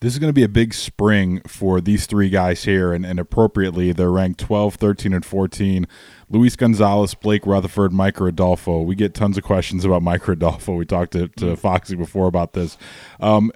This 0.00 0.14
is 0.14 0.18
going 0.18 0.30
to 0.30 0.34
be 0.34 0.42
a 0.42 0.48
big 0.48 0.72
spring 0.72 1.42
for 1.46 1.78
these 1.78 2.06
three 2.06 2.30
guys 2.30 2.64
here, 2.64 2.94
and, 2.94 3.04
and 3.04 3.20
appropriately, 3.20 3.92
they're 3.92 4.10
ranked 4.10 4.40
12, 4.40 4.76
13, 4.76 5.12
and 5.12 5.26
14. 5.26 5.86
Luis 6.30 6.56
Gonzalez, 6.56 7.12
Blake 7.12 7.44
Rutherford, 7.44 7.92
Micker 7.92 8.26
Adolfo. 8.26 8.80
We 8.80 8.94
get 8.94 9.12
tons 9.12 9.36
of 9.36 9.44
questions 9.44 9.84
about 9.84 10.00
Micker 10.00 10.32
Adolfo. 10.32 10.72
We 10.72 10.86
talked 10.86 11.12
to, 11.12 11.28
to 11.28 11.54
Foxy 11.54 11.96
before 11.96 12.28
about 12.28 12.54
this. 12.54 12.78
Um, 13.20 13.52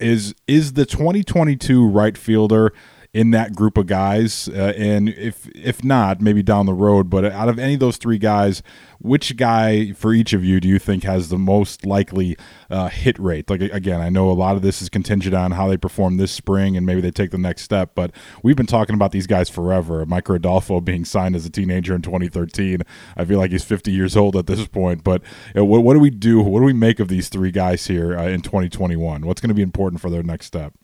is 0.00 0.34
is 0.48 0.72
the 0.72 0.86
2022 0.86 1.86
right 1.86 2.18
fielder 2.18 2.72
in 3.16 3.30
that 3.30 3.54
group 3.54 3.78
of 3.78 3.86
guys? 3.86 4.46
Uh, 4.46 4.74
and 4.76 5.08
if 5.08 5.48
if 5.54 5.82
not, 5.82 6.20
maybe 6.20 6.42
down 6.42 6.66
the 6.66 6.74
road. 6.74 7.08
But 7.08 7.24
out 7.24 7.48
of 7.48 7.58
any 7.58 7.74
of 7.74 7.80
those 7.80 7.96
three 7.96 8.18
guys, 8.18 8.62
which 8.98 9.36
guy 9.38 9.92
for 9.92 10.12
each 10.12 10.34
of 10.34 10.44
you 10.44 10.60
do 10.60 10.68
you 10.68 10.78
think 10.78 11.02
has 11.04 11.30
the 11.30 11.38
most 11.38 11.86
likely 11.86 12.36
uh, 12.68 12.88
hit 12.88 13.18
rate? 13.18 13.48
Like 13.48 13.62
again, 13.62 14.02
I 14.02 14.10
know 14.10 14.30
a 14.30 14.32
lot 14.32 14.54
of 14.54 14.60
this 14.60 14.82
is 14.82 14.90
contingent 14.90 15.34
on 15.34 15.52
how 15.52 15.66
they 15.66 15.78
perform 15.78 16.18
this 16.18 16.30
spring 16.30 16.76
and 16.76 16.84
maybe 16.84 17.00
they 17.00 17.10
take 17.10 17.30
the 17.30 17.38
next 17.38 17.62
step. 17.62 17.92
But 17.94 18.12
we've 18.42 18.54
been 18.56 18.66
talking 18.66 18.94
about 18.94 19.12
these 19.12 19.26
guys 19.26 19.48
forever. 19.48 20.04
Micker 20.04 20.36
Adolfo 20.36 20.82
being 20.82 21.06
signed 21.06 21.34
as 21.34 21.46
a 21.46 21.50
teenager 21.50 21.94
in 21.94 22.02
2013. 22.02 22.82
I 23.16 23.24
feel 23.24 23.38
like 23.38 23.50
he's 23.50 23.64
50 23.64 23.92
years 23.92 24.14
old 24.14 24.36
at 24.36 24.46
this 24.46 24.66
point. 24.68 25.02
But 25.02 25.22
you 25.54 25.62
know, 25.62 25.64
what, 25.64 25.82
what, 25.84 25.94
do 25.94 26.00
we 26.00 26.10
do? 26.10 26.42
What 26.42 26.60
do 26.60 26.66
we 26.66 26.74
make 26.74 27.00
of 27.00 27.08
these 27.08 27.30
three 27.30 27.50
guys 27.50 27.86
here 27.86 28.18
uh, 28.18 28.28
in 28.28 28.42
2021? 28.42 29.24
What's 29.24 29.40
going 29.40 29.48
to 29.48 29.54
be 29.54 29.62
important 29.62 30.02
for 30.02 30.10
their 30.10 30.22
next 30.22 30.44
step? 30.44 30.74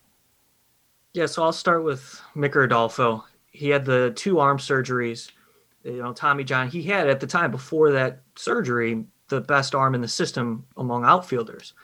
Yeah, 1.14 1.26
so 1.26 1.42
I'll 1.42 1.52
start 1.52 1.84
with 1.84 2.20
Micker 2.34 2.64
Adolfo. 2.64 3.24
He 3.50 3.68
had 3.68 3.84
the 3.84 4.12
two 4.16 4.38
arm 4.38 4.56
surgeries. 4.56 5.30
You 5.84 6.02
know, 6.02 6.12
Tommy 6.12 6.42
John, 6.42 6.68
he 6.68 6.82
had 6.82 7.08
at 7.08 7.20
the 7.20 7.26
time 7.26 7.50
before 7.50 7.92
that 7.92 8.22
surgery 8.34 9.04
the 9.28 9.42
best 9.42 9.74
arm 9.74 9.94
in 9.94 10.00
the 10.00 10.08
system 10.08 10.64
among 10.76 11.04
outfielders. 11.04 11.74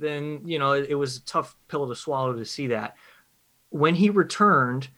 Then, 0.00 0.42
you 0.44 0.58
know, 0.58 0.72
it, 0.72 0.90
it 0.90 0.94
was 0.96 1.18
a 1.18 1.24
tough 1.24 1.56
pill 1.68 1.88
to 1.88 1.94
swallow 1.94 2.32
to 2.32 2.44
see 2.44 2.68
that. 2.68 2.96
When 3.70 3.94
he 3.94 4.10
returned 4.10 4.88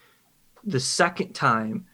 the 0.64 0.80
second 0.80 1.34
time, 1.34 1.86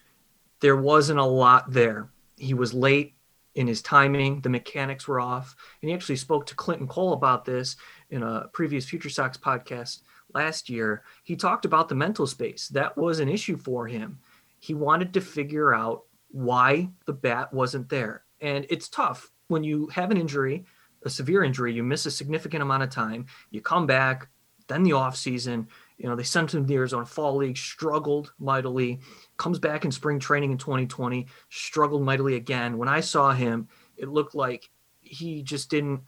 there 0.61 0.77
wasn't 0.77 1.19
a 1.19 1.25
lot 1.25 1.73
there. 1.73 2.11
He 2.37 2.55
was 2.55 2.75
late 2.75 3.15
in 3.57 3.67
his 3.67 3.81
timing, 3.83 4.41
the 4.43 4.51
mechanics 4.51 5.09
were 5.09 5.19
off. 5.19 5.57
And 5.81 5.89
he 5.89 5.95
actually 5.95 6.17
spoke 6.17 6.47
to 6.47 6.55
Clinton 6.55 6.87
Cole 6.87 7.15
about 7.15 7.45
this 7.45 7.77
in 8.11 8.23
a 8.23 8.49
previous 8.53 8.85
Future 8.85 9.09
Sox 9.09 9.37
podcast 9.39 10.03
last 10.37 10.69
year, 10.69 11.03
he 11.25 11.35
talked 11.35 11.65
about 11.65 11.89
the 11.89 11.95
mental 11.95 12.27
space. 12.27 12.69
That 12.69 12.97
was 12.97 13.21
an 13.21 13.29
issue 13.29 13.57
for 13.57 13.87
him. 13.87 14.19
He 14.59 14.75
wanted 14.75 15.15
to 15.15 15.21
figure 15.21 15.75
out 15.75 16.03
why 16.31 16.91
the 17.07 17.13
bat 17.13 17.53
wasn't 17.53 17.89
there. 17.89 18.25
And 18.41 18.67
it's 18.69 18.89
tough 18.89 19.33
when 19.49 19.65
you 19.65 19.87
have 19.89 20.11
an 20.11 20.19
injury, 20.19 20.67
a 21.05 21.11
severe 21.11 21.43
injury, 21.43 21.73
you 21.73 21.83
miss 21.83 22.05
a 22.05 22.11
significant 22.11 22.63
amount 22.63 22.83
of 22.83 22.91
time, 22.91 23.27
you 23.51 23.61
come 23.61 23.87
back, 23.87 24.29
then 24.69 24.83
the 24.83 24.93
off 24.93 25.17
season, 25.17 25.69
you 25.97 26.09
know, 26.09 26.17
they 26.17 26.25
sent 26.25 26.53
him 26.53 26.65
to 26.65 26.69
the 26.69 26.75
Arizona 26.75 27.07
Fall 27.07 27.37
League, 27.37 27.57
struggled 27.57 28.33
mightily, 28.39 29.01
comes 29.37 29.59
back 29.59 29.85
in 29.85 29.91
spring 29.91 30.19
training 30.19 30.53
in 30.53 30.59
2020, 30.59 31.27
struggled 31.49 32.03
mightily 32.03 32.35
again. 32.35 32.77
When 32.77 32.89
I 32.89 33.01
saw 33.01 33.33
him, 33.33 33.69
it 33.97 34.09
looked 34.09 34.35
like 34.35 34.69
he 35.01 35.43
just 35.43 35.71
didn't 35.71 36.03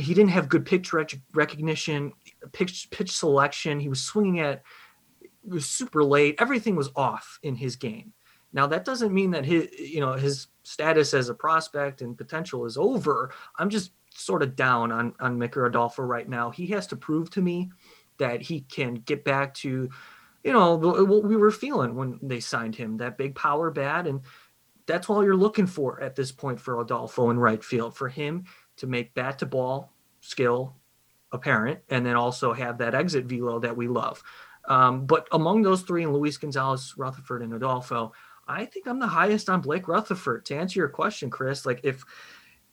he 0.00 0.14
didn't 0.14 0.30
have 0.30 0.48
good 0.48 0.66
pitch 0.66 0.92
rec- 0.92 1.20
recognition, 1.34 2.12
pitch 2.52 2.88
pitch 2.90 3.10
selection. 3.10 3.80
He 3.80 3.88
was 3.88 4.02
swinging 4.02 4.40
at 4.40 4.62
it 5.22 5.30
was 5.50 5.66
super 5.66 6.04
late. 6.04 6.36
Everything 6.38 6.76
was 6.76 6.90
off 6.94 7.38
in 7.42 7.56
his 7.56 7.76
game. 7.76 8.12
Now 8.52 8.66
that 8.66 8.84
doesn't 8.84 9.14
mean 9.14 9.30
that 9.30 9.44
his 9.44 9.68
you 9.78 10.00
know 10.00 10.12
his 10.12 10.48
status 10.62 11.14
as 11.14 11.28
a 11.28 11.34
prospect 11.34 12.02
and 12.02 12.16
potential 12.16 12.66
is 12.66 12.76
over. 12.76 13.32
I'm 13.58 13.70
just 13.70 13.92
sort 14.14 14.42
of 14.42 14.56
down 14.56 14.92
on 14.92 15.14
on 15.20 15.38
Micker 15.38 15.66
Adolfo 15.66 16.02
right 16.02 16.28
now. 16.28 16.50
He 16.50 16.66
has 16.68 16.86
to 16.88 16.96
prove 16.96 17.30
to 17.30 17.40
me 17.40 17.70
that 18.18 18.42
he 18.42 18.60
can 18.60 18.94
get 18.94 19.24
back 19.24 19.54
to 19.54 19.88
you 20.44 20.52
know 20.52 20.74
what 20.74 21.24
we 21.24 21.36
were 21.36 21.50
feeling 21.50 21.94
when 21.94 22.18
they 22.22 22.40
signed 22.40 22.76
him 22.76 22.96
that 22.98 23.16
big 23.18 23.34
power 23.34 23.70
bat 23.70 24.06
and 24.06 24.20
that's 24.86 25.08
all 25.08 25.24
you're 25.24 25.36
looking 25.36 25.66
for 25.66 26.00
at 26.02 26.16
this 26.16 26.32
point 26.32 26.58
for 26.60 26.80
Adolfo 26.80 27.30
in 27.30 27.38
right 27.38 27.62
field 27.62 27.96
for 27.96 28.08
him 28.08 28.44
to 28.82 28.88
make 28.88 29.14
bat 29.14 29.38
to 29.38 29.46
ball 29.46 29.92
skill 30.20 30.74
apparent 31.30 31.78
and 31.88 32.04
then 32.04 32.16
also 32.16 32.52
have 32.52 32.78
that 32.78 32.96
exit 32.96 33.26
velo 33.26 33.60
that 33.60 33.76
we 33.76 33.86
love. 33.86 34.20
Um, 34.66 35.06
but 35.06 35.28
among 35.30 35.62
those 35.62 35.82
three, 35.82 36.02
and 36.02 36.12
Luis 36.12 36.36
Gonzalez, 36.36 36.94
Rutherford, 36.96 37.42
and 37.42 37.54
Adolfo, 37.54 38.12
I 38.48 38.64
think 38.64 38.88
I'm 38.88 38.98
the 38.98 39.06
highest 39.06 39.48
on 39.48 39.60
Blake 39.60 39.86
Rutherford. 39.86 40.44
To 40.46 40.56
answer 40.56 40.80
your 40.80 40.88
question, 40.88 41.30
Chris, 41.30 41.64
like 41.64 41.80
if 41.84 42.04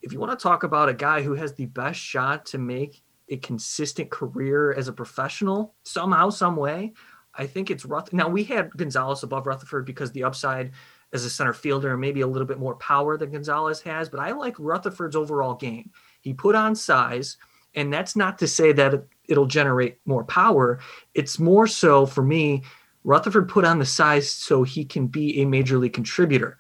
if 0.01 0.11
you 0.11 0.19
want 0.19 0.37
to 0.37 0.43
talk 0.43 0.63
about 0.63 0.89
a 0.89 0.95
guy 0.95 1.21
who 1.21 1.35
has 1.35 1.53
the 1.53 1.67
best 1.67 1.99
shot 1.99 2.47
to 2.47 2.57
make 2.57 3.03
a 3.29 3.37
consistent 3.37 4.09
career 4.09 4.73
as 4.73 4.87
a 4.87 4.93
professional 4.93 5.75
somehow, 5.83 6.31
some 6.31 6.55
way, 6.55 6.93
I 7.35 7.45
think 7.45 7.69
it's 7.69 7.85
Ruth. 7.85 8.11
Now 8.13 8.29
we 8.29 8.43
had 8.43 8.75
Gonzalez 8.75 9.21
above 9.21 9.45
Rutherford 9.45 9.85
because 9.85 10.11
the 10.11 10.23
upside 10.23 10.71
as 11.13 11.25
a 11.25 11.29
center 11.29 11.53
fielder 11.53 11.91
and 11.91 12.01
maybe 12.01 12.21
a 12.21 12.27
little 12.27 12.47
bit 12.47 12.59
more 12.59 12.75
power 12.75 13.17
than 13.17 13.31
Gonzalez 13.31 13.81
has, 13.81 14.09
but 14.09 14.19
I 14.19 14.31
like 14.31 14.55
Rutherford's 14.59 15.15
overall 15.15 15.55
game. 15.55 15.89
He 16.21 16.33
put 16.33 16.55
on 16.55 16.75
size, 16.75 17.37
and 17.75 17.91
that's 17.91 18.15
not 18.15 18.37
to 18.39 18.47
say 18.47 18.71
that 18.73 19.05
it'll 19.27 19.45
generate 19.45 19.97
more 20.05 20.23
power. 20.23 20.79
It's 21.13 21.39
more 21.39 21.67
so 21.67 22.05
for 22.05 22.23
me, 22.23 22.63
Rutherford 23.03 23.49
put 23.49 23.65
on 23.65 23.79
the 23.79 23.85
size 23.85 24.29
so 24.29 24.63
he 24.63 24.85
can 24.85 25.07
be 25.07 25.41
a 25.41 25.45
major 25.45 25.77
league 25.77 25.93
contributor. 25.93 26.57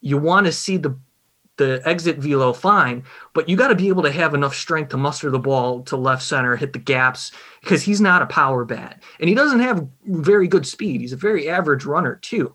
You 0.00 0.18
want 0.18 0.46
to 0.46 0.52
see 0.52 0.76
the 0.76 0.98
the 1.56 1.80
exit 1.86 2.18
velo 2.18 2.52
fine, 2.52 3.02
but 3.32 3.48
you 3.48 3.56
got 3.56 3.68
to 3.68 3.74
be 3.74 3.88
able 3.88 4.02
to 4.02 4.12
have 4.12 4.34
enough 4.34 4.54
strength 4.54 4.90
to 4.90 4.98
muster 4.98 5.30
the 5.30 5.38
ball 5.38 5.82
to 5.84 5.96
left 5.96 6.22
center, 6.22 6.54
hit 6.54 6.74
the 6.74 6.78
gaps 6.78 7.32
because 7.62 7.82
he's 7.82 7.98
not 7.98 8.20
a 8.20 8.26
power 8.26 8.66
bat 8.66 9.02
and 9.20 9.28
he 9.30 9.34
doesn't 9.34 9.60
have 9.60 9.88
very 10.04 10.48
good 10.48 10.66
speed. 10.66 11.00
He's 11.00 11.14
a 11.14 11.16
very 11.16 11.48
average 11.48 11.86
runner 11.86 12.16
too 12.16 12.54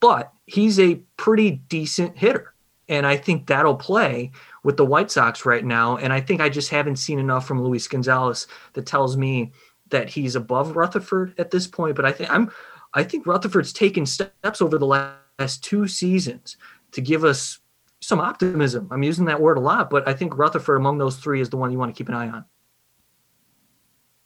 but 0.00 0.32
he's 0.46 0.78
a 0.78 0.96
pretty 1.16 1.50
decent 1.68 2.16
hitter. 2.16 2.54
And 2.88 3.06
I 3.06 3.16
think 3.16 3.46
that'll 3.46 3.76
play 3.76 4.32
with 4.62 4.76
the 4.76 4.84
White 4.84 5.10
Sox 5.10 5.44
right 5.44 5.64
now. 5.64 5.96
And 5.98 6.12
I 6.12 6.20
think 6.20 6.40
I 6.40 6.48
just 6.48 6.70
haven't 6.70 6.96
seen 6.96 7.18
enough 7.18 7.46
from 7.46 7.62
Luis 7.62 7.86
Gonzalez 7.86 8.46
that 8.72 8.86
tells 8.86 9.16
me 9.16 9.52
that 9.90 10.08
he's 10.08 10.36
above 10.36 10.76
Rutherford 10.76 11.34
at 11.38 11.50
this 11.50 11.66
point. 11.66 11.96
But 11.96 12.06
I 12.06 12.12
think 12.12 12.30
I'm 12.30 12.50
I 12.94 13.04
think 13.04 13.26
Rutherford's 13.26 13.72
taken 13.72 14.06
steps 14.06 14.62
over 14.62 14.78
the 14.78 14.86
last 14.86 15.62
two 15.62 15.86
seasons 15.86 16.56
to 16.92 17.00
give 17.00 17.24
us 17.24 17.58
some 18.00 18.20
optimism. 18.20 18.88
I'm 18.90 19.02
using 19.02 19.26
that 19.26 19.40
word 19.40 19.58
a 19.58 19.60
lot, 19.60 19.90
but 19.90 20.08
I 20.08 20.14
think 20.14 20.38
Rutherford 20.38 20.78
among 20.78 20.98
those 20.98 21.16
three 21.16 21.40
is 21.40 21.50
the 21.50 21.56
one 21.56 21.70
you 21.70 21.78
want 21.78 21.94
to 21.94 21.98
keep 21.98 22.08
an 22.08 22.14
eye 22.14 22.28
on. 22.28 22.44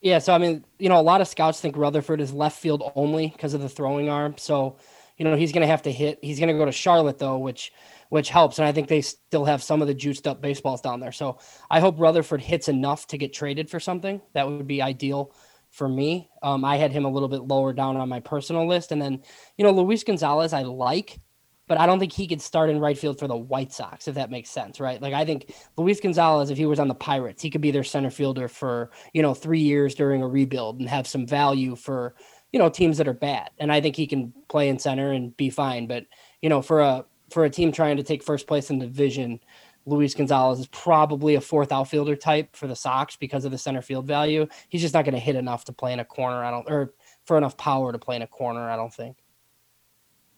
Yeah, 0.00 0.18
so 0.18 0.35
I 0.35 0.38
mean, 0.38 0.64
you 0.78 0.88
know, 0.88 0.98
a 0.98 1.02
lot 1.02 1.20
of 1.20 1.28
scouts 1.28 1.61
think 1.61 1.76
Rutherford 1.76 2.20
is 2.20 2.32
left 2.32 2.58
field 2.58 2.92
only 2.96 3.28
because 3.28 3.54
of 3.54 3.61
the 3.61 3.68
throwing 3.68 4.08
arm. 4.08 4.35
So 4.37 4.76
you 5.22 5.28
know 5.30 5.37
he's 5.37 5.52
going 5.52 5.61
to 5.61 5.68
have 5.68 5.82
to 5.82 5.92
hit. 5.92 6.18
He's 6.20 6.40
going 6.40 6.48
to 6.48 6.58
go 6.58 6.64
to 6.64 6.72
Charlotte 6.72 7.20
though, 7.20 7.38
which 7.38 7.72
which 8.08 8.28
helps, 8.28 8.58
and 8.58 8.66
I 8.66 8.72
think 8.72 8.88
they 8.88 9.02
still 9.02 9.44
have 9.44 9.62
some 9.62 9.80
of 9.80 9.87
the 9.87 9.94
juiced 9.94 10.26
up 10.26 10.42
baseballs 10.42 10.80
down 10.80 10.98
there. 10.98 11.12
So 11.12 11.38
I 11.70 11.78
hope 11.78 12.00
Rutherford 12.00 12.40
hits 12.40 12.68
enough 12.68 13.06
to 13.06 13.18
get 13.18 13.32
traded 13.32 13.70
for 13.70 13.78
something. 13.78 14.20
That 14.32 14.48
would 14.48 14.66
be 14.66 14.82
ideal 14.82 15.32
for 15.70 15.88
me. 15.88 16.28
Um, 16.42 16.64
I 16.64 16.76
had 16.76 16.90
him 16.90 17.04
a 17.04 17.08
little 17.08 17.28
bit 17.28 17.42
lower 17.42 17.72
down 17.72 17.96
on 17.96 18.08
my 18.08 18.18
personal 18.18 18.66
list, 18.66 18.90
and 18.90 19.00
then 19.00 19.22
you 19.56 19.64
know 19.64 19.70
Luis 19.70 20.02
Gonzalez 20.02 20.52
I 20.52 20.62
like, 20.62 21.20
but 21.68 21.78
I 21.78 21.87
don't 21.87 22.00
think 22.00 22.12
he 22.12 22.26
could 22.26 22.42
start 22.42 22.68
in 22.68 22.80
right 22.80 22.98
field 22.98 23.20
for 23.20 23.28
the 23.28 23.37
White 23.37 23.72
Sox 23.72 24.08
if 24.08 24.16
that 24.16 24.28
makes 24.28 24.50
sense, 24.50 24.80
right? 24.80 25.00
Like 25.00 25.14
I 25.14 25.24
think 25.24 25.54
Luis 25.76 26.00
Gonzalez, 26.00 26.50
if 26.50 26.58
he 26.58 26.66
was 26.66 26.80
on 26.80 26.88
the 26.88 26.96
Pirates, 26.96 27.40
he 27.40 27.48
could 27.48 27.61
be 27.61 27.70
their 27.70 27.85
center 27.85 28.11
fielder 28.11 28.48
for 28.48 28.90
you 29.12 29.22
know 29.22 29.35
three 29.35 29.61
years 29.61 29.94
during 29.94 30.20
a 30.20 30.26
rebuild 30.26 30.80
and 30.80 30.88
have 30.88 31.06
some 31.06 31.28
value 31.28 31.76
for 31.76 32.16
you 32.52 32.58
know 32.58 32.68
teams 32.68 32.98
that 32.98 33.08
are 33.08 33.14
bad 33.14 33.50
and 33.58 33.72
i 33.72 33.80
think 33.80 33.96
he 33.96 34.06
can 34.06 34.32
play 34.48 34.68
in 34.68 34.78
center 34.78 35.12
and 35.12 35.36
be 35.36 35.50
fine 35.50 35.86
but 35.86 36.04
you 36.40 36.48
know 36.48 36.62
for 36.62 36.80
a 36.80 37.04
for 37.30 37.44
a 37.44 37.50
team 37.50 37.72
trying 37.72 37.96
to 37.96 38.02
take 38.02 38.22
first 38.22 38.46
place 38.46 38.70
in 38.70 38.78
the 38.78 38.86
division 38.86 39.40
luis 39.86 40.14
gonzalez 40.14 40.60
is 40.60 40.66
probably 40.68 41.34
a 41.34 41.40
fourth 41.40 41.72
outfielder 41.72 42.14
type 42.14 42.54
for 42.54 42.66
the 42.66 42.76
sox 42.76 43.16
because 43.16 43.44
of 43.44 43.50
the 43.50 43.58
center 43.58 43.82
field 43.82 44.06
value. 44.06 44.46
He's 44.68 44.80
just 44.80 44.94
not 44.94 45.04
going 45.04 45.14
to 45.14 45.20
hit 45.20 45.36
enough 45.36 45.64
to 45.64 45.72
play 45.72 45.92
in 45.92 46.00
a 46.00 46.04
corner 46.04 46.44
i 46.44 46.50
don't 46.50 46.68
or 46.70 46.94
for 47.24 47.36
enough 47.36 47.56
power 47.56 47.92
to 47.92 47.98
play 47.98 48.16
in 48.16 48.22
a 48.22 48.26
corner 48.26 48.70
i 48.70 48.76
don't 48.76 48.92
think. 48.92 49.16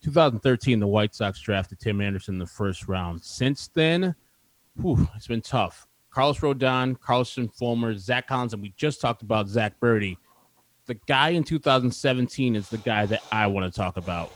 2013 0.02 0.80
the 0.80 0.86
white 0.86 1.14
sox 1.14 1.40
drafted 1.40 1.80
tim 1.80 2.00
anderson 2.00 2.36
in 2.36 2.38
the 2.38 2.46
first 2.46 2.88
round. 2.88 3.22
Since 3.22 3.68
then 3.68 4.14
whew, 4.80 5.08
it's 5.14 5.26
been 5.26 5.42
tough. 5.42 5.86
Carlos 6.10 6.38
rodon 6.38 6.98
carson 7.00 7.48
fulmer 7.48 7.96
zach 7.98 8.28
collins 8.28 8.52
and 8.54 8.62
we 8.62 8.72
just 8.76 9.00
talked 9.00 9.22
about 9.22 9.48
zach 9.48 9.78
burdi 9.80 10.16
the 10.86 10.94
guy 10.94 11.30
in 11.30 11.44
2017 11.44 12.56
is 12.56 12.68
the 12.68 12.78
guy 12.78 13.06
that 13.06 13.22
I 13.32 13.46
want 13.46 13.72
to 13.72 13.76
talk 13.76 13.96
about. 13.96 14.30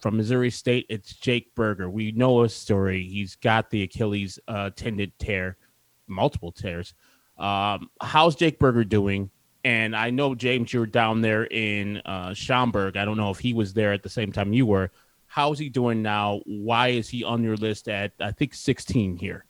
From 0.00 0.16
Missouri 0.16 0.50
State, 0.50 0.86
it's 0.88 1.12
Jake 1.14 1.54
Burger. 1.54 1.90
We 1.90 2.12
know 2.12 2.42
his 2.42 2.54
story. 2.54 3.06
He's 3.06 3.36
got 3.36 3.70
the 3.70 3.82
Achilles 3.82 4.38
uh, 4.48 4.70
tendon 4.70 5.12
tear, 5.18 5.58
multiple 6.06 6.52
tears. 6.52 6.94
Um, 7.38 7.90
how's 8.00 8.34
Jake 8.34 8.58
Burger 8.58 8.84
doing? 8.84 9.30
And 9.62 9.94
I 9.94 10.08
know 10.08 10.34
James, 10.34 10.72
you 10.72 10.80
were 10.80 10.86
down 10.86 11.20
there 11.20 11.44
in 11.44 11.98
uh, 11.98 12.32
Schaumburg. 12.32 12.96
I 12.96 13.04
don't 13.04 13.18
know 13.18 13.30
if 13.30 13.38
he 13.38 13.52
was 13.52 13.74
there 13.74 13.92
at 13.92 14.02
the 14.02 14.08
same 14.08 14.32
time 14.32 14.54
you 14.54 14.64
were. 14.64 14.90
How's 15.26 15.58
he 15.58 15.68
doing 15.68 16.02
now? 16.02 16.40
Why 16.46 16.88
is 16.88 17.08
he 17.08 17.22
on 17.22 17.42
your 17.42 17.56
list 17.56 17.88
at 17.88 18.12
I 18.20 18.32
think 18.32 18.54
16 18.54 19.16
here? 19.16 19.44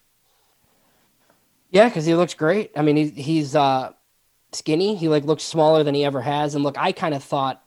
Yeah, 1.70 1.89
because 1.89 2.05
he 2.05 2.14
looks 2.16 2.35
great. 2.35 2.72
I 2.76 2.83
mean, 2.83 2.97
he's 2.97 3.12
he's 3.14 3.57
uh, 3.57 3.93
skinny. 4.53 4.96
He 4.96 5.09
like 5.09 5.24
looks 5.24 5.42
smaller 5.42 5.82
than 5.82 5.94
he 5.94 6.05
ever 6.05 6.20
has. 6.20 6.55
And 6.55 6.64
look, 6.64 6.76
I 6.78 6.92
kind 6.92 7.14
of 7.14 7.22
thought 7.22 7.62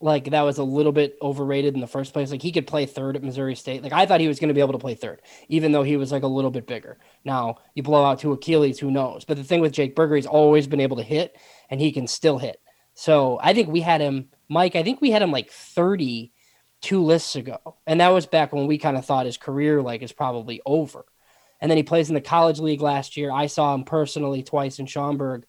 like 0.00 0.30
that 0.30 0.42
was 0.42 0.58
a 0.58 0.64
little 0.64 0.92
bit 0.92 1.16
overrated 1.22 1.74
in 1.74 1.80
the 1.80 1.86
first 1.86 2.12
place. 2.12 2.30
Like 2.30 2.42
he 2.42 2.52
could 2.52 2.66
play 2.66 2.86
third 2.86 3.16
at 3.16 3.22
Missouri 3.22 3.54
State. 3.54 3.82
Like 3.82 3.92
I 3.92 4.06
thought 4.06 4.20
he 4.20 4.28
was 4.28 4.38
going 4.38 4.48
to 4.48 4.54
be 4.54 4.60
able 4.60 4.72
to 4.72 4.78
play 4.78 4.94
third, 4.94 5.22
even 5.48 5.72
though 5.72 5.82
he 5.82 5.96
was 5.96 6.12
like 6.12 6.22
a 6.22 6.28
little 6.28 6.50
bit 6.50 6.66
bigger. 6.66 6.98
Now 7.24 7.56
you 7.74 7.82
blow 7.82 8.04
out 8.04 8.20
to 8.20 8.32
Achilles, 8.32 8.78
who 8.78 8.90
knows? 8.90 9.24
But 9.24 9.36
the 9.36 9.44
thing 9.44 9.60
with 9.60 9.72
Jake 9.72 9.96
Burger, 9.96 10.16
he's 10.16 10.26
always 10.26 10.66
been 10.66 10.80
able 10.80 10.98
to 10.98 11.02
hit, 11.02 11.36
and 11.70 11.80
he 11.80 11.92
can 11.92 12.06
still 12.06 12.38
hit. 12.38 12.60
So 12.94 13.38
I 13.42 13.54
think 13.54 13.68
we 13.68 13.80
had 13.80 14.00
him, 14.00 14.28
Mike. 14.48 14.76
I 14.76 14.82
think 14.82 15.00
we 15.00 15.10
had 15.10 15.22
him 15.22 15.32
like 15.32 15.50
thirty 15.50 16.32
two 16.82 17.02
lists 17.02 17.36
ago, 17.36 17.76
and 17.86 18.00
that 18.00 18.10
was 18.10 18.26
back 18.26 18.52
when 18.52 18.66
we 18.66 18.78
kind 18.78 18.96
of 18.96 19.04
thought 19.04 19.26
his 19.26 19.38
career 19.38 19.82
like 19.82 20.02
is 20.02 20.12
probably 20.12 20.60
over. 20.66 21.04
And 21.58 21.70
then 21.70 21.78
he 21.78 21.82
plays 21.82 22.10
in 22.10 22.14
the 22.14 22.20
college 22.20 22.60
league 22.60 22.82
last 22.82 23.16
year. 23.16 23.32
I 23.32 23.46
saw 23.46 23.74
him 23.74 23.84
personally 23.84 24.42
twice 24.42 24.78
in 24.78 24.84
Schaumburg, 24.84 25.46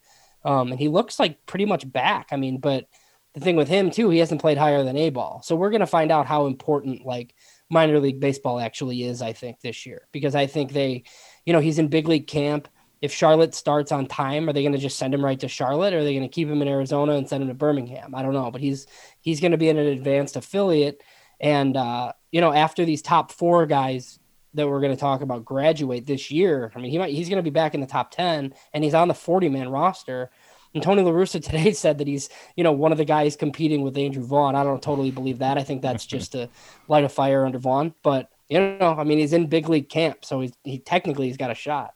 um, 0.47 0.71
and 0.71 0.79
he 0.79 0.87
looks 0.87 1.19
like 1.19 1.45
pretty 1.45 1.65
much 1.65 1.91
back. 1.91 2.29
I 2.31 2.37
mean, 2.37 2.59
but 2.59 2.87
the 3.33 3.41
thing 3.41 3.57
with 3.57 3.67
him 3.67 3.91
too, 3.91 4.09
he 4.09 4.19
hasn't 4.19 4.39
played 4.39 4.57
higher 4.57 4.81
than 4.81 4.95
A 4.95 5.09
ball. 5.09 5.41
So 5.43 5.57
we're 5.57 5.71
gonna 5.71 5.85
find 5.85 6.09
out 6.09 6.25
how 6.25 6.47
important 6.47 7.05
like 7.05 7.35
minor 7.69 7.99
league 7.99 8.21
baseball 8.21 8.57
actually 8.57 9.03
is, 9.03 9.21
I 9.21 9.33
think, 9.33 9.59
this 9.59 9.85
year. 9.85 10.07
Because 10.13 10.35
I 10.35 10.47
think 10.47 10.71
they, 10.71 11.03
you 11.45 11.51
know, 11.51 11.59
he's 11.59 11.79
in 11.79 11.89
big 11.89 12.07
league 12.07 12.27
camp. 12.27 12.69
If 13.01 13.13
Charlotte 13.13 13.53
starts 13.53 13.91
on 13.91 14.07
time, 14.07 14.47
are 14.47 14.53
they 14.53 14.63
gonna 14.63 14.77
just 14.77 14.97
send 14.97 15.13
him 15.13 15.23
right 15.23 15.39
to 15.41 15.49
Charlotte 15.49 15.93
or 15.93 15.99
are 15.99 16.03
they 16.05 16.15
gonna 16.15 16.29
keep 16.29 16.47
him 16.47 16.61
in 16.61 16.69
Arizona 16.69 17.15
and 17.15 17.27
send 17.27 17.43
him 17.43 17.49
to 17.49 17.53
Birmingham? 17.53 18.15
I 18.15 18.21
don't 18.23 18.33
know. 18.33 18.49
But 18.49 18.61
he's 18.61 18.87
he's 19.19 19.41
gonna 19.41 19.57
be 19.57 19.67
in 19.67 19.77
an 19.77 19.87
advanced 19.87 20.37
affiliate. 20.37 21.03
And 21.41 21.75
uh, 21.75 22.13
you 22.31 22.39
know, 22.39 22.53
after 22.53 22.85
these 22.85 23.01
top 23.01 23.33
four 23.33 23.65
guys 23.65 24.17
that 24.57 24.67
we're 24.67 24.81
going 24.81 24.93
to 24.93 24.99
talk 24.99 25.21
about 25.21 25.45
graduate 25.45 26.05
this 26.05 26.29
year, 26.29 26.71
I 26.75 26.79
mean, 26.79 26.91
he 26.91 26.97
might 26.97 27.13
he's 27.13 27.29
going 27.29 27.37
to 27.37 27.43
be 27.43 27.49
back 27.49 27.73
in 27.73 27.81
the 27.81 27.87
top 27.87 28.11
ten, 28.11 28.53
and 28.73 28.83
he's 28.83 28.93
on 28.93 29.07
the 29.07 29.13
forty 29.13 29.49
man 29.49 29.69
roster. 29.69 30.29
And 30.73 30.83
Tony 30.83 31.01
La 31.01 31.11
Russa 31.11 31.41
today 31.43 31.71
said 31.71 31.97
that 31.99 32.07
he's, 32.07 32.29
you 32.55 32.63
know, 32.63 32.73
one 32.73 32.91
of 32.91 32.97
the 32.97 33.05
guys 33.05 33.35
competing 33.35 33.81
with 33.81 33.97
Andrew 33.97 34.23
Vaughn. 34.23 34.55
I 34.55 34.63
don't 34.63 34.83
totally 34.83 35.11
believe 35.11 35.39
that. 35.39 35.57
I 35.57 35.63
think 35.63 35.81
that's 35.81 36.05
just 36.15 36.33
to 36.33 36.49
light 36.87 37.05
a 37.05 37.09
fire 37.09 37.45
under 37.45 37.59
Vaughn. 37.59 37.93
But 38.03 38.29
you 38.49 38.59
know, 38.59 38.95
I 38.97 39.03
mean, 39.03 39.19
he's 39.19 39.33
in 39.33 39.47
big 39.47 39.69
league 39.69 39.89
camp, 39.89 40.25
so 40.25 40.41
he's 40.41 40.53
he 40.63 40.79
technically 40.79 41.27
he's 41.27 41.37
got 41.37 41.51
a 41.51 41.55
shot. 41.55 41.93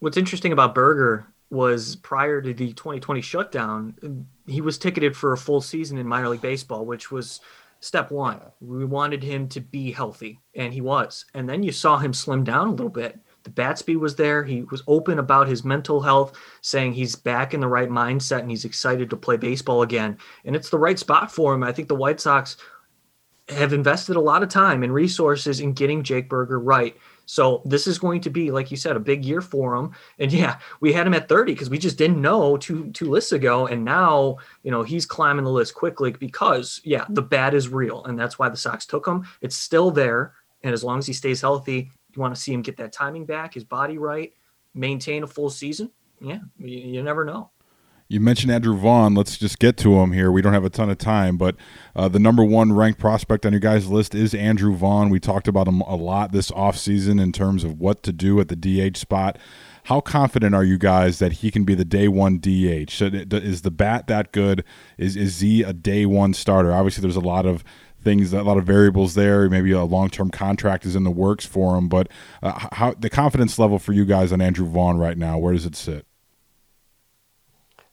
What's 0.00 0.16
interesting 0.16 0.52
about 0.52 0.74
Burger 0.74 1.26
was 1.52 1.96
prior 1.96 2.40
to 2.40 2.54
the 2.54 2.72
2020 2.72 3.20
shutdown, 3.20 4.26
he 4.46 4.62
was 4.62 4.78
ticketed 4.78 5.14
for 5.14 5.34
a 5.34 5.36
full 5.36 5.60
season 5.60 5.98
in 5.98 6.08
minor 6.08 6.30
league 6.30 6.40
baseball, 6.40 6.86
which 6.86 7.12
was 7.12 7.40
step 7.82 8.10
one. 8.10 8.40
We 8.60 8.86
wanted 8.86 9.22
him 9.22 9.48
to 9.48 9.60
be 9.60 9.92
healthy, 9.92 10.40
and 10.54 10.72
he 10.72 10.80
was. 10.80 11.26
And 11.34 11.46
then 11.48 11.62
you 11.62 11.72
saw 11.72 11.98
him 11.98 12.14
slim 12.14 12.44
down 12.44 12.68
a 12.68 12.72
little 12.72 12.88
bit 12.88 13.20
the 13.44 13.50
bat 13.50 13.78
speed 13.78 13.96
was 13.96 14.16
there. 14.16 14.44
He 14.44 14.62
was 14.62 14.82
open 14.86 15.18
about 15.18 15.48
his 15.48 15.64
mental 15.64 16.00
health, 16.00 16.38
saying 16.60 16.92
he's 16.92 17.16
back 17.16 17.54
in 17.54 17.60
the 17.60 17.68
right 17.68 17.88
mindset 17.88 18.40
and 18.40 18.50
he's 18.50 18.64
excited 18.64 19.10
to 19.10 19.16
play 19.16 19.36
baseball 19.36 19.82
again. 19.82 20.18
And 20.44 20.54
it's 20.54 20.70
the 20.70 20.78
right 20.78 20.98
spot 20.98 21.32
for 21.32 21.54
him. 21.54 21.62
I 21.62 21.72
think 21.72 21.88
the 21.88 21.94
White 21.94 22.20
Sox 22.20 22.56
have 23.48 23.72
invested 23.72 24.16
a 24.16 24.20
lot 24.20 24.42
of 24.42 24.48
time 24.48 24.82
and 24.82 24.94
resources 24.94 25.60
in 25.60 25.72
getting 25.72 26.02
Jake 26.02 26.28
Burger 26.28 26.60
right. 26.60 26.96
So 27.26 27.62
this 27.64 27.86
is 27.86 27.98
going 27.98 28.20
to 28.22 28.30
be, 28.30 28.50
like 28.50 28.70
you 28.70 28.76
said, 28.76 28.96
a 28.96 29.00
big 29.00 29.24
year 29.24 29.40
for 29.40 29.74
him. 29.74 29.92
And 30.18 30.32
yeah, 30.32 30.58
we 30.80 30.92
had 30.92 31.06
him 31.06 31.14
at 31.14 31.28
30 31.28 31.52
because 31.52 31.70
we 31.70 31.78
just 31.78 31.98
didn't 31.98 32.20
know 32.20 32.56
two 32.56 32.90
two 32.92 33.10
lists 33.10 33.32
ago. 33.32 33.66
And 33.66 33.84
now, 33.84 34.38
you 34.62 34.70
know, 34.70 34.82
he's 34.82 35.06
climbing 35.06 35.44
the 35.44 35.50
list 35.50 35.74
quickly 35.74 36.12
because 36.12 36.80
yeah, 36.84 37.04
the 37.08 37.22
bat 37.22 37.54
is 37.54 37.68
real. 37.68 38.04
And 38.04 38.18
that's 38.18 38.38
why 38.38 38.48
the 38.48 38.56
Sox 38.56 38.86
took 38.86 39.06
him. 39.06 39.26
It's 39.40 39.56
still 39.56 39.90
there. 39.90 40.34
And 40.62 40.72
as 40.72 40.84
long 40.84 40.98
as 40.98 41.06
he 41.06 41.12
stays 41.12 41.40
healthy, 41.40 41.90
you 42.14 42.20
want 42.20 42.34
to 42.34 42.40
see 42.40 42.52
him 42.52 42.62
get 42.62 42.76
that 42.76 42.92
timing 42.92 43.24
back, 43.24 43.54
his 43.54 43.64
body 43.64 43.98
right, 43.98 44.32
maintain 44.74 45.22
a 45.22 45.26
full 45.26 45.50
season. 45.50 45.90
Yeah, 46.20 46.38
you, 46.58 46.78
you 46.78 47.02
never 47.02 47.24
know. 47.24 47.50
You 48.12 48.20
mentioned 48.20 48.52
Andrew 48.52 48.76
Vaughn. 48.76 49.14
Let's 49.14 49.38
just 49.38 49.58
get 49.58 49.78
to 49.78 49.94
him 49.94 50.12
here. 50.12 50.30
We 50.30 50.42
don't 50.42 50.52
have 50.52 50.66
a 50.66 50.70
ton 50.70 50.90
of 50.90 50.98
time, 50.98 51.38
but 51.38 51.56
uh, 51.96 52.08
the 52.08 52.18
number 52.18 52.44
one 52.44 52.74
ranked 52.74 53.00
prospect 53.00 53.46
on 53.46 53.52
your 53.52 53.60
guys' 53.60 53.88
list 53.88 54.14
is 54.14 54.34
Andrew 54.34 54.76
Vaughn. 54.76 55.08
We 55.08 55.18
talked 55.18 55.48
about 55.48 55.66
him 55.66 55.80
a 55.80 55.96
lot 55.96 56.30
this 56.30 56.50
offseason 56.50 57.18
in 57.18 57.32
terms 57.32 57.64
of 57.64 57.80
what 57.80 58.02
to 58.02 58.12
do 58.12 58.38
at 58.38 58.48
the 58.48 58.54
DH 58.90 58.98
spot. 58.98 59.38
How 59.84 60.02
confident 60.02 60.54
are 60.54 60.62
you 60.62 60.76
guys 60.76 61.20
that 61.20 61.32
he 61.32 61.50
can 61.50 61.64
be 61.64 61.74
the 61.74 61.86
day 61.86 62.06
one 62.06 62.36
DH? 62.36 63.00
Is 63.00 63.62
the 63.62 63.72
bat 63.74 64.08
that 64.08 64.30
good? 64.32 64.62
Is 64.98 65.16
is 65.16 65.40
he 65.40 65.62
a 65.62 65.72
day 65.72 66.04
one 66.04 66.34
starter? 66.34 66.70
Obviously, 66.70 67.00
there's 67.00 67.16
a 67.16 67.20
lot 67.20 67.46
of 67.46 67.64
things, 68.02 68.34
a 68.34 68.42
lot 68.42 68.58
of 68.58 68.64
variables 68.64 69.14
there. 69.14 69.48
Maybe 69.48 69.72
a 69.72 69.84
long 69.84 70.10
term 70.10 70.30
contract 70.30 70.84
is 70.84 70.94
in 70.94 71.04
the 71.04 71.10
works 71.10 71.46
for 71.46 71.78
him. 71.78 71.88
But 71.88 72.10
uh, 72.42 72.68
how 72.72 72.92
the 72.92 73.08
confidence 73.08 73.58
level 73.58 73.78
for 73.78 73.94
you 73.94 74.04
guys 74.04 74.32
on 74.32 74.42
Andrew 74.42 74.66
Vaughn 74.66 74.98
right 74.98 75.16
now? 75.16 75.38
Where 75.38 75.54
does 75.54 75.64
it 75.64 75.76
sit? 75.76 76.06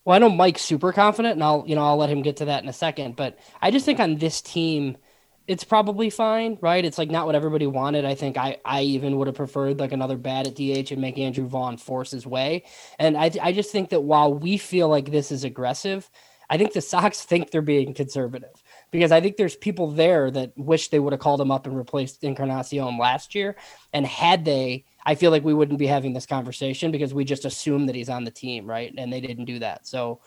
Well, 0.06 0.16
I 0.16 0.20
know 0.20 0.30
Mike's 0.30 0.62
super 0.62 0.91
confident, 0.93 1.34
and 1.36 1.43
I'll 1.43 1.64
you 1.68 1.76
know 1.76 1.86
I'll 1.86 1.97
let 1.97 2.10
him 2.10 2.22
get 2.22 2.38
to 2.38 2.45
that 2.45 2.64
in 2.64 2.70
a 2.70 2.74
second. 2.74 3.16
But 3.16 3.38
I 3.62 3.72
just 3.72 3.86
think 3.86 4.00
on 4.00 4.18
this 4.18 4.41
team, 4.41 4.97
it's 5.47 5.64
probably 5.64 6.10
fine, 6.10 6.58
right? 6.62 6.84
It's 6.86 6.97
like 6.97 7.10
not 7.12 7.26
what 7.26 7.36
everybody 7.36 7.68
wanted. 7.68 8.06
I 8.06 8.16
think 8.16 8.38
I 8.38 8.58
I 8.66 8.82
even 8.84 9.18
would 9.18 9.28
have 9.28 9.36
preferred 9.36 9.80
like 9.80 9.91
another 9.91 10.18
bat 10.18 10.47
at 10.47 10.56
DH 10.56 10.91
and 10.91 11.02
make 11.02 11.18
Andrew 11.18 11.47
Vaughn 11.47 11.78
force 11.78 12.12
his 12.12 12.26
way. 12.26 12.64
And 12.97 13.18
I 13.18 13.32
I 13.41 13.52
just 13.54 13.72
think 13.72 13.89
that 13.89 14.02
while 14.02 14.34
we 14.34 14.58
feel 14.58 14.88
like 14.89 15.12
this 15.12 15.32
is 15.32 15.43
aggressive, 15.43 16.10
I 16.50 16.58
think 16.58 16.74
the 16.74 16.82
Sox 16.82 17.24
think 17.24 17.52
they're 17.52 17.62
being 17.62 17.93
conservative 17.93 18.64
because 18.91 19.12
I 19.12 19.22
think 19.22 19.38
there's 19.38 19.56
people 19.56 19.91
there 19.91 20.32
that 20.32 20.54
wish 20.58 20.89
they 20.89 21.00
would 21.00 21.14
have 21.14 21.20
called 21.20 21.41
him 21.41 21.52
up 21.52 21.68
and 21.68 21.78
replaced 21.78 22.24
Encarnacion 22.24 22.97
last 22.97 23.36
year. 23.36 23.56
And 23.93 24.06
had 24.06 24.45
they, 24.45 24.86
I 25.06 25.16
feel 25.16 25.32
like 25.32 25.43
we 25.43 25.54
wouldn't 25.54 25.80
be 25.80 25.88
having 25.88 26.14
this 26.14 26.26
conversation 26.26 26.91
because 26.91 27.14
we 27.14 27.24
just 27.24 27.45
assume 27.45 27.86
that 27.88 27.95
he's 27.95 28.10
on 28.10 28.24
the 28.24 28.32
team, 28.32 28.68
right? 28.68 28.93
And 28.97 29.12
they 29.12 29.22
didn't 29.22 29.45
do 29.45 29.60
that. 29.60 29.88
So, 29.88 30.22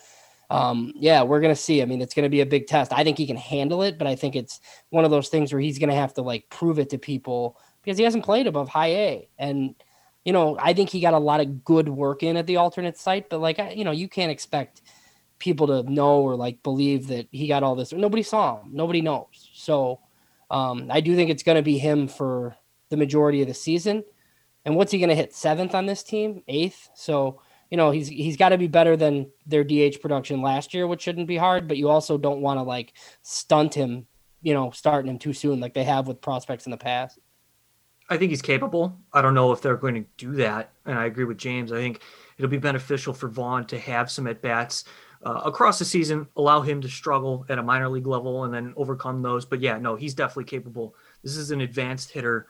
um, 0.50 0.92
yeah, 0.96 1.22
we're 1.22 1.40
gonna 1.40 1.56
see. 1.56 1.82
I 1.82 1.84
mean, 1.84 2.00
it's 2.00 2.14
gonna 2.14 2.28
be 2.28 2.40
a 2.40 2.46
big 2.46 2.66
test. 2.66 2.92
I 2.92 3.04
think 3.04 3.18
he 3.18 3.26
can 3.26 3.36
handle 3.36 3.82
it, 3.82 3.98
but 3.98 4.06
I 4.06 4.14
think 4.14 4.36
it's 4.36 4.60
one 4.90 5.04
of 5.04 5.10
those 5.10 5.28
things 5.28 5.52
where 5.52 5.60
he's 5.60 5.78
gonna 5.78 5.94
have 5.94 6.14
to 6.14 6.22
like 6.22 6.48
prove 6.50 6.78
it 6.78 6.90
to 6.90 6.98
people 6.98 7.58
because 7.82 7.98
he 7.98 8.04
hasn't 8.04 8.24
played 8.24 8.46
above 8.46 8.68
high 8.68 8.94
A. 8.94 9.28
And 9.38 9.74
you 10.24 10.32
know, 10.32 10.56
I 10.60 10.72
think 10.72 10.90
he 10.90 11.00
got 11.00 11.14
a 11.14 11.18
lot 11.18 11.40
of 11.40 11.64
good 11.64 11.88
work 11.88 12.22
in 12.22 12.36
at 12.36 12.46
the 12.46 12.56
alternate 12.56 12.96
site, 12.96 13.28
but 13.28 13.40
like, 13.40 13.58
you 13.74 13.84
know, 13.84 13.90
you 13.90 14.08
can't 14.08 14.30
expect 14.30 14.82
people 15.38 15.66
to 15.66 15.82
know 15.90 16.20
or 16.20 16.36
like 16.36 16.62
believe 16.62 17.08
that 17.08 17.26
he 17.32 17.48
got 17.48 17.64
all 17.64 17.74
this. 17.74 17.92
Nobody 17.92 18.22
saw 18.22 18.60
him. 18.60 18.68
Nobody 18.72 19.00
knows. 19.00 19.50
So 19.54 20.00
um, 20.50 20.88
I 20.90 21.00
do 21.00 21.16
think 21.16 21.30
it's 21.30 21.42
going 21.42 21.56
to 21.56 21.62
be 21.62 21.78
him 21.78 22.06
for 22.06 22.56
the 22.90 22.96
majority 22.96 23.42
of 23.42 23.48
the 23.48 23.54
season. 23.54 24.04
And 24.64 24.76
what's 24.76 24.92
he 24.92 24.98
going 24.98 25.08
to 25.08 25.14
hit 25.14 25.34
seventh 25.34 25.74
on 25.74 25.86
this 25.86 26.02
team? 26.02 26.42
Eighth. 26.48 26.90
So 26.94 27.40
you 27.70 27.76
know 27.76 27.90
he's 27.90 28.08
he's 28.08 28.36
got 28.36 28.50
to 28.50 28.58
be 28.58 28.68
better 28.68 28.96
than 28.96 29.30
their 29.46 29.64
DH 29.64 30.00
production 30.00 30.42
last 30.42 30.74
year, 30.74 30.86
which 30.86 31.02
shouldn't 31.02 31.26
be 31.26 31.36
hard. 31.36 31.68
But 31.68 31.78
you 31.78 31.88
also 31.88 32.18
don't 32.18 32.42
want 32.42 32.58
to 32.58 32.62
like 32.62 32.92
stunt 33.22 33.74
him. 33.74 34.06
You 34.42 34.54
know, 34.54 34.70
starting 34.70 35.10
him 35.10 35.18
too 35.18 35.32
soon, 35.32 35.60
like 35.60 35.74
they 35.74 35.84
have 35.84 36.08
with 36.08 36.20
prospects 36.20 36.66
in 36.66 36.70
the 36.70 36.76
past. 36.76 37.18
I 38.08 38.16
think 38.16 38.30
he's 38.30 38.42
capable. 38.42 38.98
I 39.12 39.22
don't 39.22 39.34
know 39.34 39.52
if 39.52 39.62
they're 39.62 39.76
going 39.76 39.94
to 39.94 40.04
do 40.16 40.32
that, 40.32 40.72
and 40.84 40.98
I 40.98 41.06
agree 41.06 41.24
with 41.24 41.38
James. 41.38 41.72
I 41.72 41.76
think 41.76 42.00
it'll 42.36 42.50
be 42.50 42.58
beneficial 42.58 43.14
for 43.14 43.28
Vaughn 43.28 43.64
to 43.66 43.78
have 43.78 44.10
some 44.10 44.26
at 44.26 44.42
bats 44.42 44.84
uh, 45.24 45.40
across 45.44 45.78
the 45.78 45.84
season, 45.84 46.26
allow 46.36 46.60
him 46.60 46.80
to 46.80 46.88
struggle 46.88 47.46
at 47.48 47.58
a 47.58 47.62
minor 47.62 47.88
league 47.88 48.06
level 48.06 48.44
and 48.44 48.52
then 48.52 48.74
overcome 48.76 49.22
those. 49.22 49.44
But 49.44 49.60
yeah, 49.60 49.78
no, 49.78 49.94
he's 49.94 50.14
definitely 50.14 50.44
capable. 50.44 50.94
This 51.22 51.36
is 51.36 51.50
an 51.50 51.60
advanced 51.60 52.10
hitter. 52.10 52.48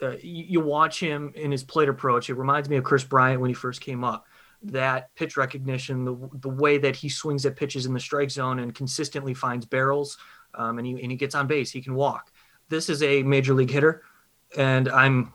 Uh, 0.00 0.16
you, 0.22 0.60
watch 0.60 1.00
him 1.00 1.32
in 1.34 1.50
his 1.50 1.64
plate 1.64 1.88
approach. 1.88 2.30
It 2.30 2.34
reminds 2.34 2.68
me 2.68 2.76
of 2.76 2.84
Kris 2.84 3.04
Bryant 3.04 3.40
when 3.40 3.48
he 3.48 3.54
first 3.54 3.80
came 3.80 4.04
up. 4.04 4.26
That 4.62 5.14
pitch 5.14 5.36
recognition, 5.36 6.04
the, 6.04 6.30
the 6.40 6.48
way 6.48 6.78
that 6.78 6.96
he 6.96 7.08
swings 7.08 7.46
at 7.46 7.56
pitches 7.56 7.86
in 7.86 7.94
the 7.94 8.00
strike 8.00 8.30
zone 8.30 8.58
and 8.58 8.74
consistently 8.74 9.34
finds 9.34 9.66
barrels, 9.66 10.18
um, 10.54 10.78
and, 10.78 10.86
he, 10.86 10.92
and 11.02 11.10
he 11.10 11.16
gets 11.16 11.34
on 11.34 11.46
base, 11.46 11.70
he 11.70 11.82
can 11.82 11.94
walk. 11.94 12.32
This 12.68 12.88
is 12.88 13.02
a 13.02 13.22
major 13.22 13.54
league 13.54 13.70
hitter. 13.70 14.02
And 14.56 14.88
I'm 14.88 15.34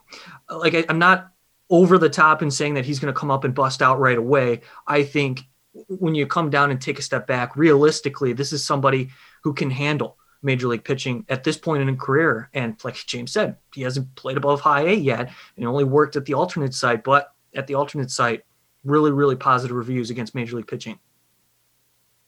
like, 0.49 0.74
I, 0.74 0.86
I'm 0.89 0.99
not 0.99 1.32
over 1.70 1.97
the 1.97 2.10
top 2.10 2.41
in 2.41 2.51
saying 2.51 2.76
that 2.76 2.86
he's 2.86 2.99
going 2.99 3.14
to 3.14 3.20
come 3.20 3.32
up 3.32 3.43
and 3.43 3.53
bust 3.53 3.82
out 3.82 3.99
right 3.99 4.18
away. 4.18 4.62
I 4.88 5.03
think 5.03 5.41
when 5.88 6.16
you 6.16 6.28
come 6.28 6.49
down 6.49 6.72
and 6.72 6.80
take 6.80 6.99
a 6.99 7.03
step 7.03 7.28
back, 7.28 7.56
realistically, 7.56 8.34
this 8.34 8.53
is 8.53 8.64
somebody 8.64 9.10
who 9.43 9.53
can 9.53 9.70
handle 9.70 10.18
major 10.46 10.68
league 10.68 10.84
pitching 10.84 11.26
at 11.28 11.43
this 11.43 11.58
point 11.58 11.82
in 11.82 11.88
his 11.88 12.00
career. 12.00 12.50
And 12.54 12.82
like 12.84 12.96
James 12.96 13.32
said, 13.32 13.58
he 13.74 13.82
hasn't 13.82 14.14
played 14.16 14.38
above 14.38 14.62
high 14.62 14.84
A 14.84 14.93
yet 14.93 15.32
and 15.58 15.68
only 15.68 15.84
worked 15.84 16.16
at 16.16 16.26
the 16.26 16.36
alternate 16.36 16.74
site, 16.74 17.04
but 17.04 17.34
at 17.56 17.68
the 17.68 17.76
alternate 17.76 18.12
site, 18.12 18.43
really, 18.84 19.12
really 19.12 19.36
positive 19.36 19.76
reviews 19.76 20.10
against 20.10 20.36
major 20.36 20.56
league 20.56 20.68
pitching. 20.68 21.00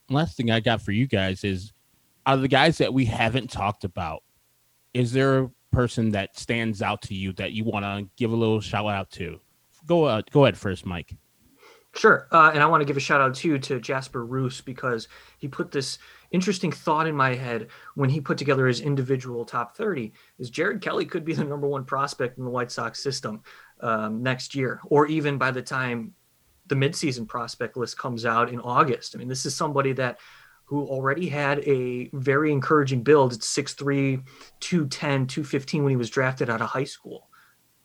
Last 0.09 0.35
thing 0.35 0.51
I 0.51 0.59
got 0.59 0.81
for 0.81 0.91
you 0.91 1.05
guys 1.05 1.43
is 1.43 1.73
out 2.25 2.35
of 2.35 2.41
the 2.41 2.47
guys 2.47 2.77
that 2.79 2.93
we 2.93 3.05
haven't 3.05 3.51
talked 3.51 3.83
about, 3.83 4.23
is 4.93 5.11
there 5.11 5.39
a 5.39 5.51
person 5.71 6.09
that 6.09 6.37
stands 6.37 6.81
out 6.81 7.01
to 7.03 7.13
you 7.13 7.33
that 7.33 7.51
you 7.51 7.63
want 7.63 7.85
to 7.85 8.09
give 8.17 8.31
a 8.31 8.35
little 8.35 8.59
shout 8.59 8.87
out 8.87 9.11
to? 9.11 9.39
Go 9.85 10.05
uh, 10.05 10.21
go 10.31 10.45
ahead 10.45 10.57
first, 10.57 10.85
Mike. 10.85 11.15
Sure. 11.93 12.27
Uh, 12.31 12.51
and 12.53 12.61
I 12.61 12.67
want 12.67 12.81
to 12.81 12.85
give 12.85 12.97
a 12.97 13.01
shout 13.01 13.21
out 13.21 13.35
too 13.35 13.57
to 13.57 13.79
Jasper 13.79 14.25
Roos 14.25 14.61
because 14.61 15.07
he 15.37 15.47
put 15.47 15.71
this 15.71 15.97
interesting 16.31 16.71
thought 16.71 17.07
in 17.07 17.15
my 17.15 17.33
head 17.33 17.67
when 17.95 18.09
he 18.09 18.21
put 18.21 18.37
together 18.37 18.67
his 18.67 18.81
individual 18.81 19.45
top 19.45 19.75
30 19.75 20.11
is 20.39 20.49
Jared 20.49 20.81
Kelly 20.81 21.05
could 21.05 21.25
be 21.25 21.33
the 21.33 21.43
number 21.43 21.67
one 21.67 21.85
prospect 21.85 22.37
in 22.37 22.43
the 22.43 22.49
White 22.49 22.71
Sox 22.71 23.01
system 23.01 23.41
um, 23.81 24.21
next 24.21 24.55
year, 24.55 24.81
or 24.85 25.07
even 25.07 25.37
by 25.37 25.51
the 25.51 25.61
time 25.61 26.13
the 26.67 26.75
midseason 26.75 27.27
prospect 27.27 27.77
list 27.77 27.97
comes 27.97 28.25
out 28.25 28.49
in 28.49 28.59
August. 28.59 29.15
I 29.15 29.19
mean, 29.19 29.27
this 29.27 29.45
is 29.45 29.55
somebody 29.55 29.93
that 29.93 30.19
who 30.65 30.85
already 30.85 31.29
had 31.29 31.59
a 31.59 32.09
very 32.11 32.51
encouraging 32.51 33.01
build 33.01 33.31
at 33.31 33.39
6'3, 33.39 34.21
210, 34.59 35.27
215 35.27 35.83
when 35.83 35.91
he 35.91 35.95
was 35.95 36.09
drafted 36.09 36.49
out 36.49 36.61
of 36.61 36.67
high 36.67 36.83
school. 36.83 37.29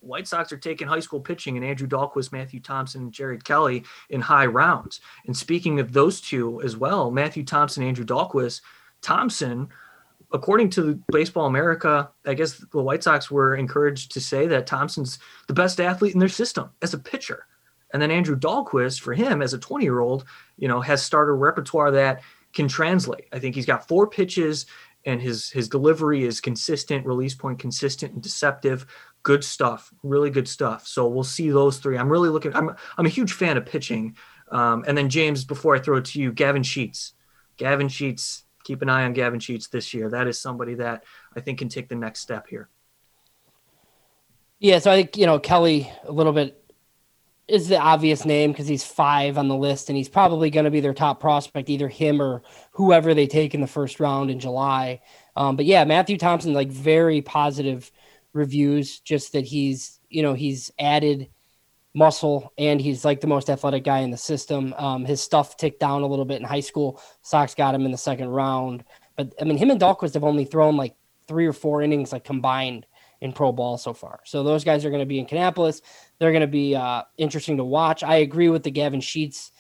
White 0.03 0.27
Sox 0.27 0.53
are 0.53 0.59
taking 0.59 0.89
high 0.89 1.01
school 1.01 1.21
pitching 1.21 1.57
and 1.57 1.65
Andrew 1.65 1.87
Dalquist, 1.87 2.33
Matthew 2.33 2.61
Thompson, 2.61 3.03
and 3.03 3.13
Jared 3.13 3.45
Kelly 3.45 3.85
in 4.11 4.21
high 4.21 4.47
rounds. 4.47 5.01
And 5.27 5.37
speaking 5.37 5.81
of 5.81 5.93
those 5.93 6.21
two 6.21 6.61
as 6.63 6.77
well, 6.77 7.11
Matthew 7.11 7.45
Thompson, 7.45 7.83
Andrew 7.83 8.05
Dalquist, 8.05 8.61
Thompson, 9.01 9.69
according 10.33 10.71
to 10.71 11.03
Baseball 11.13 11.47
America, 11.47 12.11
I 12.27 12.35
guess 12.35 12.55
the 12.73 12.83
White 12.83 13.03
Sox 13.03 13.31
were 13.31 13.57
encouraged 13.57 14.13
to 14.13 14.21
say 14.21 14.47
that 14.49 14.67
Thompson's 14.67 15.19
the 15.47 15.55
best 15.55 15.81
athlete 15.81 16.15
in 16.15 16.21
their 16.21 16.29
system 16.29 16.71
as 16.81 16.95
a 16.95 16.99
pitcher. 16.99 17.47
And 17.93 18.01
then 18.01 18.11
Andrew 18.11 18.37
Dalquist, 18.37 19.01
for 19.01 19.13
him 19.13 19.43
as 19.43 19.53
a 19.53 19.59
20 19.59 19.85
year 19.85 20.01
old, 20.01 20.25
you 20.57 20.69
know, 20.69 20.81
has 20.81 21.03
started 21.03 21.33
a 21.33 21.37
repertoire 21.37 21.91
that 21.91 22.23
can 22.55 22.69
translate. 22.69 23.27
I 23.33 23.39
think 23.39 23.55
he's 23.55 23.67
got 23.67 23.87
four 23.89 24.07
pitches 24.07 24.67
and 25.05 25.21
his 25.21 25.51
his 25.51 25.69
delivery 25.69 26.25
is 26.25 26.41
consistent, 26.41 27.07
release 27.07 27.35
point 27.35 27.59
consistent 27.59 28.13
and 28.13 28.23
deceptive. 28.23 28.87
Good 29.23 29.45
stuff, 29.45 29.93
really 30.03 30.31
good 30.31 30.49
stuff. 30.49 30.87
So 30.87 31.07
we'll 31.07 31.25
see 31.25 31.51
those 31.51 31.79
three. 31.79 31.97
I'm 31.97 32.09
really 32.09 32.29
looking. 32.29 32.55
I'm 32.55 32.75
I'm 32.97 33.07
a 33.07 33.11
huge 33.11 33.33
fan 33.33 33.57
of 33.57 33.67
pitching. 33.67 34.17
Um, 34.51 34.85
and 34.87 34.97
then 34.97 35.09
James, 35.09 35.45
before 35.45 35.75
I 35.75 35.79
throw 35.79 35.97
it 35.97 36.05
to 36.07 36.21
you, 36.21 36.33
Gavin 36.33 36.63
Sheets. 36.63 37.15
Gavin 37.57 37.89
Sheets. 37.89 38.45
Keep 38.65 38.83
an 38.83 38.89
eye 38.89 39.05
on 39.05 39.13
Gavin 39.13 39.41
Sheets 39.41 39.67
this 39.69 39.93
year. 39.93 40.09
That 40.09 40.29
is 40.29 40.41
somebody 40.41 40.75
that 40.75 41.03
I 41.35 41.41
think 41.41 41.59
can 41.59 41.69
take 41.69 41.89
the 41.89 41.97
next 41.97 42.21
step 42.21 42.47
here. 42.47 42.69
Yeah, 44.61 44.79
so 44.79 44.93
I 44.93 44.97
think 44.97 45.17
you 45.17 45.27
know 45.27 45.41
Kelly 45.41 45.91
a 46.05 46.13
little 46.13 46.33
bit 46.33 46.62
is 47.53 47.69
the 47.69 47.79
obvious 47.79 48.25
name 48.25 48.51
because 48.51 48.67
he's 48.67 48.83
five 48.83 49.37
on 49.37 49.47
the 49.47 49.55
list 49.55 49.91
and 49.91 49.97
he's 49.97 50.09
probably 50.09 50.49
going 50.49 50.65
to 50.65 50.71
be 50.71 50.81
their 50.81 50.95
top 50.95 51.21
prospect, 51.21 51.69
either 51.69 51.87
him 51.87 52.23
or 52.23 52.43
whoever 52.71 53.13
they 53.13 53.27
take 53.27 53.53
in 53.53 53.61
the 53.61 53.67
first 53.67 54.01
round 54.01 54.31
in 54.31 54.41
July. 54.41 55.03
Um, 55.37 55.57
but 55.57 55.67
yeah, 55.67 55.85
Matthew 55.85 56.17
Thompson, 56.17 56.55
like 56.55 56.69
very 56.69 57.21
positive 57.21 57.93
reviews, 58.33 59.01
just 59.01 59.35
that 59.35 59.45
he's, 59.45 60.01
you 60.09 60.23
know, 60.23 60.33
he's 60.33 60.71
added 60.79 61.29
muscle 61.93 62.55
and 62.57 62.81
he's 62.81 63.05
like 63.05 63.21
the 63.21 63.27
most 63.27 63.51
athletic 63.51 63.85
guy 63.85 63.99
in 63.99 64.11
the 64.11 64.17
system. 64.17 64.73
Um, 64.79 65.05
his 65.05 65.21
stuff 65.21 65.59
ticked 65.59 65.79
down 65.79 66.01
a 66.01 66.07
little 66.07 66.25
bit 66.25 66.41
in 66.41 66.47
high 66.47 66.61
school. 66.61 67.03
Sox 67.21 67.55
got 67.55 67.75
him 67.75 67.85
in 67.85 67.93
the 67.93 67.99
second 67.99 68.29
round. 68.29 68.83
But 69.15 69.35
I 69.39 69.45
mean, 69.45 69.59
him 69.59 69.71
and 69.71 69.79
Dalquist 69.79 70.15
have 70.15 70.25
only 70.25 70.47
thrown 70.47 70.79
like 70.79 70.97
three 71.29 71.47
or 71.47 71.53
four 71.53 71.83
innings 71.83 72.13
like 72.13 72.25
combined 72.25 72.87
in 73.23 73.33
pro 73.33 73.53
ball 73.53 73.79
so 73.79 73.95
far. 73.95 74.21
So 74.25 74.43
those 74.43 74.65
guys 74.65 74.85
are 74.85 74.91
going 74.91 75.01
to 75.01 75.07
be 75.07 75.21
in 75.21 75.27
Kannapolis. 75.27 75.81
They're 76.23 76.31
going 76.31 76.43
to 76.43 76.47
be 76.47 76.77
uh, 76.77 77.03
interesting 77.19 77.57
to 77.57 77.65
watch. 77.65 78.05
I 78.05 78.19
agree 78.19 78.49
with 78.49 78.63
the 78.63 78.71
Gavin 78.71 79.01
Sheets 79.01 79.51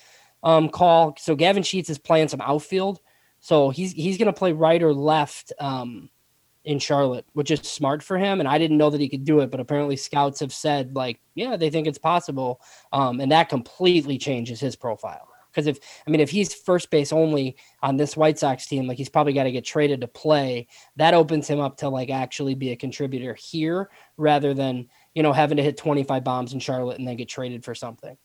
um, 0.44 0.68
call. 0.68 1.16
So 1.18 1.34
Gavin 1.34 1.64
Sheets 1.64 1.90
is 1.90 1.98
playing 1.98 2.28
some 2.28 2.40
outfield. 2.40 3.00
So 3.40 3.70
he's 3.70 3.90
he's 3.90 4.16
going 4.16 4.26
to 4.26 4.32
play 4.32 4.52
right 4.52 4.80
or 4.80 4.94
left 4.94 5.52
um, 5.58 6.08
in 6.64 6.78
Charlotte, 6.78 7.26
which 7.32 7.50
is 7.50 7.62
smart 7.62 8.00
for 8.00 8.16
him. 8.16 8.38
And 8.38 8.48
I 8.48 8.58
didn't 8.58 8.78
know 8.78 8.90
that 8.90 9.00
he 9.00 9.08
could 9.08 9.24
do 9.24 9.40
it, 9.40 9.50
but 9.50 9.58
apparently 9.58 9.96
scouts 9.96 10.38
have 10.38 10.52
said 10.52 10.94
like, 10.94 11.18
yeah, 11.34 11.56
they 11.56 11.68
think 11.68 11.88
it's 11.88 11.98
possible, 11.98 12.60
um, 12.92 13.20
and 13.20 13.32
that 13.32 13.48
completely 13.48 14.16
changes 14.16 14.60
his 14.60 14.76
profile. 14.76 15.26
Because 15.50 15.66
if 15.66 15.80
I 16.06 16.10
mean, 16.12 16.20
if 16.20 16.30
he's 16.30 16.54
first 16.54 16.90
base 16.90 17.12
only 17.12 17.56
on 17.82 17.96
this 17.96 18.16
White 18.16 18.38
Sox 18.38 18.68
team, 18.68 18.86
like 18.86 18.98
he's 18.98 19.08
probably 19.08 19.32
got 19.32 19.44
to 19.44 19.52
get 19.52 19.64
traded 19.64 20.00
to 20.02 20.06
play. 20.06 20.68
That 20.94 21.12
opens 21.12 21.48
him 21.48 21.58
up 21.58 21.76
to 21.78 21.88
like 21.88 22.10
actually 22.10 22.54
be 22.54 22.70
a 22.70 22.76
contributor 22.76 23.34
here 23.34 23.90
rather 24.16 24.54
than 24.54 24.88
you 25.14 25.22
know 25.22 25.32
having 25.32 25.56
to 25.56 25.62
hit 25.62 25.76
25 25.76 26.24
bombs 26.24 26.52
in 26.52 26.60
Charlotte 26.60 26.98
and 26.98 27.06
then 27.06 27.16
get 27.16 27.28
traded 27.28 27.64
for 27.64 27.74
something. 27.74 28.16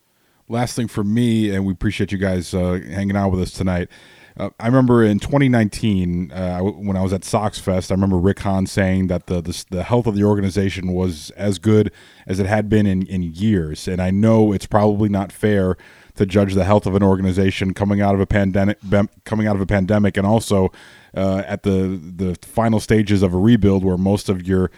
Last 0.50 0.76
thing 0.76 0.88
for 0.88 1.04
me, 1.04 1.54
and 1.54 1.66
we 1.66 1.74
appreciate 1.74 2.12
you 2.12 2.18
guys 2.18 2.54
uh, 2.54 2.80
hanging 2.90 3.18
out 3.18 3.32
with 3.32 3.42
us 3.42 3.52
tonight. 3.52 3.90
Uh, 4.38 4.50
I 4.60 4.68
remember 4.68 5.04
in 5.04 5.20
2019 5.20 6.32
uh, 6.32 6.60
when 6.60 6.96
I 6.96 7.02
was 7.02 7.12
at 7.12 7.26
Sox 7.26 7.60
Fest, 7.60 7.92
I 7.92 7.96
remember 7.96 8.18
Rick 8.18 8.40
Hahn 8.40 8.68
saying 8.68 9.08
that 9.08 9.26
the, 9.26 9.42
the, 9.42 9.66
the 9.72 9.84
health 9.84 10.06
of 10.06 10.16
the 10.16 10.24
organization 10.24 10.94
was 10.94 11.32
as 11.32 11.58
good 11.58 11.92
as 12.28 12.40
it 12.40 12.46
had 12.46 12.70
been 12.70 12.86
in 12.86 13.06
in 13.08 13.24
years, 13.24 13.88
and 13.88 14.02
I 14.02 14.12
know 14.12 14.54
it's 14.54 14.68
probably 14.68 15.10
not 15.10 15.32
fair 15.32 15.76
to 16.16 16.26
judge 16.26 16.54
the 16.54 16.64
health 16.64 16.86
of 16.86 16.96
an 16.96 17.04
organization 17.04 17.74
coming 17.74 18.02
out 18.02 18.16
of 18.16 18.22
a 18.22 18.26
pandemic, 18.26 18.80
coming 19.24 19.48
out 19.48 19.56
of 19.56 19.62
a 19.62 19.66
pandemic, 19.66 20.18
and 20.18 20.26
also 20.26 20.72
uh, 21.16 21.44
at 21.46 21.64
the 21.64 22.00
the 22.02 22.38
final 22.42 22.80
stages 22.80 23.24
of 23.24 23.34
a 23.34 23.38
rebuild 23.38 23.84
where 23.84 23.98
most 23.98 24.30
of 24.30 24.48
your 24.48 24.72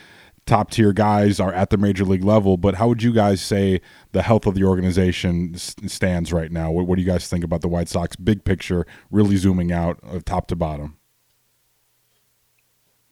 top 0.49 0.71
tier 0.71 0.91
guys 0.91 1.39
are 1.39 1.53
at 1.53 1.69
the 1.69 1.77
major 1.77 2.03
league 2.03 2.23
level. 2.23 2.57
But 2.57 2.75
how 2.75 2.87
would 2.89 3.03
you 3.03 3.13
guys 3.13 3.41
say 3.41 3.79
the 4.11 4.21
health 4.21 4.45
of 4.45 4.55
the 4.55 4.63
organization 4.63 5.55
stands 5.55 6.33
right 6.33 6.51
now? 6.51 6.71
What, 6.71 6.87
what 6.87 6.95
do 6.95 7.01
you 7.01 7.07
guys 7.07 7.27
think 7.27 7.43
about 7.43 7.61
the 7.61 7.67
White 7.67 7.87
Sox 7.87 8.15
big 8.15 8.43
picture, 8.43 8.85
really 9.11 9.37
zooming 9.37 9.71
out 9.71 9.99
of 10.03 10.25
top 10.25 10.47
to 10.47 10.55
bottom? 10.55 10.97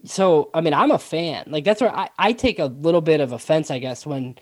So, 0.04 0.50
I 0.54 0.62
mean, 0.62 0.74
I'm 0.74 0.92
a 0.92 1.00
fan. 1.00 1.46
Like 1.48 1.64
that's 1.64 1.82
where 1.82 1.96
I, 1.96 2.10
I 2.18 2.34
take 2.34 2.60
a 2.60 2.66
little 2.66 3.02
bit 3.02 3.20
of 3.20 3.32
offense, 3.32 3.72
I 3.72 3.80
guess, 3.80 4.06
when 4.06 4.36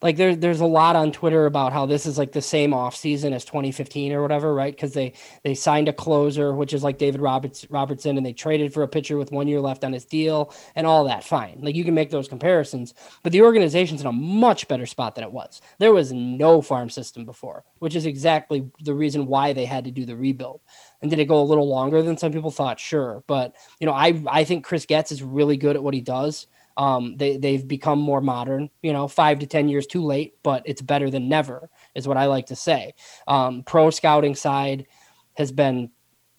like 0.00 0.16
there, 0.16 0.36
there's 0.36 0.60
a 0.60 0.66
lot 0.66 0.94
on 0.94 1.10
Twitter 1.10 1.46
about 1.46 1.72
how 1.72 1.84
this 1.84 2.06
is 2.06 2.18
like 2.18 2.30
the 2.30 2.42
same 2.42 2.72
off 2.72 2.94
season 2.94 3.32
as 3.32 3.44
2015 3.44 4.12
or 4.12 4.22
whatever, 4.22 4.54
right? 4.54 4.74
Because 4.74 4.92
they 4.92 5.12
they 5.42 5.54
signed 5.54 5.88
a 5.88 5.92
closer, 5.92 6.54
which 6.54 6.72
is 6.72 6.84
like 6.84 6.98
David 6.98 7.20
Roberts 7.20 7.66
Robertson, 7.68 8.16
and 8.16 8.24
they 8.24 8.32
traded 8.32 8.72
for 8.72 8.84
a 8.84 8.88
pitcher 8.88 9.16
with 9.16 9.32
one 9.32 9.48
year 9.48 9.60
left 9.60 9.82
on 9.84 9.92
his 9.92 10.04
deal 10.04 10.54
and 10.76 10.86
all 10.86 11.04
that. 11.04 11.24
Fine, 11.24 11.58
like 11.62 11.74
you 11.74 11.84
can 11.84 11.94
make 11.94 12.10
those 12.10 12.28
comparisons, 12.28 12.94
but 13.24 13.32
the 13.32 13.42
organization's 13.42 14.00
in 14.00 14.06
a 14.06 14.12
much 14.12 14.68
better 14.68 14.86
spot 14.86 15.16
than 15.16 15.24
it 15.24 15.32
was. 15.32 15.60
There 15.78 15.92
was 15.92 16.12
no 16.12 16.62
farm 16.62 16.90
system 16.90 17.24
before, 17.24 17.64
which 17.80 17.96
is 17.96 18.06
exactly 18.06 18.70
the 18.84 18.94
reason 18.94 19.26
why 19.26 19.52
they 19.52 19.64
had 19.64 19.84
to 19.84 19.90
do 19.90 20.04
the 20.04 20.16
rebuild. 20.16 20.60
And 21.02 21.10
did 21.10 21.18
it 21.18 21.26
go 21.26 21.40
a 21.40 21.44
little 21.44 21.68
longer 21.68 22.02
than 22.02 22.16
some 22.16 22.32
people 22.32 22.50
thought? 22.52 22.78
Sure, 22.78 23.24
but 23.26 23.56
you 23.80 23.86
know, 23.86 23.92
I 23.92 24.22
I 24.28 24.44
think 24.44 24.64
Chris 24.64 24.86
Getz 24.86 25.10
is 25.10 25.24
really 25.24 25.56
good 25.56 25.74
at 25.74 25.82
what 25.82 25.94
he 25.94 26.00
does. 26.00 26.46
Um, 26.78 27.16
they 27.16 27.36
they've 27.36 27.66
become 27.66 27.98
more 27.98 28.20
modern. 28.20 28.70
You 28.82 28.92
know, 28.92 29.08
five 29.08 29.40
to 29.40 29.46
ten 29.46 29.68
years 29.68 29.86
too 29.86 30.04
late, 30.04 30.34
but 30.42 30.62
it's 30.64 30.80
better 30.80 31.10
than 31.10 31.28
never, 31.28 31.68
is 31.94 32.08
what 32.08 32.16
I 32.16 32.26
like 32.26 32.46
to 32.46 32.56
say. 32.56 32.94
Um, 33.26 33.64
pro 33.64 33.90
scouting 33.90 34.36
side 34.36 34.86
has 35.34 35.52
been, 35.52 35.90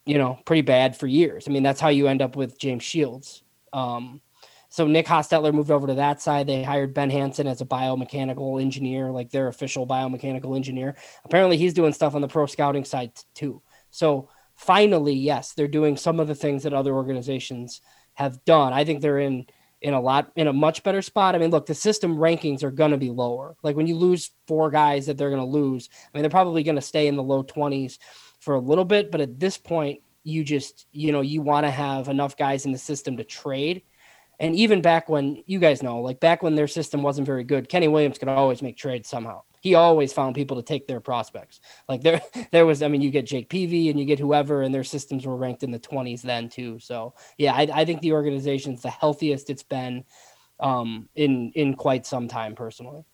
you 0.06 0.18
know, 0.18 0.40
pretty 0.46 0.62
bad 0.62 0.96
for 0.96 1.08
years. 1.08 1.48
I 1.48 1.52
mean, 1.52 1.64
that's 1.64 1.82
how 1.82 1.90
you 1.90 2.08
end 2.08 2.22
up 2.22 2.36
with 2.36 2.58
James 2.58 2.84
Shields. 2.84 3.44
Um, 3.74 4.22
so 4.70 4.88
Nick 4.88 5.08
Hostetler 5.08 5.54
moved 5.54 5.72
over 5.72 5.88
to 5.88 5.96
that 5.96 6.22
side. 6.22 6.48
They 6.48 6.64
hired 6.64 6.94
Ben 6.94 7.10
Hansen 7.10 7.48
as 7.48 7.60
a 7.60 7.66
biomechanical 7.66 8.62
engineer, 8.62 9.12
like 9.12 9.32
their 9.32 9.48
official 9.48 9.86
biomechanical 9.86 10.56
engineer. 10.56 10.96
Apparently, 11.26 11.58
he's 11.58 11.74
doing 11.74 11.92
stuff 11.92 12.16
on 12.16 12.22
the 12.22 12.28
pro 12.28 12.46
scouting 12.46 12.86
side 12.86 13.12
too. 13.34 13.62
So 13.90 14.30
finally, 14.56 15.16
yes, 15.16 15.54
they're 15.54 15.68
doing 15.68 15.98
some 15.98 16.20
of 16.20 16.28
the 16.28 16.36
things 16.36 16.64
that 16.64 16.74
other 16.74 16.94
organizations 16.94 17.82
have 18.14 18.44
done. 18.46 18.72
I 18.72 18.86
think 18.86 19.02
they're 19.02 19.20
in 19.20 19.48
in 19.82 19.94
a 19.94 20.02
lot 20.02 20.32
in 20.36 20.48
a 20.48 20.54
much 20.54 20.84
better 20.84 21.02
spot. 21.02 21.36
I 21.36 21.38
mean, 21.38 21.52
look, 21.52 21.66
the 21.66 21.74
system 21.74 22.18
rankings 22.18 22.64
are 22.64 22.72
going 22.72 22.92
to 22.92 22.98
be 22.98 23.10
lower. 23.10 23.56
Like 23.64 23.76
when 23.76 23.88
you 23.88 23.96
lose 23.96 24.32
four 24.48 24.70
guys 24.70 25.06
that 25.06 25.18
they're 25.18 25.30
going 25.30 25.42
to 25.42 25.46
lose, 25.46 25.90
I 25.92 26.18
mean, 26.18 26.24
they're 26.24 26.30
probably 26.30 26.64
going 26.64 26.76
to 26.76 26.82
stay 26.82 27.08
in 27.08 27.16
the 27.16 27.24
low 27.24 27.44
20s 27.44 27.98
for 28.40 28.56
a 28.56 28.60
little 28.60 28.86
bit, 28.86 29.12
but 29.12 29.22
at 29.22 29.40
this 29.40 29.58
point, 29.58 30.02
you 30.24 30.44
just, 30.44 30.86
you 30.92 31.12
know, 31.12 31.22
you 31.22 31.42
want 31.42 31.66
to 31.66 31.72
have 31.72 32.08
enough 32.08 32.38
guys 32.38 32.66
in 32.66 32.72
the 32.72 32.78
system 32.78 33.18
to 33.18 33.24
trade. 33.24 33.84
And 34.40 34.56
even 34.56 34.82
back 34.82 35.10
when 35.10 35.44
you 35.48 35.60
guys 35.60 35.84
know, 35.84 36.02
like 36.02 36.20
back 36.20 36.44
when 36.44 36.56
their 36.56 36.68
system 36.68 37.02
wasn't 37.02 37.28
very 37.28 37.44
good, 37.44 37.68
Kenny 37.68 37.88
Williams 37.88 38.18
could 38.18 38.30
always 38.30 38.62
make 38.62 38.78
trades 38.78 39.10
somehow 39.10 39.42
he 39.62 39.76
always 39.76 40.14
found 40.14 40.36
people 40.36 40.58
to 40.58 40.64
take 40.64 40.88
their 40.88 41.00
prospects. 41.00 41.60
Like 41.88 42.02
there, 42.02 42.22
there 42.52 42.66
was, 42.66 42.82
I 42.82 42.88
mean, 42.88 43.02
you 43.02 43.12
get 43.12 43.26
Jake 43.26 43.50
Peavy 43.50 43.90
and 43.90 44.00
you 44.00 44.06
get 44.06 44.20
whoever, 44.20 44.62
and 44.62 44.74
their 44.74 44.84
systems 44.84 45.26
were 45.26 45.36
ranked 45.36 45.64
in 45.64 45.72
the 45.72 45.80
20s 45.80 46.22
then 46.22 46.50
too. 46.50 46.80
So 46.80 47.14
yeah, 47.38 47.54
I, 47.54 47.68
I 47.74 47.86
think 47.86 48.02
the 48.02 48.14
organization's 48.14 48.82
the 48.82 48.90
healthiest 48.90 49.50
it's 49.50 49.64
been 49.64 50.04
um, 50.60 51.10
in 51.16 51.52
in 51.56 51.76
quite 51.76 52.06
some 52.06 52.28
time, 52.28 52.56
personally. 52.56 53.06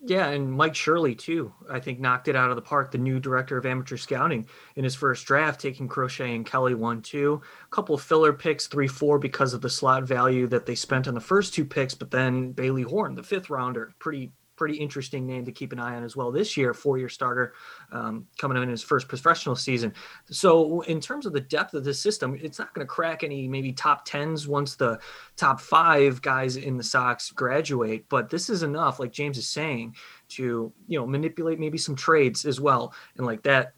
Yeah, 0.00 0.28
and 0.28 0.52
Mike 0.52 0.76
Shirley 0.76 1.16
too. 1.16 1.52
I 1.68 1.80
think 1.80 1.98
knocked 1.98 2.28
it 2.28 2.36
out 2.36 2.50
of 2.50 2.56
the 2.56 2.62
park. 2.62 2.92
The 2.92 2.98
new 2.98 3.18
director 3.18 3.58
of 3.58 3.66
amateur 3.66 3.96
scouting 3.96 4.46
in 4.76 4.84
his 4.84 4.94
first 4.94 5.26
draft, 5.26 5.60
taking 5.60 5.88
Crochet 5.88 6.36
and 6.36 6.46
Kelly 6.46 6.74
one 6.74 7.02
two. 7.02 7.40
A 7.64 7.74
couple 7.74 7.96
of 7.96 8.02
filler 8.02 8.32
picks, 8.32 8.68
three 8.68 8.86
four 8.86 9.18
because 9.18 9.54
of 9.54 9.60
the 9.60 9.70
slot 9.70 10.04
value 10.04 10.46
that 10.48 10.66
they 10.66 10.76
spent 10.76 11.08
on 11.08 11.14
the 11.14 11.20
first 11.20 11.52
two 11.52 11.64
picks, 11.64 11.94
but 11.94 12.12
then 12.12 12.52
Bailey 12.52 12.82
Horn, 12.82 13.16
the 13.16 13.24
fifth 13.24 13.50
rounder, 13.50 13.92
pretty 13.98 14.32
pretty 14.58 14.76
interesting 14.76 15.26
name 15.26 15.44
to 15.44 15.52
keep 15.52 15.72
an 15.72 15.78
eye 15.78 15.96
on 15.96 16.02
as 16.02 16.16
well 16.16 16.30
this 16.30 16.56
year, 16.56 16.74
four 16.74 16.98
year 16.98 17.08
starter 17.08 17.54
um, 17.92 18.26
coming 18.38 18.60
in 18.60 18.68
his 18.68 18.82
first 18.82 19.08
professional 19.08 19.56
season. 19.56 19.94
So, 20.30 20.82
in 20.82 21.00
terms 21.00 21.24
of 21.24 21.32
the 21.32 21.40
depth 21.40 21.74
of 21.74 21.84
this 21.84 22.00
system, 22.00 22.36
it's 22.42 22.58
not 22.58 22.74
going 22.74 22.86
to 22.86 22.90
crack 22.90 23.22
any 23.22 23.48
maybe 23.48 23.72
top 23.72 24.04
tens 24.04 24.48
once 24.48 24.74
the 24.74 24.98
top 25.36 25.60
five 25.60 26.20
guys 26.20 26.56
in 26.56 26.76
the 26.76 26.84
Sox 26.84 27.30
graduate, 27.30 28.04
but 28.08 28.28
this 28.28 28.50
is 28.50 28.62
enough, 28.62 28.98
like 28.98 29.12
James 29.12 29.38
is 29.38 29.48
saying, 29.48 29.94
to 30.30 30.72
you 30.88 30.98
know 30.98 31.06
manipulate 31.06 31.58
maybe 31.58 31.78
some 31.78 31.94
trades 31.96 32.44
as 32.44 32.60
well, 32.60 32.92
and 33.16 33.24
like 33.24 33.42
that 33.44 33.72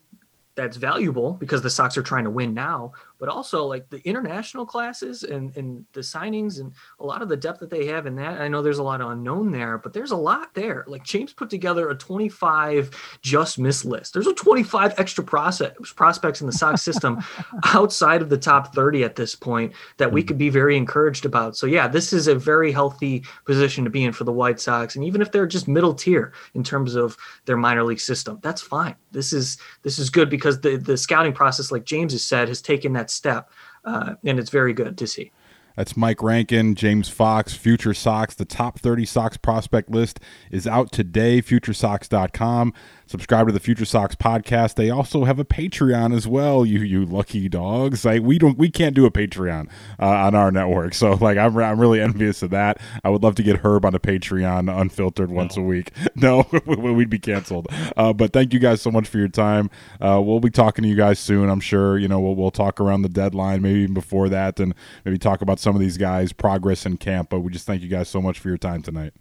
that's 0.54 0.76
valuable 0.76 1.34
because 1.34 1.62
the 1.62 1.70
Sox 1.70 1.96
are 1.96 2.02
trying 2.02 2.24
to 2.24 2.30
win 2.30 2.52
now, 2.54 2.92
but 3.20 3.28
also 3.28 3.66
like 3.66 3.88
the 3.90 4.00
international 4.08 4.64
classes 4.64 5.22
and, 5.22 5.54
and 5.56 5.84
the 5.92 6.00
signings 6.00 6.58
and 6.58 6.72
a 6.98 7.04
lot 7.04 7.20
of 7.20 7.28
the 7.28 7.36
depth 7.36 7.60
that 7.60 7.70
they 7.70 7.86
have 7.86 8.06
in 8.06 8.16
that. 8.16 8.40
I 8.40 8.48
know 8.48 8.62
there's 8.62 8.78
a 8.78 8.82
lot 8.82 9.02
of 9.02 9.10
unknown 9.10 9.52
there, 9.52 9.76
but 9.78 9.92
there's 9.92 10.10
a 10.10 10.16
lot 10.16 10.54
there. 10.54 10.84
Like 10.88 11.04
James 11.04 11.34
put 11.34 11.50
together 11.50 11.90
a 11.90 11.94
25 11.94 13.18
just 13.20 13.58
miss 13.58 13.84
list. 13.84 14.14
There's 14.14 14.26
a 14.26 14.32
25 14.32 14.94
extra 14.98 15.22
process, 15.22 15.72
prospects 15.94 16.40
in 16.40 16.46
the 16.46 16.52
Sox 16.52 16.82
system 16.82 17.22
outside 17.66 18.22
of 18.22 18.30
the 18.30 18.38
top 18.38 18.74
30 18.74 19.04
at 19.04 19.16
this 19.16 19.34
point 19.34 19.72
that 19.98 20.10
we 20.10 20.22
hmm. 20.22 20.28
could 20.28 20.38
be 20.38 20.48
very 20.48 20.76
encouraged 20.76 21.26
about. 21.26 21.56
So 21.56 21.66
yeah, 21.66 21.86
this 21.86 22.12
is 22.14 22.26
a 22.26 22.34
very 22.34 22.72
healthy 22.72 23.22
position 23.44 23.84
to 23.84 23.90
be 23.90 24.04
in 24.04 24.12
for 24.12 24.24
the 24.24 24.32
White 24.32 24.60
Sox. 24.60 24.96
And 24.96 25.04
even 25.04 25.20
if 25.20 25.30
they're 25.30 25.46
just 25.46 25.68
middle 25.68 25.94
tier 25.94 26.32
in 26.54 26.64
terms 26.64 26.94
of 26.94 27.18
their 27.44 27.58
minor 27.58 27.84
league 27.84 28.00
system, 28.00 28.38
that's 28.42 28.62
fine. 28.62 28.94
This 29.12 29.32
is 29.32 29.58
this 29.82 29.98
is 29.98 30.08
good 30.08 30.30
because 30.30 30.60
the 30.60 30.76
the 30.76 30.96
scouting 30.96 31.32
process, 31.32 31.70
like 31.70 31.84
James 31.84 32.12
has 32.12 32.22
said, 32.22 32.48
has 32.48 32.62
taken 32.62 32.92
that 32.94 33.09
step, 33.10 33.50
uh, 33.84 34.14
and 34.24 34.38
it's 34.38 34.50
very 34.50 34.72
good 34.72 34.96
to 34.98 35.06
see. 35.06 35.32
That's 35.76 35.96
Mike 35.96 36.22
Rankin, 36.22 36.74
James 36.74 37.08
Fox, 37.08 37.54
Future 37.54 37.94
Sox. 37.94 38.34
The 38.34 38.44
top 38.44 38.78
30 38.78 39.06
Sox 39.06 39.36
prospect 39.36 39.90
list 39.90 40.20
is 40.50 40.66
out 40.66 40.92
today, 40.92 41.40
futuresox.com. 41.40 42.74
Subscribe 43.10 43.48
to 43.48 43.52
the 43.52 43.58
Future 43.58 43.84
Sox 43.84 44.14
podcast. 44.14 44.76
They 44.76 44.88
also 44.88 45.24
have 45.24 45.40
a 45.40 45.44
Patreon 45.44 46.14
as 46.14 46.28
well, 46.28 46.64
you 46.64 46.78
you 46.78 47.04
lucky 47.04 47.48
dogs. 47.48 48.04
Like 48.04 48.22
we 48.22 48.38
don't 48.38 48.56
we 48.56 48.70
can't 48.70 48.94
do 48.94 49.04
a 49.04 49.10
Patreon 49.10 49.68
uh, 49.98 50.06
on 50.06 50.36
our 50.36 50.52
network. 50.52 50.94
So 50.94 51.14
like 51.14 51.36
I'm 51.36 51.58
I'm 51.58 51.80
really 51.80 52.00
envious 52.00 52.40
of 52.44 52.50
that. 52.50 52.80
I 53.02 53.10
would 53.10 53.24
love 53.24 53.34
to 53.34 53.42
get 53.42 53.56
Herb 53.64 53.84
on 53.84 53.96
a 53.96 53.98
Patreon 53.98 54.72
unfiltered 54.80 55.32
once 55.32 55.56
a 55.56 55.60
week. 55.60 55.90
No, 56.14 56.46
we'd 56.66 57.08
be 57.08 57.18
canceled. 57.18 57.66
Uh, 57.96 58.12
but 58.12 58.32
thank 58.32 58.52
you 58.52 58.58
guys 58.58 58.82
so 58.82 58.90
much 58.90 59.08
for 59.08 59.16
your 59.16 59.28
time. 59.28 59.70
Uh, 60.00 60.20
we'll 60.22 60.38
be 60.40 60.50
talking 60.50 60.82
to 60.82 60.88
you 60.88 60.96
guys 60.96 61.18
soon, 61.18 61.48
I'm 61.48 61.60
sure. 61.60 61.98
You 61.98 62.08
know, 62.08 62.20
we'll 62.20 62.36
we'll 62.36 62.50
talk 62.50 62.78
around 62.78 63.02
the 63.02 63.08
deadline, 63.08 63.62
maybe 63.62 63.80
even 63.80 63.94
before 63.94 64.28
that 64.28 64.60
and 64.60 64.74
maybe 65.04 65.18
talk 65.18 65.40
about 65.40 65.58
some 65.58 65.74
of 65.74 65.80
these 65.80 65.96
guys' 65.96 66.32
progress 66.32 66.84
in 66.84 66.98
camp. 66.98 67.30
But 67.30 67.40
we 67.40 67.50
just 67.50 67.66
thank 67.66 67.82
you 67.82 67.88
guys 67.88 68.08
so 68.08 68.20
much 68.20 68.38
for 68.38 68.48
your 68.48 68.58
time 68.58 68.82
tonight. 68.82 69.14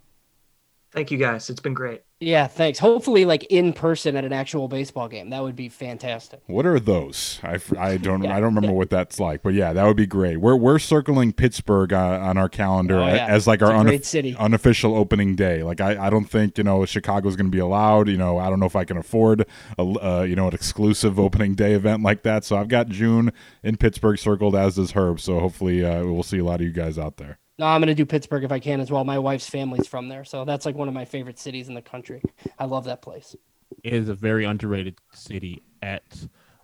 Thank 0.92 1.10
you 1.12 1.18
guys. 1.18 1.48
It's 1.48 1.60
been 1.60 1.74
great. 1.74 2.02
Yeah, 2.18 2.48
thanks. 2.48 2.78
Hopefully, 2.78 3.24
like 3.24 3.44
in 3.44 3.72
person 3.72 4.14
at 4.14 4.24
an 4.26 4.32
actual 4.32 4.68
baseball 4.68 5.08
game, 5.08 5.30
that 5.30 5.42
would 5.42 5.56
be 5.56 5.70
fantastic. 5.70 6.42
What 6.46 6.66
are 6.66 6.78
those? 6.78 7.38
I, 7.42 7.58
I 7.78 7.96
don't 7.96 8.22
yeah. 8.22 8.36
I 8.36 8.40
don't 8.40 8.54
remember 8.54 8.76
what 8.76 8.90
that's 8.90 9.18
like, 9.18 9.42
but 9.42 9.54
yeah, 9.54 9.72
that 9.72 9.86
would 9.86 9.96
be 9.96 10.06
great. 10.06 10.38
We're 10.38 10.56
we're 10.56 10.78
circling 10.78 11.32
Pittsburgh 11.32 11.94
uh, 11.94 12.18
on 12.20 12.36
our 12.36 12.50
calendar 12.50 12.98
oh, 12.98 13.06
yeah. 13.06 13.26
as 13.26 13.46
like 13.46 13.62
it's 13.62 13.70
our 13.70 13.84
unof- 13.84 14.36
unofficial 14.36 14.96
opening 14.96 15.34
day. 15.34 15.62
Like 15.62 15.80
I, 15.80 16.08
I 16.08 16.10
don't 16.10 16.26
think 16.26 16.58
you 16.58 16.64
know 16.64 16.84
Chicago's 16.84 17.36
going 17.36 17.50
to 17.50 17.56
be 17.56 17.60
allowed. 17.60 18.08
You 18.08 18.18
know 18.18 18.36
I 18.36 18.50
don't 18.50 18.60
know 18.60 18.66
if 18.66 18.76
I 18.76 18.84
can 18.84 18.98
afford 18.98 19.46
a 19.78 19.82
uh, 19.82 20.22
you 20.28 20.36
know 20.36 20.48
an 20.48 20.54
exclusive 20.54 21.18
opening 21.18 21.54
day 21.54 21.72
event 21.72 22.02
like 22.02 22.22
that. 22.24 22.44
So 22.44 22.56
I've 22.56 22.68
got 22.68 22.88
June 22.88 23.32
in 23.62 23.78
Pittsburgh 23.78 24.18
circled 24.18 24.54
as 24.54 24.74
does 24.74 24.90
Herb. 24.90 25.20
So 25.20 25.40
hopefully 25.40 25.84
uh, 25.84 26.04
we'll 26.04 26.22
see 26.22 26.38
a 26.38 26.44
lot 26.44 26.60
of 26.60 26.66
you 26.66 26.72
guys 26.72 26.98
out 26.98 27.16
there. 27.16 27.38
No, 27.60 27.66
I'm 27.66 27.82
going 27.82 27.88
to 27.88 27.94
do 27.94 28.06
Pittsburgh 28.06 28.42
if 28.42 28.50
I 28.50 28.58
can 28.58 28.80
as 28.80 28.90
well. 28.90 29.04
My 29.04 29.18
wife's 29.18 29.46
family's 29.46 29.86
from 29.86 30.08
there, 30.08 30.24
so 30.24 30.46
that's 30.46 30.64
like 30.64 30.76
one 30.76 30.88
of 30.88 30.94
my 30.94 31.04
favorite 31.04 31.38
cities 31.38 31.68
in 31.68 31.74
the 31.74 31.82
country. 31.82 32.22
I 32.58 32.64
love 32.64 32.84
that 32.84 33.02
place. 33.02 33.36
It 33.84 33.92
is 33.92 34.08
a 34.08 34.14
very 34.14 34.46
underrated 34.46 34.96
city. 35.12 35.62
At 35.82 36.02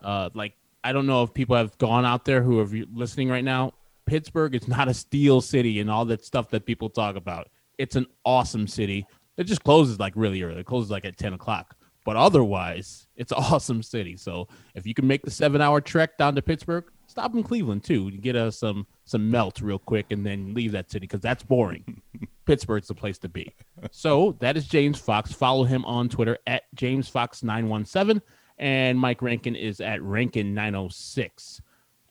uh, 0.02 0.30
like, 0.32 0.54
I 0.82 0.94
don't 0.94 1.06
know 1.06 1.22
if 1.22 1.34
people 1.34 1.54
have 1.54 1.76
gone 1.76 2.06
out 2.06 2.24
there 2.24 2.42
who 2.42 2.58
are 2.60 2.86
listening 2.94 3.28
right 3.28 3.44
now. 3.44 3.74
Pittsburgh 4.06 4.54
is 4.54 4.68
not 4.68 4.88
a 4.88 4.94
steel 4.94 5.42
city 5.42 5.80
and 5.80 5.90
all 5.90 6.06
that 6.06 6.24
stuff 6.24 6.48
that 6.48 6.64
people 6.64 6.88
talk 6.88 7.14
about. 7.14 7.50
It's 7.76 7.96
an 7.96 8.06
awesome 8.24 8.66
city. 8.66 9.06
It 9.36 9.44
just 9.44 9.64
closes 9.64 10.00
like 10.00 10.14
really 10.16 10.42
early. 10.42 10.60
It 10.60 10.66
closes 10.66 10.90
like 10.90 11.04
at 11.04 11.18
ten 11.18 11.34
o'clock. 11.34 11.76
But 12.06 12.16
otherwise, 12.16 13.06
it's 13.16 13.32
an 13.32 13.38
awesome 13.52 13.82
city. 13.82 14.16
So 14.16 14.48
if 14.74 14.86
you 14.86 14.94
can 14.94 15.06
make 15.06 15.24
the 15.24 15.30
seven-hour 15.30 15.82
trek 15.82 16.16
down 16.16 16.36
to 16.36 16.40
Pittsburgh, 16.40 16.84
stop 17.06 17.34
in 17.34 17.42
Cleveland 17.42 17.84
too. 17.84 18.08
You 18.08 18.18
get 18.18 18.34
us 18.34 18.62
uh, 18.62 18.68
some 18.68 18.86
some 19.06 19.30
melt 19.30 19.60
real 19.62 19.78
quick 19.78 20.06
and 20.10 20.26
then 20.26 20.52
leave 20.52 20.72
that 20.72 20.90
city 20.90 21.06
because 21.06 21.22
that's 21.22 21.42
boring. 21.42 22.02
Pittsburgh's 22.44 22.88
the 22.88 22.94
place 22.94 23.18
to 23.18 23.28
be. 23.28 23.54
So 23.90 24.36
that 24.40 24.56
is 24.56 24.66
James 24.66 24.98
Fox. 24.98 25.32
Follow 25.32 25.64
him 25.64 25.84
on 25.84 26.08
Twitter 26.08 26.38
at 26.46 26.64
James 26.74 27.08
Fox 27.08 27.42
917 27.42 28.20
and 28.58 28.98
Mike 28.98 29.22
Rankin 29.22 29.56
is 29.56 29.80
at 29.80 30.02
Rankin 30.02 30.54
906. 30.54 31.62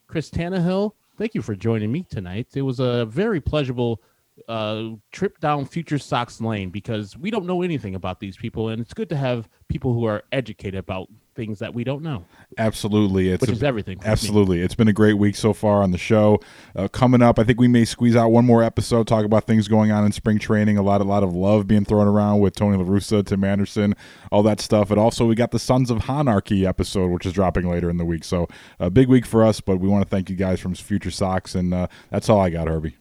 Chris 0.07 0.29
Tannehill, 0.29 0.91
thank 1.17 1.35
you 1.35 1.41
for 1.41 1.55
joining 1.55 1.91
me 1.91 2.05
tonight. 2.09 2.47
It 2.55 2.61
was 2.61 2.79
a 2.79 3.05
very 3.05 3.41
pleasurable 3.41 4.01
uh, 4.47 4.89
trip 5.11 5.39
down 5.39 5.65
Future 5.65 5.97
Sox 5.97 6.41
Lane 6.41 6.69
because 6.69 7.17
we 7.17 7.31
don't 7.31 7.45
know 7.45 7.61
anything 7.61 7.95
about 7.95 8.19
these 8.19 8.37
people, 8.37 8.69
and 8.69 8.81
it's 8.81 8.93
good 8.93 9.09
to 9.09 9.15
have 9.15 9.47
people 9.69 9.93
who 9.93 10.05
are 10.05 10.23
educated 10.31 10.79
about 10.79 11.07
things 11.35 11.59
that 11.59 11.73
we 11.73 11.83
don't 11.83 12.01
know. 12.01 12.25
Absolutely, 12.57 13.29
it's 13.29 13.41
which 13.41 13.49
a, 13.49 13.53
is 13.53 13.63
everything. 13.63 13.99
Absolutely, 14.03 14.57
me. 14.57 14.63
it's 14.63 14.75
been 14.75 14.87
a 14.87 14.93
great 14.93 15.13
week 15.13 15.35
so 15.35 15.53
far 15.53 15.81
on 15.81 15.91
the 15.91 15.97
show. 15.97 16.39
Uh, 16.75 16.87
coming 16.87 17.21
up, 17.21 17.39
I 17.39 17.43
think 17.43 17.59
we 17.59 17.67
may 17.67 17.85
squeeze 17.85 18.15
out 18.15 18.29
one 18.29 18.45
more 18.45 18.63
episode, 18.63 19.07
talk 19.07 19.25
about 19.25 19.45
things 19.45 19.67
going 19.67 19.91
on 19.91 20.05
in 20.05 20.11
spring 20.11 20.39
training. 20.39 20.77
A 20.77 20.81
lot, 20.81 21.01
a 21.01 21.05
lot 21.05 21.23
of 21.23 21.33
love 21.33 21.67
being 21.67 21.85
thrown 21.85 22.07
around 22.07 22.39
with 22.39 22.55
Tony 22.55 22.77
La 22.77 22.83
Russa, 22.83 23.25
Tim 23.25 23.43
Anderson, 23.43 23.95
all 24.31 24.43
that 24.43 24.59
stuff. 24.59 24.91
And 24.91 24.99
also, 24.99 25.25
we 25.25 25.35
got 25.35 25.51
the 25.51 25.59
Sons 25.59 25.89
of 25.89 25.99
Honarchy 25.99 26.65
episode, 26.65 27.11
which 27.11 27.25
is 27.25 27.33
dropping 27.33 27.69
later 27.69 27.89
in 27.89 27.97
the 27.97 28.05
week. 28.05 28.23
So, 28.23 28.47
a 28.79 28.89
big 28.89 29.07
week 29.07 29.25
for 29.25 29.43
us. 29.43 29.61
But 29.61 29.77
we 29.77 29.87
want 29.87 30.03
to 30.03 30.09
thank 30.09 30.29
you 30.29 30.35
guys 30.35 30.59
from 30.59 30.75
Future 30.75 31.11
Sox, 31.11 31.55
and 31.55 31.73
uh, 31.73 31.87
that's 32.09 32.29
all 32.29 32.39
I 32.39 32.49
got, 32.49 32.67
Herbie. 32.67 32.97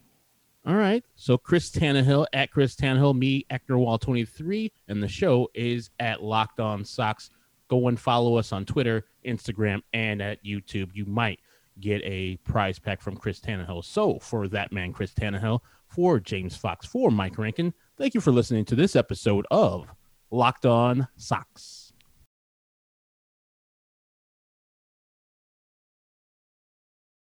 All 0.66 0.76
right. 0.76 1.04
So 1.14 1.36
Chris 1.36 1.70
Tannehill 1.70 2.26
at 2.32 2.50
Chris 2.50 2.74
Tannehill, 2.74 3.18
me, 3.18 3.44
Ecnerwal 3.50 4.00
twenty 4.00 4.24
three, 4.24 4.72
and 4.88 5.02
the 5.02 5.08
show 5.08 5.50
is 5.54 5.90
at 6.00 6.22
Locked 6.22 6.58
On 6.58 6.84
Sox. 6.84 7.30
Go 7.68 7.88
and 7.88 8.00
follow 8.00 8.36
us 8.36 8.52
on 8.52 8.64
Twitter, 8.64 9.04
Instagram, 9.26 9.82
and 9.92 10.22
at 10.22 10.42
YouTube. 10.42 10.90
You 10.94 11.04
might 11.04 11.40
get 11.80 12.00
a 12.04 12.36
prize 12.44 12.78
pack 12.78 13.02
from 13.02 13.16
Chris 13.16 13.40
Tannehill. 13.40 13.84
So 13.84 14.18
for 14.20 14.48
that 14.48 14.72
man, 14.72 14.92
Chris 14.92 15.12
Tannehill, 15.12 15.60
for 15.86 16.20
James 16.20 16.56
Fox, 16.56 16.86
for 16.86 17.10
Mike 17.10 17.36
Rankin, 17.36 17.74
thank 17.98 18.14
you 18.14 18.20
for 18.20 18.30
listening 18.32 18.64
to 18.66 18.74
this 18.74 18.96
episode 18.96 19.46
of 19.50 19.92
Locked 20.30 20.66
On 20.66 21.08
Sox. 21.16 21.83